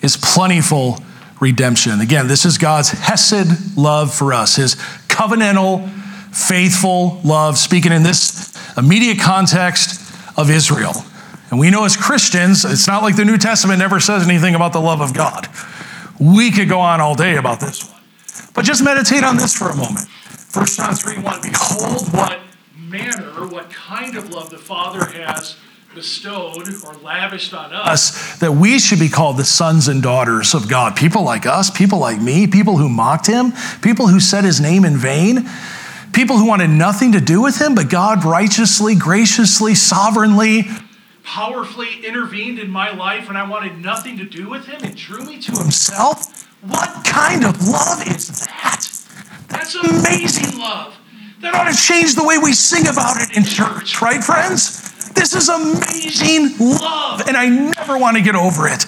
is 0.00 0.16
plentiful 0.16 0.98
redemption. 1.40 2.00
Again, 2.00 2.26
this 2.26 2.44
is 2.44 2.56
God's 2.56 2.90
Hesed 2.90 3.76
love 3.76 4.14
for 4.14 4.32
us, 4.32 4.56
his 4.56 4.76
covenantal, 5.08 5.88
faithful 6.34 7.20
love, 7.24 7.58
speaking 7.58 7.92
in 7.92 8.02
this 8.02 8.56
immediate 8.76 9.20
context 9.20 10.00
of 10.36 10.50
Israel. 10.50 10.94
And 11.50 11.60
we 11.60 11.70
know 11.70 11.84
as 11.84 11.96
Christians, 11.96 12.64
it's 12.64 12.86
not 12.86 13.02
like 13.02 13.16
the 13.16 13.24
New 13.24 13.38
Testament 13.38 13.78
never 13.78 14.00
says 14.00 14.26
anything 14.26 14.54
about 14.54 14.72
the 14.72 14.80
love 14.80 15.00
of 15.00 15.14
God. 15.14 15.48
We 16.18 16.50
could 16.50 16.68
go 16.68 16.80
on 16.80 17.00
all 17.00 17.14
day 17.14 17.36
about 17.36 17.60
this 17.60 17.84
one. 17.88 18.00
But 18.54 18.64
just 18.64 18.82
meditate 18.82 19.22
on 19.24 19.36
this 19.36 19.54
for 19.54 19.68
a 19.68 19.76
moment. 19.76 20.08
1 20.54 20.66
John 20.66 20.94
3 20.94 21.18
1 21.18 21.42
Behold, 21.42 22.12
what 22.12 22.38
manner, 22.76 23.46
what 23.48 23.70
kind 23.70 24.16
of 24.16 24.30
love 24.30 24.50
the 24.50 24.58
Father 24.58 25.04
has 25.04 25.56
bestowed 25.94 26.68
or 26.84 26.94
lavished 27.02 27.52
on 27.52 27.72
us 27.72 28.38
that 28.38 28.52
we 28.52 28.78
should 28.78 28.98
be 28.98 29.08
called 29.08 29.36
the 29.36 29.44
sons 29.44 29.88
and 29.88 30.02
daughters 30.02 30.54
of 30.54 30.68
God. 30.68 30.96
People 30.96 31.22
like 31.22 31.46
us, 31.46 31.70
people 31.70 31.98
like 31.98 32.20
me, 32.20 32.46
people 32.46 32.76
who 32.76 32.88
mocked 32.88 33.26
him, 33.26 33.52
people 33.80 34.08
who 34.08 34.20
said 34.20 34.44
his 34.44 34.60
name 34.60 34.84
in 34.84 34.96
vain, 34.96 35.48
people 36.12 36.36
who 36.36 36.46
wanted 36.46 36.68
nothing 36.68 37.12
to 37.12 37.20
do 37.20 37.40
with 37.40 37.60
him, 37.60 37.74
but 37.74 37.90
God 37.90 38.24
righteously, 38.24 38.94
graciously, 38.94 39.74
sovereignly 39.74 40.64
powerfully 41.24 42.04
intervened 42.06 42.58
in 42.58 42.70
my 42.70 42.90
life 42.92 43.26
when 43.26 43.36
I 43.36 43.48
wanted 43.48 43.78
nothing 43.78 44.18
to 44.18 44.24
do 44.24 44.48
with 44.48 44.66
him 44.66 44.82
and 44.84 44.94
drew 44.94 45.24
me 45.24 45.38
to 45.40 45.52
himself? 45.52 46.46
What 46.62 47.04
kind 47.04 47.44
of 47.44 47.66
love 47.66 48.06
is 48.06 48.46
that? 48.46 48.93
That's 49.54 49.74
amazing 49.74 50.58
love. 50.58 50.96
That 51.40 51.54
ought 51.54 51.70
to 51.70 51.76
change 51.76 52.14
the 52.14 52.24
way 52.24 52.38
we 52.38 52.52
sing 52.52 52.86
about 52.86 53.20
it 53.20 53.36
in 53.36 53.44
church, 53.44 54.00
right, 54.00 54.22
friends? 54.22 55.12
This 55.12 55.34
is 55.34 55.48
amazing 55.48 56.56
love, 56.58 57.26
and 57.26 57.36
I 57.36 57.48
never 57.48 57.98
want 57.98 58.16
to 58.16 58.22
get 58.22 58.34
over 58.34 58.66
it. 58.66 58.86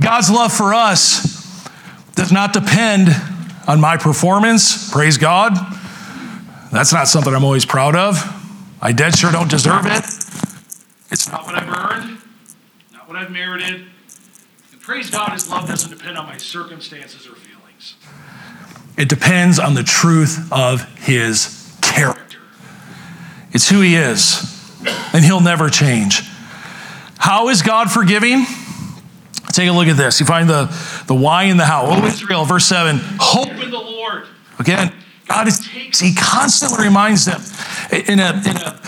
God's 0.00 0.30
love 0.30 0.52
for 0.52 0.72
us 0.72 1.68
does 2.14 2.32
not 2.32 2.52
depend 2.52 3.08
on 3.66 3.80
my 3.80 3.96
performance. 3.96 4.90
Praise 4.90 5.18
God. 5.18 5.54
That's 6.72 6.92
not 6.92 7.08
something 7.08 7.34
I'm 7.34 7.44
always 7.44 7.66
proud 7.66 7.96
of. 7.96 8.16
I 8.80 8.92
dead 8.92 9.18
sure 9.18 9.30
don't 9.30 9.50
deserve 9.50 9.86
it. 9.86 10.04
It's 11.10 11.30
not 11.30 11.44
what 11.44 11.54
I've 11.56 11.68
earned, 11.68 12.18
not 12.92 13.08
what 13.08 13.16
I've 13.16 13.30
merited. 13.30 13.86
And 14.72 14.80
praise 14.80 15.10
God, 15.10 15.32
His 15.32 15.50
love 15.50 15.68
doesn't 15.68 15.90
depend 15.90 16.16
on 16.16 16.26
my 16.26 16.36
circumstances 16.38 17.26
or 17.26 17.34
feelings. 17.34 17.49
It 18.96 19.08
depends 19.08 19.58
on 19.58 19.74
the 19.74 19.82
truth 19.82 20.52
of 20.52 20.84
His 20.98 21.76
character. 21.80 22.38
It's 23.52 23.68
who 23.68 23.80
He 23.80 23.96
is, 23.96 24.44
and 25.12 25.24
He'll 25.24 25.40
never 25.40 25.68
change. 25.68 26.22
How 27.18 27.48
is 27.48 27.62
God 27.62 27.90
forgiving? 27.90 28.44
Take 29.52 29.68
a 29.68 29.72
look 29.72 29.88
at 29.88 29.96
this. 29.96 30.20
You 30.20 30.26
find 30.26 30.48
the, 30.48 30.66
the 31.06 31.14
why 31.14 31.44
and 31.44 31.58
the 31.58 31.64
how. 31.64 31.86
Oh, 31.86 32.06
Israel, 32.06 32.44
verse 32.44 32.66
7. 32.66 33.00
Hope 33.18 33.50
in 33.62 33.70
the 33.70 33.78
Lord. 33.78 34.26
Again, 34.58 34.92
God 35.28 35.48
is, 35.48 35.64
He 35.66 36.14
constantly 36.14 36.84
reminds 36.84 37.24
them 37.24 37.40
in 37.92 38.20
a, 38.20 38.30
in 38.30 38.56
a 38.56 38.80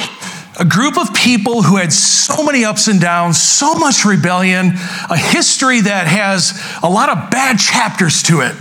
a 0.59 0.65
group 0.65 0.99
of 0.99 1.15
people 1.15 1.63
who 1.63 1.77
had 1.77 1.93
so 1.93 2.45
many 2.45 2.65
ups 2.65 2.87
and 2.87 3.01
downs, 3.01 3.41
so 3.41 3.75
much 3.75 4.05
rebellion, 4.05 4.73
a 5.11 5.17
history 5.17 5.81
that 5.81 6.07
has 6.07 6.53
a 6.83 6.89
lot 6.89 7.09
of 7.09 7.31
bad 7.31 7.59
chapters 7.59 8.23
to 8.25 8.41
it. 8.43 8.55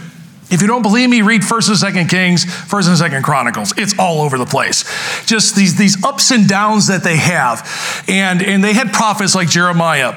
If 0.51 0.61
you 0.61 0.67
don't 0.67 0.81
believe 0.81 1.09
me, 1.09 1.21
read 1.21 1.41
1st 1.41 1.83
and 1.83 1.95
2nd 1.95 2.09
Kings, 2.09 2.45
1st 2.45 3.01
and 3.01 3.13
2nd 3.13 3.23
Chronicles. 3.23 3.73
It's 3.77 3.97
all 3.97 4.21
over 4.21 4.37
the 4.37 4.45
place. 4.45 4.83
Just 5.25 5.55
these, 5.55 5.77
these 5.77 6.03
ups 6.03 6.31
and 6.31 6.47
downs 6.47 6.87
that 6.87 7.03
they 7.03 7.15
have. 7.15 8.03
And, 8.07 8.43
and 8.43 8.63
they 8.63 8.73
had 8.73 8.91
prophets 8.91 9.33
like 9.33 9.49
Jeremiah 9.49 10.13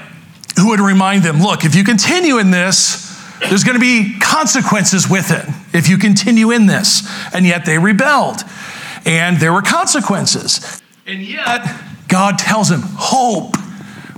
who 0.57 0.70
would 0.70 0.80
remind 0.80 1.22
them 1.22 1.41
look, 1.41 1.64
if 1.64 1.74
you 1.74 1.85
continue 1.85 2.39
in 2.39 2.51
this, 2.51 3.05
there's 3.49 3.64
going 3.64 3.74
to 3.74 3.80
be 3.80 4.18
consequences 4.20 5.09
with 5.09 5.30
it 5.30 5.45
if 5.72 5.89
you 5.89 5.99
continue 5.99 6.51
in 6.51 6.66
this. 6.66 7.09
And 7.35 7.45
yet 7.45 7.64
they 7.64 7.78
rebelled, 7.78 8.41
and 9.05 9.39
there 9.39 9.53
were 9.53 9.62
consequences. 9.62 10.82
And 11.07 11.22
yet, 11.22 11.61
God 12.09 12.39
tells 12.39 12.70
him, 12.70 12.80
Hope, 12.82 13.55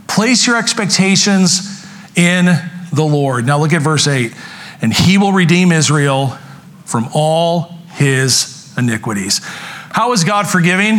place 0.06 0.46
your 0.46 0.56
expectations 0.56 1.84
in 2.14 2.46
the 2.92 3.04
Lord. 3.04 3.46
Now 3.46 3.58
look 3.58 3.72
at 3.72 3.82
verse 3.82 4.06
8. 4.06 4.32
And 4.80 4.92
he 4.92 5.18
will 5.18 5.32
redeem 5.32 5.72
Israel 5.72 6.38
from 6.84 7.08
all 7.14 7.62
his 7.94 8.72
iniquities. 8.76 9.40
How 9.42 10.12
is 10.12 10.24
God 10.24 10.46
forgiving? 10.46 10.98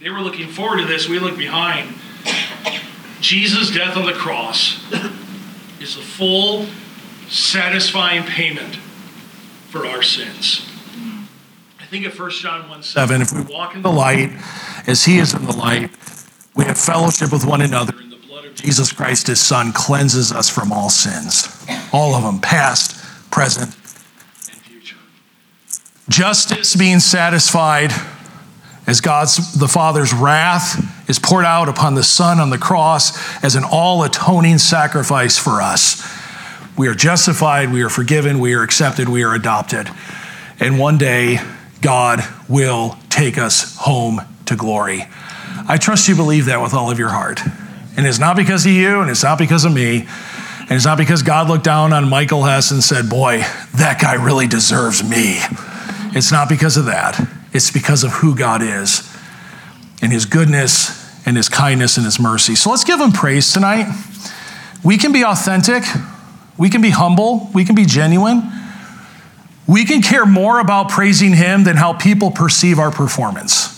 They 0.00 0.10
were 0.10 0.20
looking 0.20 0.48
forward 0.48 0.80
to 0.80 0.86
this. 0.86 1.08
We 1.08 1.18
look 1.18 1.38
behind. 1.38 1.94
Jesus' 3.20 3.70
death 3.70 3.96
on 3.96 4.04
the 4.04 4.12
cross 4.12 4.82
is 5.80 5.96
the 5.96 6.02
full, 6.02 6.66
satisfying 7.28 8.24
payment 8.24 8.76
for 9.70 9.86
our 9.86 10.02
sins. 10.02 10.68
I 11.80 11.86
think 11.86 12.04
at 12.04 12.18
1 12.18 12.30
John 12.30 12.68
1 12.68 12.82
7, 12.82 13.22
if 13.22 13.32
we 13.32 13.42
walk 13.42 13.74
in 13.74 13.82
the 13.82 13.92
light, 13.92 14.32
as 14.86 15.04
he 15.04 15.18
is 15.18 15.34
in 15.34 15.46
the 15.46 15.56
light, 15.56 15.90
we 16.54 16.64
have 16.64 16.78
fellowship 16.78 17.32
with 17.32 17.46
one 17.46 17.60
another, 17.60 17.94
Jesus 18.54 18.92
Christ, 18.92 19.26
his 19.26 19.40
son, 19.40 19.72
cleanses 19.72 20.32
us 20.32 20.48
from 20.48 20.72
all 20.72 20.90
sins. 20.90 21.48
All 21.92 22.14
of 22.14 22.22
them, 22.22 22.40
past, 22.40 22.96
present, 23.30 23.74
and 24.50 24.60
future. 24.62 24.96
Justice 26.08 26.76
being 26.76 27.00
satisfied 27.00 27.92
as 28.86 29.00
God's, 29.00 29.58
the 29.58 29.68
Father's 29.68 30.12
wrath 30.12 31.08
is 31.08 31.18
poured 31.18 31.44
out 31.44 31.68
upon 31.68 31.94
the 31.94 32.02
Son 32.02 32.40
on 32.40 32.50
the 32.50 32.58
cross 32.58 33.16
as 33.44 33.54
an 33.54 33.64
all 33.64 34.02
atoning 34.02 34.58
sacrifice 34.58 35.38
for 35.38 35.62
us. 35.62 36.02
We 36.76 36.88
are 36.88 36.94
justified, 36.94 37.72
we 37.72 37.82
are 37.82 37.88
forgiven, 37.88 38.40
we 38.40 38.54
are 38.54 38.62
accepted, 38.62 39.08
we 39.08 39.22
are 39.22 39.34
adopted. 39.34 39.88
And 40.58 40.78
one 40.78 40.98
day, 40.98 41.38
God 41.80 42.20
will 42.48 42.96
take 43.08 43.38
us 43.38 43.76
home 43.76 44.20
to 44.46 44.56
glory. 44.56 45.04
I 45.68 45.76
trust 45.76 46.08
you 46.08 46.16
believe 46.16 46.46
that 46.46 46.62
with 46.62 46.74
all 46.74 46.90
of 46.90 46.98
your 46.98 47.10
heart. 47.10 47.40
And 47.96 48.06
it's 48.06 48.18
not 48.18 48.36
because 48.36 48.64
of 48.64 48.72
you, 48.72 49.00
and 49.00 49.10
it's 49.10 49.22
not 49.22 49.38
because 49.38 49.64
of 49.64 49.72
me, 49.72 50.06
and 50.60 50.70
it's 50.70 50.86
not 50.86 50.96
because 50.96 51.22
God 51.22 51.48
looked 51.48 51.64
down 51.64 51.92
on 51.92 52.08
Michael 52.08 52.44
Hess 52.44 52.70
and 52.70 52.82
said, 52.82 53.10
Boy, 53.10 53.38
that 53.74 53.98
guy 54.00 54.14
really 54.14 54.46
deserves 54.46 55.02
me. 55.02 55.40
It's 56.14 56.32
not 56.32 56.48
because 56.48 56.76
of 56.76 56.86
that. 56.86 57.20
It's 57.52 57.70
because 57.70 58.04
of 58.04 58.12
who 58.12 58.34
God 58.34 58.62
is 58.62 59.08
and 60.00 60.12
his 60.12 60.24
goodness 60.24 60.98
and 61.26 61.36
his 61.36 61.48
kindness 61.48 61.96
and 61.96 62.06
his 62.06 62.18
mercy. 62.18 62.54
So 62.54 62.70
let's 62.70 62.84
give 62.84 63.00
him 63.00 63.12
praise 63.12 63.52
tonight. 63.52 63.86
We 64.82 64.98
can 64.98 65.12
be 65.12 65.24
authentic, 65.24 65.84
we 66.58 66.70
can 66.70 66.80
be 66.80 66.90
humble, 66.90 67.50
we 67.54 67.64
can 67.64 67.74
be 67.74 67.84
genuine. 67.84 68.42
We 69.68 69.84
can 69.84 70.02
care 70.02 70.26
more 70.26 70.58
about 70.58 70.88
praising 70.90 71.32
him 71.34 71.64
than 71.64 71.76
how 71.76 71.92
people 71.92 72.32
perceive 72.32 72.78
our 72.80 72.90
performance 72.90 73.71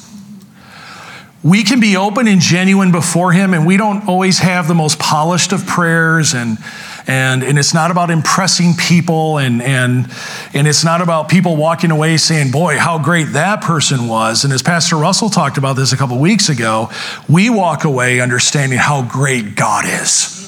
we 1.44 1.62
can 1.62 1.78
be 1.78 1.94
open 1.94 2.26
and 2.26 2.40
genuine 2.40 2.90
before 2.90 3.30
him 3.30 3.52
and 3.52 3.66
we 3.66 3.76
don't 3.76 4.08
always 4.08 4.38
have 4.38 4.66
the 4.66 4.74
most 4.74 4.98
polished 4.98 5.52
of 5.52 5.66
prayers 5.66 6.34
and 6.34 6.58
and, 7.06 7.44
and 7.44 7.58
it's 7.58 7.74
not 7.74 7.90
about 7.90 8.10
impressing 8.10 8.72
people 8.72 9.36
and, 9.36 9.60
and, 9.60 10.10
and 10.54 10.66
it's 10.66 10.82
not 10.82 11.02
about 11.02 11.28
people 11.28 11.54
walking 11.54 11.90
away 11.90 12.16
saying 12.16 12.50
boy 12.50 12.78
how 12.78 12.98
great 12.98 13.34
that 13.34 13.60
person 13.60 14.08
was. 14.08 14.42
And 14.44 14.54
as 14.54 14.62
pastor 14.62 14.96
russell 14.96 15.28
talked 15.28 15.58
about 15.58 15.74
this 15.76 15.92
a 15.92 15.98
couple 15.98 16.18
weeks 16.18 16.48
ago 16.48 16.90
we 17.28 17.50
walk 17.50 17.84
away 17.84 18.20
understanding 18.20 18.78
how 18.78 19.06
great 19.06 19.54
god 19.54 19.84
is. 19.84 20.40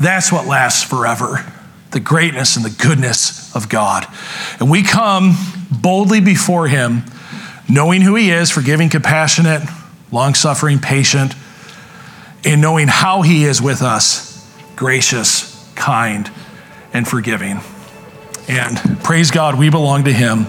That's 0.00 0.32
what 0.32 0.48
lasts 0.48 0.82
forever 0.82 1.48
the 1.92 2.00
greatness 2.00 2.56
and 2.56 2.64
the 2.64 2.70
goodness 2.82 3.54
of 3.54 3.68
god. 3.68 4.04
And 4.58 4.68
we 4.68 4.82
come 4.82 5.36
boldly 5.70 6.20
before 6.20 6.66
him 6.66 7.04
knowing 7.68 8.02
who 8.02 8.16
he 8.16 8.30
is 8.30 8.50
forgiving 8.50 8.88
compassionate 8.88 9.62
long 10.14 10.34
suffering, 10.34 10.78
patient, 10.78 11.34
in 12.44 12.60
knowing 12.60 12.88
how 12.88 13.20
He 13.22 13.44
is 13.44 13.60
with 13.60 13.82
us, 13.82 14.50
gracious, 14.76 15.68
kind, 15.74 16.30
and 16.92 17.06
forgiving. 17.06 17.60
And 18.48 18.78
praise 19.02 19.30
God, 19.30 19.58
we 19.58 19.68
belong 19.68 20.04
to 20.04 20.12
Him. 20.12 20.46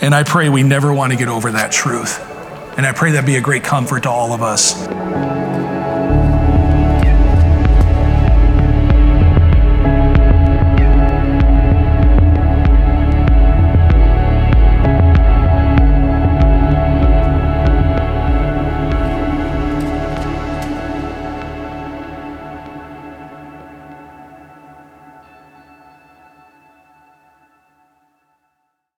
And 0.00 0.14
I 0.14 0.22
pray 0.22 0.48
we 0.48 0.62
never 0.62 0.92
want 0.94 1.12
to 1.12 1.18
get 1.18 1.28
over 1.28 1.50
that 1.50 1.72
truth. 1.72 2.20
And 2.78 2.86
I 2.86 2.92
pray 2.92 3.12
that 3.12 3.26
be 3.26 3.36
a 3.36 3.40
great 3.40 3.64
comfort 3.64 4.04
to 4.04 4.10
all 4.10 4.32
of 4.32 4.42
us. 4.42 5.55